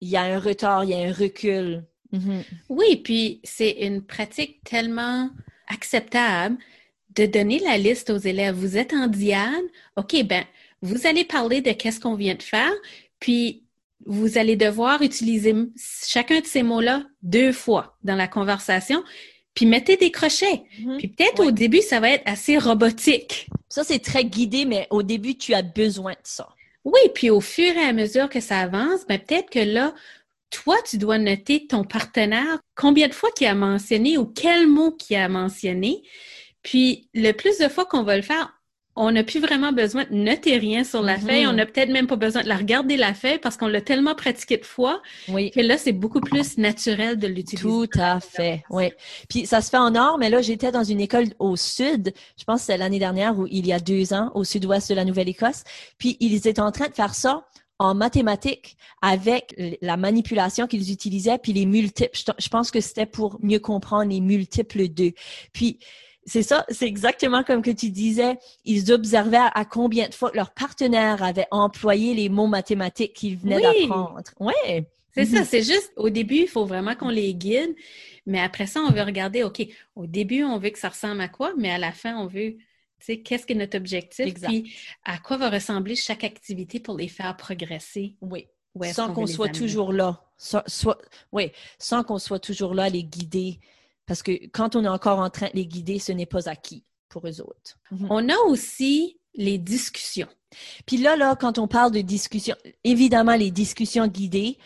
il 0.00 0.08
y 0.08 0.16
a 0.16 0.22
un 0.22 0.38
retard, 0.38 0.84
il 0.84 0.90
y 0.90 0.94
a 0.94 0.98
un 0.98 1.12
recul. 1.12 1.84
Mm-hmm. 2.12 2.44
Oui, 2.68 2.96
puis 2.96 3.40
c'est 3.42 3.70
une 3.70 4.02
pratique 4.02 4.62
tellement 4.62 5.30
acceptable 5.66 6.56
de 7.16 7.26
donner 7.26 7.58
la 7.58 7.78
liste 7.78 8.10
aux 8.10 8.18
élèves. 8.18 8.54
Vous 8.54 8.76
êtes 8.76 8.92
en 8.92 9.08
Diane, 9.08 9.64
OK, 9.96 10.22
ben, 10.24 10.44
vous 10.82 11.06
allez 11.06 11.24
parler 11.24 11.62
de 11.62 11.72
qu'est-ce 11.72 11.98
qu'on 11.98 12.14
vient 12.14 12.34
de 12.34 12.42
faire, 12.42 12.72
puis 13.18 13.65
vous 14.04 14.38
allez 14.38 14.56
devoir 14.56 15.02
utiliser 15.02 15.54
chacun 16.06 16.40
de 16.40 16.46
ces 16.46 16.62
mots-là 16.62 17.04
deux 17.22 17.52
fois 17.52 17.96
dans 18.02 18.16
la 18.16 18.28
conversation, 18.28 19.02
puis 19.54 19.66
mettez 19.66 19.96
des 19.96 20.10
crochets. 20.10 20.62
Mm-hmm. 20.80 20.98
Puis 20.98 21.08
peut-être 21.08 21.40
au 21.44 21.50
début, 21.50 21.80
ça 21.80 21.98
va 21.98 22.10
être 22.10 22.28
assez 22.28 22.58
robotique. 22.58 23.48
Ça, 23.68 23.84
c'est 23.84 23.98
très 23.98 24.24
guidé, 24.24 24.64
mais 24.64 24.86
au 24.90 25.02
début, 25.02 25.36
tu 25.36 25.54
as 25.54 25.62
besoin 25.62 26.12
de 26.12 26.18
ça. 26.24 26.48
Oui, 26.84 27.00
puis 27.14 27.30
au 27.30 27.40
fur 27.40 27.76
et 27.76 27.84
à 27.84 27.92
mesure 27.92 28.28
que 28.28 28.40
ça 28.40 28.60
avance, 28.60 29.06
ben 29.08 29.18
peut-être 29.18 29.50
que 29.50 29.58
là, 29.58 29.92
toi, 30.50 30.76
tu 30.88 30.98
dois 30.98 31.18
noter 31.18 31.66
ton 31.66 31.82
partenaire, 31.82 32.60
combien 32.76 33.08
de 33.08 33.14
fois 33.14 33.30
qu'il 33.36 33.48
a 33.48 33.54
mentionné 33.54 34.18
ou 34.18 34.26
quel 34.26 34.68
mot 34.68 34.92
qu'il 34.92 35.16
a 35.16 35.28
mentionné. 35.28 36.02
Puis 36.62 37.08
le 37.14 37.32
plus 37.32 37.58
de 37.58 37.68
fois 37.68 37.86
qu'on 37.86 38.02
va 38.02 38.16
le 38.16 38.22
faire, 38.22 38.55
on 38.96 39.12
n'a 39.12 39.22
plus 39.22 39.40
vraiment 39.40 39.72
besoin 39.72 40.04
de 40.04 40.14
noter 40.14 40.56
rien 40.56 40.82
sur 40.82 41.02
la 41.02 41.18
feuille. 41.18 41.44
Mm-hmm. 41.44 41.50
On 41.50 41.52
n'a 41.52 41.66
peut-être 41.66 41.90
même 41.90 42.06
pas 42.06 42.16
besoin 42.16 42.42
de 42.42 42.48
la 42.48 42.56
regarder 42.56 42.96
la 42.96 43.12
feuille 43.12 43.38
parce 43.38 43.56
qu'on 43.56 43.68
l'a 43.68 43.82
tellement 43.82 44.14
pratiqué 44.14 44.56
de 44.56 44.64
fois 44.64 45.02
que 45.26 45.60
là, 45.60 45.76
c'est 45.76 45.92
beaucoup 45.92 46.20
plus 46.20 46.56
naturel 46.56 47.18
de 47.18 47.26
l'utiliser. 47.26 47.62
Tout 47.62 47.88
à 47.98 48.20
fait, 48.20 48.64
oui. 48.70 48.92
Puis 49.28 49.46
ça 49.46 49.60
se 49.60 49.70
fait 49.70 49.76
en 49.76 49.94
or, 49.94 50.18
mais 50.18 50.30
là, 50.30 50.40
j'étais 50.40 50.72
dans 50.72 50.84
une 50.84 51.00
école 51.00 51.26
au 51.38 51.56
sud, 51.56 52.12
je 52.38 52.44
pense 52.44 52.60
que 52.60 52.66
c'est 52.66 52.78
l'année 52.78 52.98
dernière 52.98 53.38
ou 53.38 53.46
il 53.50 53.66
y 53.66 53.72
a 53.72 53.78
deux 53.78 54.14
ans, 54.14 54.30
au 54.34 54.44
sud-ouest 54.44 54.88
de 54.88 54.94
la 54.94 55.04
Nouvelle-Écosse. 55.04 55.64
Puis 55.98 56.16
ils 56.20 56.34
étaient 56.34 56.60
en 56.60 56.72
train 56.72 56.88
de 56.88 56.94
faire 56.94 57.14
ça 57.14 57.46
en 57.78 57.94
mathématiques 57.94 58.76
avec 59.02 59.54
la 59.82 59.98
manipulation 59.98 60.66
qu'ils 60.66 60.90
utilisaient, 60.90 61.38
puis 61.38 61.52
les 61.52 61.66
multiples. 61.66 62.18
Je 62.38 62.48
pense 62.48 62.70
que 62.70 62.80
c'était 62.80 63.06
pour 63.06 63.38
mieux 63.42 63.58
comprendre 63.58 64.10
les 64.10 64.20
multiples 64.20 64.88
d'eux. 64.88 65.12
Puis 65.52 65.78
c'est 66.26 66.42
ça, 66.42 66.66
c'est 66.68 66.86
exactement 66.86 67.44
comme 67.44 67.62
que 67.62 67.70
tu 67.70 67.90
disais. 67.90 68.36
Ils 68.64 68.92
observaient 68.92 69.38
à 69.54 69.64
combien 69.64 70.08
de 70.08 70.14
fois 70.14 70.32
leur 70.34 70.50
partenaire 70.50 71.22
avait 71.22 71.46
employé 71.52 72.14
les 72.14 72.28
mots 72.28 72.48
mathématiques 72.48 73.14
qu'ils 73.14 73.36
venaient 73.36 73.60
d'apprendre. 73.60 74.22
Oui. 74.40 74.52
C'est 75.14 75.24
ça, 75.24 75.40
mhm. 75.40 75.46
c'est 75.46 75.62
juste 75.62 75.92
au 75.96 76.10
début, 76.10 76.40
il 76.40 76.48
faut 76.48 76.66
vraiment 76.66 76.94
qu'on 76.94 77.08
les 77.08 77.32
guide, 77.32 77.74
mais 78.26 78.38
après 78.38 78.66
ça, 78.66 78.82
on 78.82 78.90
veut 78.90 79.00
regarder, 79.00 79.44
OK, 79.44 79.66
au 79.94 80.06
début, 80.06 80.44
on 80.44 80.58
veut 80.58 80.68
que 80.68 80.78
ça 80.78 80.90
ressemble 80.90 81.22
à 81.22 81.28
quoi, 81.28 81.54
mais 81.56 81.70
à 81.70 81.78
la 81.78 81.92
fin, 81.92 82.18
on 82.18 82.26
veut, 82.26 82.52
tu 82.52 82.58
sais, 82.98 83.20
qu'est-ce 83.20 83.46
que 83.46 83.54
notre 83.54 83.78
objectif, 83.78 84.34
puis 84.34 84.74
à 85.04 85.16
quoi 85.16 85.38
va 85.38 85.48
ressembler 85.48 85.96
chaque 85.96 86.22
activité 86.22 86.80
pour 86.80 86.98
les 86.98 87.08
faire 87.08 87.34
progresser? 87.34 88.16
Oui. 88.20 88.46
Sans 88.92 89.14
qu'on 89.14 89.26
soit 89.26 89.48
toujours 89.48 89.90
là. 89.90 90.22
oui, 91.32 91.50
sans 91.78 92.02
qu'on 92.02 92.18
soit 92.18 92.38
toujours 92.38 92.74
là 92.74 92.84
à 92.84 92.88
les 92.90 93.04
guider 93.04 93.58
parce 94.06 94.22
que 94.22 94.46
quand 94.48 94.76
on 94.76 94.84
est 94.84 94.88
encore 94.88 95.18
en 95.18 95.30
train 95.30 95.46
de 95.46 95.54
les 95.54 95.66
guider, 95.66 95.98
ce 95.98 96.12
n'est 96.12 96.26
pas 96.26 96.48
acquis 96.48 96.84
pour 97.08 97.26
eux 97.26 97.40
autres. 97.40 97.78
Mhm. 97.90 98.06
On 98.10 98.28
a 98.28 98.36
aussi 98.46 99.18
les 99.34 99.58
discussions. 99.58 100.28
Puis 100.86 100.96
là, 100.96 101.16
là, 101.16 101.36
quand 101.36 101.58
on 101.58 101.68
parle 101.68 101.92
de 101.92 102.00
discussions, 102.00 102.56
évidemment, 102.84 103.36
les 103.36 103.50
discussions 103.50 104.06
guidées, 104.06 104.58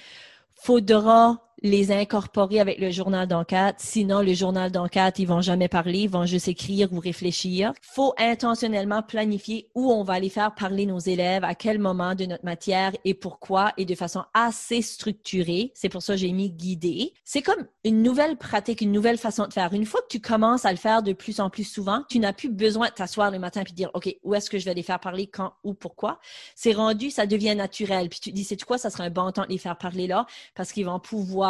faudra 0.55 1.50
les 1.63 1.93
incorporer 1.93 2.61
avec 2.61 2.79
le 2.79 2.91
journal 2.91 3.27
d'enquête. 3.27 3.77
Sinon, 3.79 4.21
le 4.23 4.35
journal 4.35 4.71
d'enquête, 4.71 5.19
ils 5.19 5.27
vont 5.27 5.41
jamais 5.41 5.69
parler, 5.69 6.01
ils 6.01 6.11
vont 6.11 6.27
juste 6.27 6.49
écrire 6.49 6.93
ou 6.93 6.99
réfléchir. 6.99 7.73
faut 7.83 8.15
intentionnellement 8.19 9.03
planifier 9.03 9.69
où 9.75 9.93
on 9.93 10.03
va 10.03 10.15
aller 10.15 10.29
faire 10.29 10.55
parler 10.55 10.87
nos 10.87 10.99
élèves, 10.99 11.45
à 11.45 11.55
quel 11.55 11.79
moment 11.79 12.15
de 12.15 12.25
notre 12.25 12.45
matière 12.45 12.93
et 13.05 13.15
pourquoi, 13.15 13.73
et 13.77 13.85
de 13.85 13.95
façon 13.95 14.25
assez 14.35 14.83
structurée. 14.83 15.73
C'est 15.75 15.89
pour 15.89 16.03
ça 16.03 16.15
que 16.15 16.21
j'ai 16.21 16.33
mis 16.33 16.51
guidé. 16.51 17.13
C'est 17.25 17.43
comme 17.43 17.67
une 17.85 18.03
nouvelle 18.03 18.37
pratique, 18.37 18.81
une 18.81 18.93
nouvelle 18.93 19.19
façon 19.19 19.47
de 19.47 19.53
faire. 19.53 19.73
Une 19.73 19.87
fois 19.87 20.01
que 20.03 20.09
tu 20.09 20.21
commences 20.21 20.65
à 20.65 20.71
le 20.71 20.79
faire 20.79 21.03
de 21.03 21.13
plus 21.13 21.41
en 21.41 21.51
plus 21.51 21.65
souvent, 21.65 22.03
tu 22.09 22.19
n'as 22.19 22.33
plus 22.33 22.49
besoin 22.49 22.89
de 22.89 22.95
t'asseoir 22.95 23.31
le 23.31 23.39
matin 23.39 23.63
et 23.63 23.73
dire, 23.73 23.91
OK, 23.95 24.15
où 24.23 24.35
est-ce 24.35 24.51
que 24.51 24.59
je 24.59 24.65
vais 24.65 24.75
les 24.75 24.83
faire 24.83 25.01
parler, 25.01 25.27
quand, 25.27 25.53
où, 25.65 25.75
pourquoi? 25.75 26.21
C'est 26.55 26.73
rendu, 26.73 27.11
ça 27.11 27.27
devient 27.27 27.55
naturel. 27.55 28.09
Puis 28.09 28.21
tu 28.21 28.33
dis, 28.33 28.45
c'est 28.45 28.63
quoi, 28.63 28.79
ça 28.79 28.91
sera 28.91 29.05
un 29.05 29.11
bon 29.11 29.31
temps 29.33 29.45
de 29.45 29.49
les 29.49 29.59
faire 29.59 29.77
parler 29.77 30.07
là 30.07 30.27
parce 30.55 30.73
qu'ils 30.73 30.87
vont 30.87 31.01
pouvoir 31.01 31.50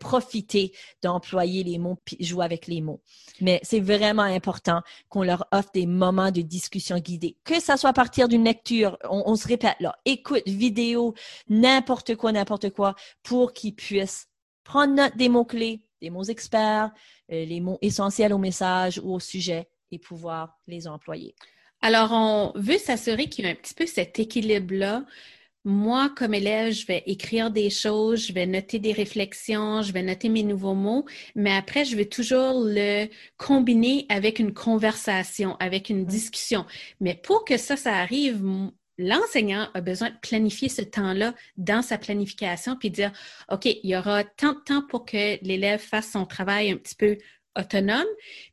profiter 0.00 0.72
d'employer 1.02 1.62
les 1.62 1.78
mots 1.78 1.98
puis 2.04 2.16
jouer 2.20 2.44
avec 2.44 2.66
les 2.66 2.80
mots. 2.80 3.00
Mais 3.40 3.60
c'est 3.62 3.80
vraiment 3.80 4.22
important 4.22 4.82
qu'on 5.08 5.22
leur 5.22 5.46
offre 5.52 5.70
des 5.72 5.86
moments 5.86 6.30
de 6.30 6.40
discussion 6.42 6.98
guidée. 6.98 7.36
Que 7.44 7.60
ça 7.60 7.76
soit 7.76 7.90
à 7.90 7.94
partir 7.94 8.28
d'une 8.28 8.44
lecture, 8.44 8.98
on, 9.08 9.36
se 9.36 9.48
répète 9.48 9.76
là, 9.80 9.96
écoute, 10.04 10.46
vidéo, 10.46 11.14
n'importe 11.48 12.16
quoi, 12.16 12.32
n'importe 12.32 12.70
quoi, 12.70 12.94
pour 13.22 13.52
qu'ils 13.52 13.74
puissent 13.74 14.28
prendre 14.64 14.94
note 14.94 15.16
des 15.16 15.28
mots-clés, 15.28 15.82
des 16.00 16.10
mots 16.10 16.24
experts, 16.24 16.90
euh, 17.32 17.44
les 17.44 17.60
mots 17.60 17.78
essentiels 17.82 18.32
au 18.32 18.38
message 18.38 19.00
ou 19.02 19.14
au 19.14 19.20
sujet 19.20 19.68
et 19.90 19.98
pouvoir 19.98 20.58
les 20.66 20.86
employer. 20.86 21.34
Alors, 21.82 22.12
on 22.12 22.52
veut 22.56 22.78
s'assurer 22.78 23.28
qu'il 23.28 23.44
y 23.44 23.48
a 23.48 23.50
un 23.52 23.54
petit 23.54 23.74
peu 23.74 23.86
cet 23.86 24.18
équilibre-là. 24.18 25.04
Moi, 25.64 26.10
comme 26.16 26.32
élève, 26.32 26.72
je 26.72 26.86
vais 26.86 27.02
écrire 27.06 27.50
des 27.50 27.68
choses, 27.68 28.26
je 28.26 28.32
vais 28.32 28.46
noter 28.46 28.78
des 28.78 28.92
réflexions, 28.92 29.82
je 29.82 29.92
vais 29.92 30.02
noter 30.02 30.30
mes 30.30 30.42
nouveaux 30.42 30.74
mots, 30.74 31.04
mais 31.34 31.52
après, 31.54 31.84
je 31.84 31.96
vais 31.96 32.06
toujours 32.06 32.62
le 32.64 33.08
combiner 33.36 34.06
avec 34.08 34.38
une 34.38 34.54
conversation, 34.54 35.56
avec 35.60 35.90
une 35.90 36.06
discussion. 36.06 36.64
Mais 37.00 37.14
pour 37.14 37.44
que 37.44 37.58
ça, 37.58 37.76
ça 37.76 37.94
arrive, 37.96 38.42
l'enseignant 38.96 39.68
a 39.74 39.82
besoin 39.82 40.08
de 40.08 40.16
planifier 40.22 40.70
ce 40.70 40.80
temps-là 40.80 41.34
dans 41.58 41.82
sa 41.82 41.98
planification, 41.98 42.76
puis 42.76 42.90
dire, 42.90 43.12
OK, 43.50 43.66
il 43.66 43.80
y 43.84 43.96
aura 43.96 44.24
tant 44.24 44.54
de 44.54 44.60
temps 44.60 44.82
pour 44.88 45.04
que 45.04 45.44
l'élève 45.44 45.80
fasse 45.80 46.12
son 46.12 46.24
travail 46.24 46.70
un 46.70 46.76
petit 46.76 46.94
peu 46.94 47.18
autonome. 47.58 48.06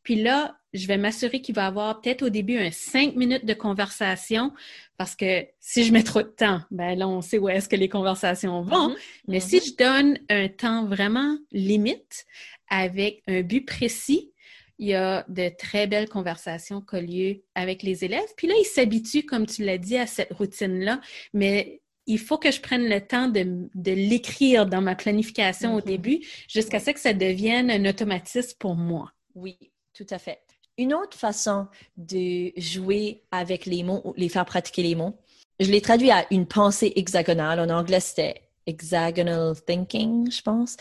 Puis 0.03 0.15
là, 0.15 0.57
je 0.73 0.87
vais 0.87 0.97
m'assurer 0.97 1.41
qu'il 1.41 1.55
va 1.55 1.67
avoir 1.67 2.01
peut-être 2.01 2.23
au 2.23 2.29
début 2.29 2.57
un 2.57 2.71
cinq 2.71 3.15
minutes 3.15 3.45
de 3.45 3.53
conversation 3.53 4.53
parce 4.97 5.15
que 5.15 5.45
si 5.59 5.83
je 5.83 5.93
mets 5.93 6.03
trop 6.03 6.21
de 6.21 6.27
temps, 6.27 6.61
ben 6.71 6.97
là, 6.97 7.07
on 7.07 7.21
sait 7.21 7.37
où 7.37 7.49
est-ce 7.49 7.69
que 7.69 7.75
les 7.75 7.89
conversations 7.89 8.61
vont. 8.61 8.89
Mm-hmm. 8.89 8.97
Mais 9.27 9.39
si 9.39 9.57
mm-hmm. 9.57 9.65
je 9.65 9.75
donne 9.75 10.19
un 10.29 10.47
temps 10.47 10.85
vraiment 10.85 11.37
limite 11.51 12.25
avec 12.69 13.21
un 13.27 13.41
but 13.41 13.65
précis, 13.65 14.31
il 14.79 14.89
y 14.89 14.93
a 14.93 15.25
de 15.27 15.49
très 15.49 15.87
belles 15.87 16.09
conversations 16.09 16.81
qui 16.81 16.95
ont 16.95 17.01
lieu 17.01 17.43
avec 17.55 17.81
les 17.81 18.05
élèves. 18.05 18.27
Puis 18.35 18.47
là, 18.47 18.53
ils 18.59 18.65
s'habituent, 18.65 19.25
comme 19.25 19.47
tu 19.47 19.63
l'as 19.63 19.79
dit, 19.79 19.97
à 19.97 20.05
cette 20.05 20.31
routine-là. 20.33 21.01
Mais 21.33 21.81
il 22.07 22.19
faut 22.19 22.37
que 22.37 22.51
je 22.51 22.61
prenne 22.61 22.87
le 22.87 23.01
temps 23.01 23.27
de, 23.27 23.91
l'écrire 23.91 24.65
dans 24.65 24.81
ma 24.81 24.95
planification 24.95 25.75
au 25.75 25.79
mm-hmm. 25.79 25.85
début 25.85 26.19
jusqu'à 26.47 26.79
ce 26.79 26.91
que 26.91 26.99
ça 26.99 27.13
devienne 27.13 27.69
un 27.69 27.85
automatisme 27.85 28.57
pour 28.57 28.75
moi. 28.75 29.11
Oui, 29.35 29.57
tout 29.93 30.07
à 30.09 30.17
fait. 30.17 30.41
Une 30.77 30.93
autre 30.93 31.17
façon 31.17 31.67
de 31.97 32.51
jouer 32.57 33.23
avec 33.31 33.65
les 33.65 33.83
mots, 33.83 34.01
ou 34.05 34.13
les 34.15 34.29
faire 34.29 34.45
pratiquer 34.45 34.83
les 34.83 34.95
mots, 34.95 35.17
je 35.59 35.71
l'ai 35.71 35.81
traduit 35.81 36.11
à 36.11 36.25
une 36.31 36.45
pensée 36.45 36.93
hexagonale. 36.95 37.59
En 37.59 37.69
anglais, 37.69 37.99
c'était 37.99 38.41
hexagonal 38.67 39.55
thinking, 39.65 40.31
je 40.31 40.41
pense. 40.41 40.77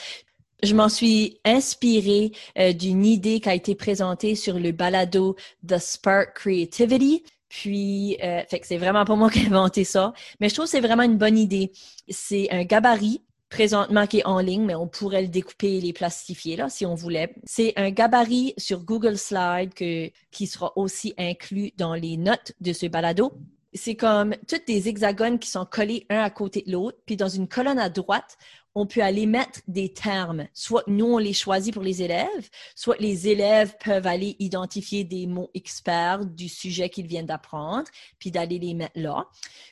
Je 0.63 0.75
m'en 0.75 0.89
suis 0.89 1.39
inspirée 1.45 2.33
euh, 2.59 2.73
d'une 2.73 3.05
idée 3.05 3.41
qui 3.41 3.49
a 3.49 3.55
été 3.55 3.75
présentée 3.75 4.35
sur 4.35 4.59
le 4.59 4.73
balado 4.73 5.37
The 5.67 5.79
Spark 5.79 6.35
Creativity. 6.35 7.25
Puis, 7.49 8.17
euh, 8.23 8.43
fait 8.49 8.61
que 8.61 8.67
c'est 8.67 8.77
vraiment 8.77 9.05
pas 9.05 9.15
moi 9.15 9.31
qui 9.31 9.41
ai 9.41 9.47
inventé 9.47 9.85
ça, 9.85 10.13
mais 10.41 10.49
je 10.49 10.55
trouve 10.55 10.67
que 10.67 10.71
c'est 10.73 10.81
vraiment 10.81 11.05
une 11.05 11.19
bonne 11.19 11.39
idée. 11.39 11.73
C'est 12.09 12.51
un 12.51 12.65
gabarit 12.65 13.23
présentement 13.49 14.07
qui 14.07 14.19
est 14.19 14.27
en 14.27 14.41
ligne, 14.41 14.65
mais 14.65 14.75
on 14.75 14.89
pourrait 14.89 15.23
le 15.23 15.29
découper 15.29 15.77
et 15.77 15.81
les 15.81 15.93
plastifier 15.93 16.57
là 16.57 16.69
si 16.69 16.85
on 16.85 16.95
voulait. 16.95 17.35
C'est 17.45 17.73
un 17.77 17.91
gabarit 17.91 18.55
sur 18.59 18.85
Google 18.85 19.17
Slide 19.17 19.73
qui 19.75 20.47
sera 20.47 20.73
aussi 20.77 21.15
inclus 21.19 21.73
dans 21.77 21.95
les 21.95 22.17
notes 22.17 22.53
de 22.61 22.73
ce 22.73 22.87
balado. 22.87 23.33
C'est 23.73 23.95
comme 23.95 24.35
toutes 24.49 24.67
des 24.67 24.89
hexagones 24.89 25.39
qui 25.39 25.51
sont 25.51 25.67
collés 25.67 26.07
un 26.09 26.21
à 26.21 26.31
côté 26.31 26.63
de 26.67 26.73
l'autre, 26.73 26.99
puis 27.07 27.17
dans 27.17 27.29
une 27.29 27.47
colonne 27.47 27.79
à 27.79 27.91
droite, 27.91 28.39
on 28.77 28.87
peut 28.87 29.03
aller 29.03 29.25
mettre 29.25 29.61
des 29.67 29.93
termes. 29.93 30.47
Soit 30.53 30.85
nous, 30.87 31.07
on 31.07 31.19
les 31.19 31.33
choisit 31.33 31.73
pour 31.73 31.83
les 31.83 32.03
élèves, 32.03 32.51
soit 32.75 33.01
les 33.01 33.27
élèves 33.27 33.75
peuvent 33.83 34.07
aller 34.07 34.37
identifier 34.39 35.03
des 35.03 35.27
mots 35.27 35.51
experts 35.55 36.27
du 36.27 36.51
sujet 36.51 36.91
qu'ils 36.91 37.07
viennent 37.07 37.27
d'apprendre, 37.27 37.89
puis 38.19 38.31
d'aller 38.31 38.59
les 38.59 38.75
mettre 38.75 39.01
là. 39.01 39.27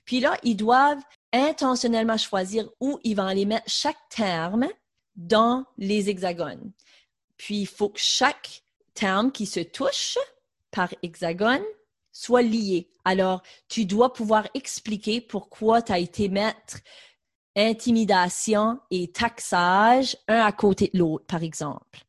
Puis 0.06 0.20
là, 0.20 0.38
ils 0.42 0.56
doivent 0.56 1.02
intentionnellement 1.34 2.16
choisir 2.16 2.66
où 2.80 2.98
ils 3.04 3.14
vont 3.14 3.26
aller 3.26 3.44
mettre 3.44 3.68
chaque 3.70 4.08
terme 4.08 4.68
dans 5.16 5.66
les 5.76 6.08
hexagones. 6.08 6.72
Puis, 7.36 7.60
il 7.60 7.66
faut 7.66 7.90
que 7.90 8.00
chaque 8.00 8.62
terme 8.94 9.30
qui 9.32 9.44
se 9.44 9.60
touche 9.60 10.16
par 10.70 10.88
hexagone 11.02 11.62
soit 12.10 12.42
lié. 12.42 12.88
Alors, 13.04 13.42
tu 13.68 13.84
dois 13.84 14.14
pouvoir 14.14 14.48
expliquer 14.54 15.20
pourquoi 15.20 15.82
tu 15.82 15.92
as 15.92 15.98
été 15.98 16.30
mettre 16.30 16.78
intimidation 17.56 18.78
et 18.90 19.08
taxage 19.08 20.16
un 20.28 20.40
à 20.40 20.52
côté 20.52 20.90
de 20.92 20.98
l'autre, 20.98 21.24
par 21.26 21.42
exemple. 21.42 22.04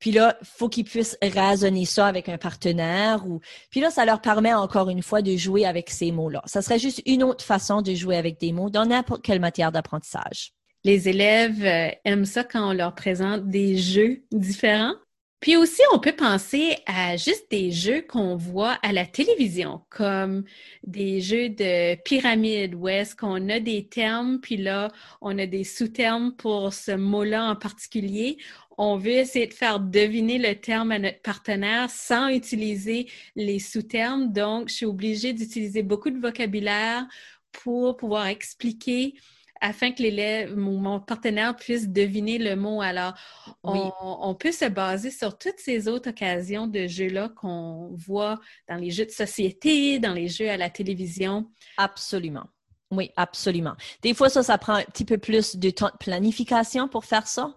Puis 0.00 0.12
là, 0.12 0.36
faut 0.42 0.68
qu'ils 0.68 0.84
puissent 0.84 1.18
raisonner 1.22 1.84
ça 1.84 2.06
avec 2.06 2.28
un 2.28 2.38
partenaire. 2.38 3.26
Ou... 3.26 3.40
Puis 3.70 3.80
là, 3.80 3.90
ça 3.90 4.04
leur 4.06 4.20
permet 4.20 4.54
encore 4.54 4.88
une 4.88 5.02
fois 5.02 5.20
de 5.20 5.36
jouer 5.36 5.66
avec 5.66 5.90
ces 5.90 6.10
mots-là. 6.10 6.42
Ça 6.46 6.62
serait 6.62 6.78
juste 6.78 7.02
une 7.04 7.22
autre 7.22 7.44
façon 7.44 7.82
de 7.82 7.94
jouer 7.94 8.16
avec 8.16 8.40
des 8.40 8.52
mots 8.52 8.70
dans 8.70 8.86
n'importe 8.86 9.22
quelle 9.22 9.40
matière 9.40 9.70
d'apprentissage. 9.70 10.52
Les 10.84 11.10
élèves 11.10 11.62
euh, 11.62 11.90
aiment 12.06 12.24
ça 12.24 12.42
quand 12.42 12.70
on 12.70 12.72
leur 12.72 12.94
présente 12.94 13.46
des 13.48 13.76
jeux 13.76 14.24
différents? 14.32 14.94
Puis 15.40 15.56
aussi, 15.56 15.80
on 15.94 15.98
peut 15.98 16.14
penser 16.14 16.76
à 16.84 17.16
juste 17.16 17.50
des 17.50 17.70
jeux 17.70 18.02
qu'on 18.02 18.36
voit 18.36 18.78
à 18.82 18.92
la 18.92 19.06
télévision, 19.06 19.80
comme 19.88 20.44
des 20.84 21.22
jeux 21.22 21.48
de 21.48 21.94
pyramide, 22.02 22.74
où 22.74 22.88
est-ce 22.88 23.16
qu'on 23.16 23.48
a 23.48 23.58
des 23.58 23.86
termes, 23.86 24.38
puis 24.40 24.58
là, 24.58 24.92
on 25.22 25.38
a 25.38 25.46
des 25.46 25.64
sous-termes 25.64 26.34
pour 26.36 26.74
ce 26.74 26.92
mot-là 26.92 27.44
en 27.44 27.56
particulier. 27.56 28.36
On 28.76 28.98
veut 28.98 29.12
essayer 29.12 29.46
de 29.46 29.54
faire 29.54 29.80
deviner 29.80 30.38
le 30.38 30.54
terme 30.56 30.92
à 30.92 30.98
notre 30.98 31.22
partenaire 31.22 31.88
sans 31.88 32.28
utiliser 32.28 33.08
les 33.34 33.58
sous-termes. 33.58 34.32
Donc, 34.32 34.68
je 34.68 34.74
suis 34.74 34.86
obligée 34.86 35.32
d'utiliser 35.32 35.82
beaucoup 35.82 36.10
de 36.10 36.20
vocabulaire 36.20 37.06
pour 37.52 37.96
pouvoir 37.96 38.26
expliquer 38.26 39.14
afin 39.60 39.92
que 39.92 40.02
l'élève, 40.02 40.56
mon 40.56 41.00
partenaire 41.00 41.54
puisse 41.54 41.88
deviner 41.88 42.38
le 42.38 42.56
mot. 42.56 42.80
Alors, 42.80 43.14
on, 43.62 44.34
peut 44.34 44.52
se 44.52 44.64
baser 44.64 45.10
sur 45.10 45.36
toutes 45.36 45.58
ces 45.58 45.88
autres 45.88 46.10
occasions 46.10 46.66
de 46.66 46.86
jeux-là 46.86 47.28
qu'on 47.28 47.90
voit 47.94 48.40
dans 48.68 48.76
les 48.76 48.90
jeux 48.90 49.06
de 49.06 49.10
société, 49.10 49.98
dans 49.98 50.14
les 50.14 50.28
jeux 50.28 50.50
à 50.50 50.56
la 50.56 50.70
télévision. 50.70 51.50
Absolument. 51.76 52.46
Oui, 52.90 53.10
absolument. 53.16 53.74
Des 54.02 54.14
fois, 54.14 54.28
ça, 54.28 54.42
ça 54.42 54.58
prend 54.58 54.74
un 54.74 54.84
petit 54.84 55.04
peu 55.04 55.18
plus 55.18 55.56
de 55.56 55.70
temps 55.70 55.90
de 55.90 55.98
planification 55.98 56.88
pour 56.88 57.04
faire 57.04 57.26
ça 57.26 57.54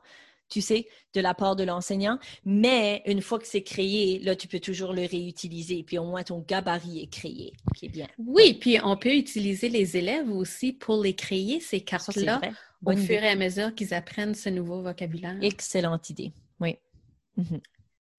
tu 0.54 0.62
sais, 0.62 0.88
de 1.16 1.20
la 1.20 1.34
part 1.34 1.56
de 1.56 1.64
l'enseignant. 1.64 2.20
Mais 2.46 3.02
une 3.08 3.22
fois 3.22 3.40
que 3.40 3.48
c'est 3.48 3.64
créé, 3.64 4.20
là, 4.20 4.36
tu 4.36 4.48
peux 4.48 4.60
toujours 4.60 4.94
le 4.94 5.02
réutiliser. 5.02 5.82
Puis 5.82 5.98
au 5.98 6.06
moins, 6.06 6.22
ton 6.22 6.46
gabarit 6.48 7.02
est 7.02 7.12
créé, 7.12 7.54
qui 7.76 7.88
est 7.88 7.90
bien. 7.90 8.08
Oui, 8.20 8.54
puis 8.54 8.78
on 8.84 8.96
peut 8.96 9.16
utiliser 9.16 9.68
les 9.70 9.98
élèves 9.98 10.30
aussi 10.30 10.74
pour 10.74 11.02
les 11.02 11.16
créer, 11.16 11.60
ces 11.60 11.82
cartes-là, 11.82 12.40
au 12.86 12.96
fur 12.96 13.24
et 13.24 13.30
à 13.30 13.36
mesure 13.36 13.74
qu'ils 13.74 13.96
apprennent 13.96 14.36
ce 14.36 14.50
nouveau 14.50 14.84
vocabulaire. 14.84 15.38
Excellente 15.42 16.12
idée, 16.12 16.34
oui. 16.60 16.78
Mhm. 17.38 17.60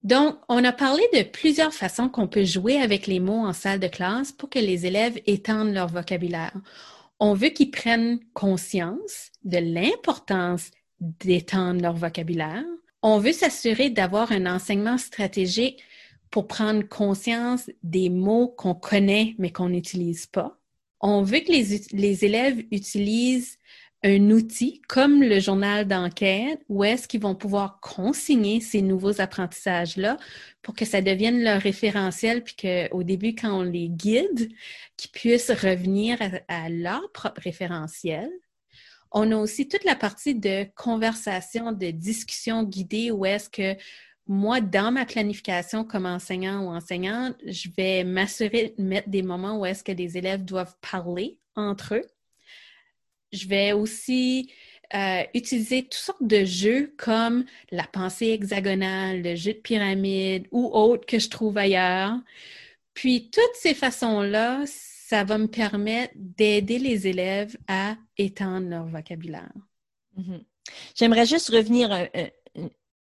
Donc, 0.03 0.37
on 0.49 0.63
a 0.65 0.73
parlé 0.73 1.03
de 1.13 1.23
plusieurs 1.23 1.73
façons 1.73 2.09
qu'on 2.09 2.27
peut 2.27 2.43
jouer 2.43 2.81
avec 2.81 3.07
les 3.07 3.21
mots 3.21 3.45
en 3.45 3.53
salle 3.53 3.79
de 3.79 3.87
classe 3.87 4.33
pour 4.33 4.49
que 4.49 4.59
les 4.59 4.85
élèves 4.85 5.19
étendent 5.25 5.73
leur 5.73 5.87
vocabulaire. 5.87 6.53
On 7.19 7.33
veut 7.33 7.49
qu'ils 7.49 7.71
prennent 7.71 8.19
conscience 8.33 9.31
de 9.45 9.57
l'importance 9.57 10.69
d'étendre 10.99 11.81
leur 11.81 11.95
vocabulaire. 11.95 12.63
On 13.01 13.19
veut 13.19 13.33
s'assurer 13.33 13.89
d'avoir 13.89 14.31
un 14.31 14.45
enseignement 14.45 14.97
stratégique 14.97 15.83
pour 16.31 16.47
prendre 16.47 16.87
conscience 16.87 17.69
des 17.83 18.09
mots 18.09 18.47
qu'on 18.47 18.75
connaît 18.75 19.35
mais 19.37 19.51
qu'on 19.51 19.69
n'utilise 19.69 20.25
pas. 20.25 20.57
On 21.01 21.21
veut 21.21 21.39
que 21.39 21.51
les, 21.51 22.25
élèves 22.25 22.63
utilisent 22.71 23.59
un 24.03 24.31
outil 24.31 24.81
comme 24.87 25.21
le 25.21 25.39
journal 25.39 25.87
d'enquête 25.87 26.61
où 26.67 26.83
est-ce 26.83 27.07
qu'ils 27.07 27.21
vont 27.21 27.35
pouvoir 27.35 27.79
consigner 27.79 28.59
ces 28.59 28.81
nouveaux 28.81 29.21
apprentissages-là 29.21 30.17
pour 30.61 30.75
que 30.75 30.85
ça 30.85 31.01
devienne 31.01 31.43
leur 31.43 31.61
référentiel, 31.61 32.43
puis 32.43 32.55
qu'au 32.55 33.03
début, 33.03 33.35
quand 33.35 33.59
on 33.59 33.63
les 33.63 33.89
guide, 33.89 34.49
qu'ils 34.97 35.11
puissent 35.11 35.51
revenir 35.51 36.17
à 36.47 36.69
leur 36.69 37.11
propre 37.11 37.41
référentiel. 37.41 38.29
On 39.17 39.31
a 39.31 39.37
aussi 39.37 39.69
toute 39.69 39.85
la 39.85 39.95
partie 39.95 40.35
de 40.35 40.67
conversation, 40.75 41.71
de 41.71 41.89
discussion 41.89 42.63
guidée 42.63 43.11
où 43.11 43.25
est-ce 43.25 43.49
que 43.49 43.77
moi, 44.27 44.59
dans 44.59 44.91
ma 44.91 45.05
planification 45.05 45.85
comme 45.85 46.05
enseignant 46.05 46.65
ou 46.65 46.67
enseignante, 46.67 47.37
je 47.45 47.69
vais 47.77 48.03
m'assurer 48.03 48.73
de 48.77 48.83
mettre 48.83 49.07
des 49.07 49.21
moments 49.21 49.57
où 49.57 49.65
est-ce 49.65 49.85
que 49.85 49.93
les 49.93 50.17
élèves 50.17 50.43
doivent 50.43 50.75
parler 50.81 51.37
entre 51.55 51.95
eux. 51.95 52.05
Je 53.31 53.47
vais 53.47 53.71
aussi 53.71 54.51
euh, 54.93 55.23
utiliser 55.33 55.83
toutes 55.83 55.93
sortes 55.93 56.23
de 56.23 56.43
jeux 56.43 56.93
comme 56.97 57.45
la 57.71 57.87
pensée 57.87 58.31
hexagonale, 58.31 59.21
le 59.21 59.35
jeu 59.35 59.53
de 59.53 59.59
pyramide 59.59 60.45
ou 60.51 60.65
autres 60.73 61.05
que 61.05 61.19
je 61.19 61.29
trouve 61.29 61.57
ailleurs. 61.57 62.19
Puis 62.93 63.29
toutes 63.31 63.55
ces 63.55 63.73
façons-là, 63.73 64.65
ça 65.07 65.23
va 65.23 65.37
me 65.37 65.47
permettre 65.47 66.13
d'aider 66.15 66.79
les 66.79 67.07
élèves 67.07 67.55
à 67.67 67.95
étendre 68.17 68.67
leur 68.67 68.87
vocabulaire. 68.87 69.53
Mhm. 70.17 70.43
J'aimerais 70.95 71.27
juste 71.27 71.49
revenir 71.49 71.91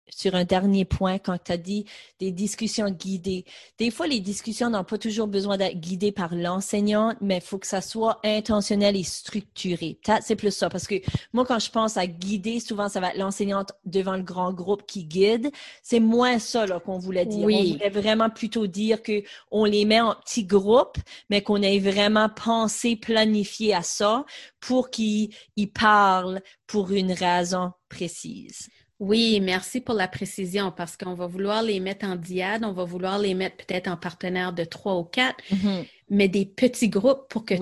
sur 0.09 0.35
un 0.35 0.43
dernier 0.43 0.85
point 0.85 1.17
quand 1.17 1.37
tu 1.43 1.51
as 1.51 1.57
dit 1.57 1.85
des 2.19 2.31
discussions 2.31 2.89
guidées. 2.89 3.45
Des 3.77 3.91
fois, 3.91 4.07
les 4.07 4.19
discussions 4.19 4.69
n'ont 4.69 4.83
pas 4.83 4.97
toujours 4.97 5.27
besoin 5.27 5.57
d'être 5.57 5.79
guidées 5.79 6.11
par 6.11 6.35
l'enseignant, 6.35 7.15
mais 7.21 7.37
il 7.37 7.41
faut 7.41 7.57
que 7.57 7.67
ça 7.67 7.81
soit 7.81 8.19
intentionnel 8.23 8.95
et 8.95 9.03
structuré. 9.03 9.97
C'est 10.21 10.35
plus 10.35 10.51
ça, 10.51 10.69
parce 10.69 10.87
que 10.87 10.95
moi, 11.31 11.45
quand 11.45 11.59
je 11.59 11.71
pense 11.71 11.97
à 11.97 12.07
guider, 12.07 12.59
souvent, 12.59 12.89
ça 12.89 12.99
va 12.99 13.09
être 13.09 13.17
l'enseignante 13.17 13.71
devant 13.85 14.15
le 14.15 14.23
grand 14.23 14.53
groupe 14.53 14.85
qui 14.85 15.05
guide. 15.05 15.51
C'est 15.81 15.99
moins 15.99 16.39
ça 16.39 16.65
qu'on 16.79 16.99
voulait 16.99 17.25
dire. 17.25 17.43
On 17.43 17.63
voulait 17.73 17.89
vraiment 17.89 18.29
plutôt 18.29 18.67
dire 18.67 19.01
que 19.01 19.23
on 19.51 19.65
les 19.65 19.85
met 19.85 20.01
en 20.01 20.15
petits 20.15 20.45
groupes, 20.45 20.97
mais 21.29 21.41
qu'on 21.41 21.61
ait 21.61 21.79
vraiment 21.79 22.29
pensé, 22.29 22.95
planifié 22.95 23.73
à 23.73 23.81
ça 23.81 24.25
pour 24.59 24.89
qu'ils 24.89 25.29
parlent 25.73 26.41
pour 26.67 26.91
une 26.91 27.11
raison 27.11 27.71
précise. 27.89 28.69
Oui, 29.03 29.41
merci 29.41 29.81
pour 29.81 29.95
la 29.95 30.07
précision 30.07 30.71
parce 30.71 30.95
qu'on 30.95 31.13
va 31.13 31.27
vouloir 31.27 31.61
les 31.61 31.81
mettre 31.81 32.05
en 32.05 32.15
diade, 32.15 32.63
on 32.63 32.71
va 32.71 32.85
vouloir 32.85 33.19
les 33.19 33.33
mettre 33.33 33.57
peut-être 33.57 33.89
en 33.89 33.97
partenaire 33.97 34.53
de 34.53 34.63
trois 34.63 34.97
ou 34.97 35.03
quatre, 35.03 35.43
mm-hmm. 35.51 35.85
mais 36.09 36.29
des 36.29 36.45
petits 36.45 36.87
groupes 36.87 37.27
pour 37.27 37.43
que 37.43 37.55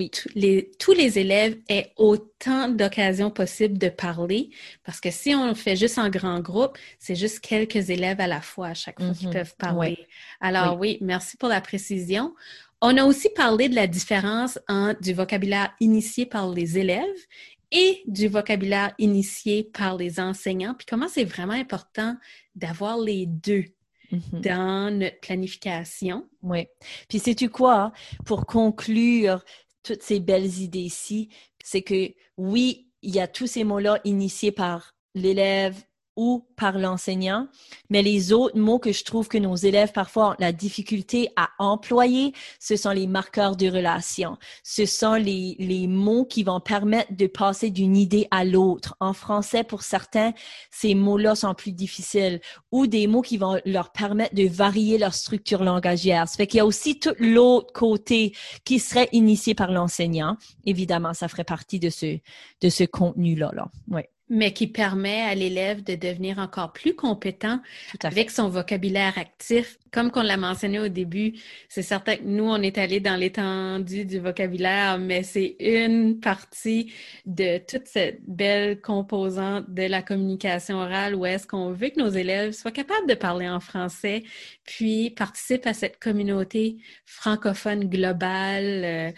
tous 0.78 0.94
les 0.94 1.18
élèves 1.18 1.58
aient 1.68 1.94
autant 1.98 2.68
d'occasions 2.68 3.32
possibles 3.32 3.80
de 3.80 3.90
parler. 3.90 4.52
Parce 4.84 5.00
que 5.00 5.10
si 5.10 5.34
on 5.34 5.48
le 5.48 5.56
fait 5.56 5.76
juste 5.76 5.98
en 5.98 6.10
grand 6.10 6.42
groupe, 6.42 6.78
c'est 7.00 7.16
juste 7.16 7.40
quelques 7.40 7.90
élèves 7.90 8.22
à 8.22 8.28
la 8.28 8.42
fois 8.42 8.68
à 8.68 8.74
chaque 8.76 9.02
fois 9.02 9.16
qui 9.16 9.26
mm-hmm. 9.26 9.34
peuvent 9.34 9.56
parler. 9.58 9.98
Alors 10.42 10.78
oui. 10.80 11.00
merci 11.02 11.38
pour 11.38 11.50
la 11.50 11.60
précision. 11.60 12.36
On 12.84 12.98
a 12.98 13.04
aussi 13.04 13.30
parlé 13.30 13.70
de 13.70 13.76
la 13.76 13.86
différence 13.86 14.60
entre 14.68 15.02
du 15.02 15.14
vocabulaire 15.14 15.72
initié 15.80 16.28
par 16.28 16.50
les 16.50 16.80
élèves 16.80 17.28
et 17.72 18.04
du 18.06 18.28
vocabulaire 18.28 18.94
initié 18.98 19.64
par 19.64 19.98
les 19.98 20.20
enseignants, 20.20 20.74
puis 20.74 20.86
comment 20.86 21.08
c'est 21.08 21.24
vraiment 21.24 21.54
important 21.54 22.18
d'avoir 22.56 22.98
les 22.98 23.26
deux 23.26 23.66
mm-hmm. 24.12 24.42
dans 24.42 24.98
notre 24.98 25.20
planification. 25.20 26.28
Oui. 26.42 26.68
Puis 27.08 27.20
sais-tu 27.20 27.50
quoi, 27.50 27.94
pour 28.26 28.46
conclure 28.46 29.44
toutes 29.84 30.04
ces 30.04 30.20
belles 30.20 30.60
idées-ci, 30.60 31.30
c'est 31.64 31.82
que 31.82 32.14
oui, 32.38 32.88
il 33.02 33.16
y 33.16 33.20
a 33.20 33.28
tous 33.28 33.48
ces 33.48 33.64
mots-là 33.64 34.00
initiés 34.04 34.52
par 34.52 34.94
l'élève, 35.16 35.82
ou 36.16 36.46
par 36.58 36.78
l'enseignant, 36.78 37.48
mais 37.90 38.02
les 38.02 38.34
autres 38.34 38.58
mots 38.58 38.80
que 38.80 38.92
je 38.92 39.04
trouve 39.04 39.28
que 39.28 39.38
nos 39.38 39.56
élèves 39.56 39.92
parfois 39.94 40.32
ont 40.32 40.36
la 40.40 40.52
difficulté 40.52 41.30
à 41.36 41.50
employer, 41.58 42.34
ce 42.60 42.76
sont 42.76 42.92
les 42.92 43.08
marqueurs 43.08 43.56
de 43.56 43.68
relation. 43.68 44.38
Ce 44.64 44.86
sont 44.86 45.14
les, 45.14 45.56
les 45.60 45.88
mots 45.88 46.26
qui 46.26 46.44
vont 46.44 46.60
permettre 46.60 47.16
de 47.16 47.28
passer 47.28 47.70
d'une 47.70 47.96
idée 47.96 48.28
à 48.30 48.44
l'autre. 48.44 48.96
En 49.00 49.14
français, 49.14 49.64
pour 49.64 49.84
certains, 49.84 50.34
ces 50.70 50.96
mots-là 50.96 51.36
sont 51.36 51.54
plus 51.54 51.72
difficiles 51.72 52.42
ou 52.72 52.88
des 52.88 53.08
mots 53.08 53.22
qui 53.22 53.38
vont 53.38 53.60
leur 53.66 53.92
permettre 53.92 54.36
de 54.36 54.48
varier 54.48 54.98
leur 54.98 55.14
structure 55.14 55.64
langagière. 55.64 56.28
Ça 56.28 56.36
fait 56.36 56.48
qu'il 56.48 56.58
y 56.58 56.62
a 56.62 56.66
aussi 56.66 57.00
tout 57.00 57.16
l'autre 57.20 57.72
côté 57.74 58.36
qui 58.66 58.80
serait 58.80 59.10
initié 59.14 59.56
par 59.56 59.72
l'enseignant. 59.72 60.38
Évidemment, 60.66 61.14
ça 61.14 61.28
ferait 61.28 61.44
partie 61.44 61.80
de 61.80 61.90
ce, 61.90 62.20
de 62.62 62.70
ce 62.70 62.84
contenu-là. 62.84 63.52
Là. 63.54 63.68
Ouais 63.90 64.10
mais 64.32 64.54
qui 64.54 64.66
permet 64.68 65.22
à 65.24 65.36
l'élève 65.36 65.84
de 65.84 65.96
devenir 65.96 66.40
encore 66.40 66.72
plus 66.72 66.96
compétent 66.96 67.60
avec 68.02 68.32
son 68.32 68.48
vocabulaire 68.48 69.18
actif. 69.18 69.78
Comme 69.92 70.10
qu'on 70.10 70.22
l'a 70.22 70.38
mentionné 70.38 70.80
au 70.80 70.88
début, 70.88 71.34
c'est 71.68 71.82
certain 71.82 72.16
que 72.16 72.24
nous, 72.24 72.46
on 72.46 72.62
est 72.62 72.78
allé 72.78 73.02
dans 73.02 73.18
l'étendue 73.18 74.06
du 74.06 74.20
vocabulaire, 74.20 74.98
mais 75.00 75.24
c'est 75.24 75.58
une 75.60 76.22
partie 76.22 76.94
de 77.26 77.58
toute 77.58 77.88
cette 77.88 78.22
belle 78.26 78.80
composante 78.80 79.70
de 79.70 79.84
la 79.84 80.02
communication 80.02 80.78
orale 80.78 81.14
où 81.14 81.26
est-ce 81.26 81.46
qu'on 81.46 81.74
veut 81.74 81.90
que 81.90 82.00
nos 82.00 82.10
élèves 82.10 82.54
soient 82.54 82.72
capables 82.72 83.10
de 83.10 83.16
parler 83.16 83.50
en 83.50 83.60
français, 83.60 84.24
puis 84.64 85.10
participent 85.10 85.68
à 85.68 85.74
cette 85.74 86.00
communauté 86.00 86.78
francophone 87.06 87.90
globale. 87.90 88.86
Euh, 88.86 89.12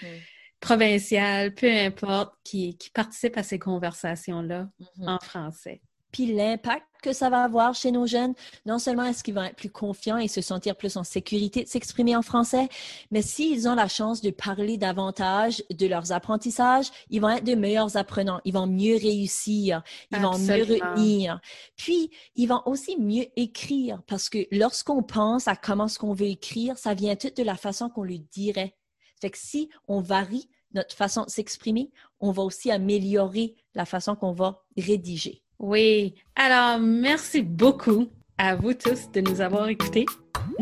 provincial, 0.64 1.54
peu 1.54 1.70
importe, 1.70 2.34
qui, 2.44 2.78
qui 2.78 2.90
participe 2.90 3.38
à 3.38 3.44
ces 3.44 3.60
conversations-là 3.60 4.70
mhm. 4.98 5.10
en 5.10 5.20
français. 5.20 5.82
Puis 6.14 6.34
l'impact 6.34 6.86
que 7.02 7.12
ça 7.12 7.30
va 7.30 7.44
avoir 7.44 7.74
chez 7.74 7.92
nos 7.92 8.06
jeunes, 8.06 8.34
non 8.66 8.80
seulement 8.80 9.04
est-ce 9.04 9.24
qu'ils 9.26 9.34
vont 9.34 9.44
être 9.44 9.58
plus 9.58 9.72
confiants 9.72 10.18
et 10.18 10.30
se 10.30 10.40
sentir 10.40 10.78
plus 10.78 10.96
en 10.96 11.04
sécurité 11.04 11.64
de 11.64 11.68
s'exprimer 11.68 12.16
en 12.16 12.22
français, 12.22 12.70
mais 13.12 13.22
s'ils 13.22 13.68
ont 13.68 13.76
la 13.76 13.90
chance 13.90 14.22
de 14.22 14.30
parler 14.30 14.78
davantage 14.78 15.62
de 15.70 15.86
leurs 15.86 16.14
apprentissages, 16.14 16.86
ils 17.10 17.20
vont 17.20 17.30
être 17.30 17.44
de 17.44 17.56
meilleurs 17.56 17.98
apprenants, 17.98 18.40
ils 18.46 18.54
vont 18.54 18.68
mieux 18.68 18.96
réussir, 18.96 19.82
ils 20.12 20.20
vont 20.20 20.38
mieux 20.38 20.64
retenir. 20.64 21.42
Puis, 21.76 22.10
ils 22.36 22.48
vont 22.48 22.62
aussi 22.66 22.96
mieux 22.98 23.26
écrire 23.36 24.02
parce 24.08 24.30
que 24.30 24.48
lorsqu'on 24.52 25.04
pense 25.04 25.50
à 25.50 25.58
comment 25.58 25.90
ce 25.90 26.00
qu'on 26.00 26.14
veut 26.14 26.28
écrire, 26.28 26.78
ça 26.78 26.94
vient 26.94 27.18
tout 27.18 27.32
de 27.36 27.44
la 27.44 27.56
façon 27.56 27.90
qu'on 27.90 28.04
le 28.04 28.20
dirait. 28.20 28.76
Fait 29.24 29.30
que 29.30 29.38
si 29.38 29.70
on 29.88 30.02
varie 30.02 30.50
notre 30.74 30.94
façon 30.94 31.24
de 31.24 31.30
s'exprimer, 31.30 31.92
on 32.20 32.32
va 32.32 32.44
aussi 32.44 32.72
améliorer 32.72 33.56
la 33.74 33.86
façon 33.86 34.18
qu'on 34.18 34.34
va 34.34 34.66
rédiger. 34.78 35.42
Oui. 35.60 36.14
Alors, 36.36 36.78
merci 36.78 37.42
beaucoup 37.42 38.10
à 38.38 38.58
vous 38.58 38.74
tous 38.74 39.10
de 39.14 39.22
nous 39.22 39.40
avoir 39.40 39.70
écoutés. 39.70 40.06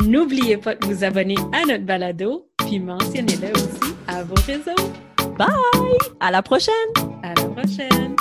N'oubliez 0.05 0.57
pas 0.57 0.75
de 0.75 0.85
vous 0.85 1.03
abonner 1.03 1.37
à 1.53 1.65
notre 1.65 1.85
balado, 1.85 2.51
puis 2.57 2.79
mentionnez-le 2.79 3.51
aussi 3.51 3.95
à 4.07 4.23
vos 4.23 4.39
réseaux. 4.45 4.91
Bye! 5.39 5.97
À 6.19 6.29
la 6.29 6.43
prochaine! 6.43 6.75
À 7.23 7.33
la 7.33 7.45
prochaine! 7.49 8.15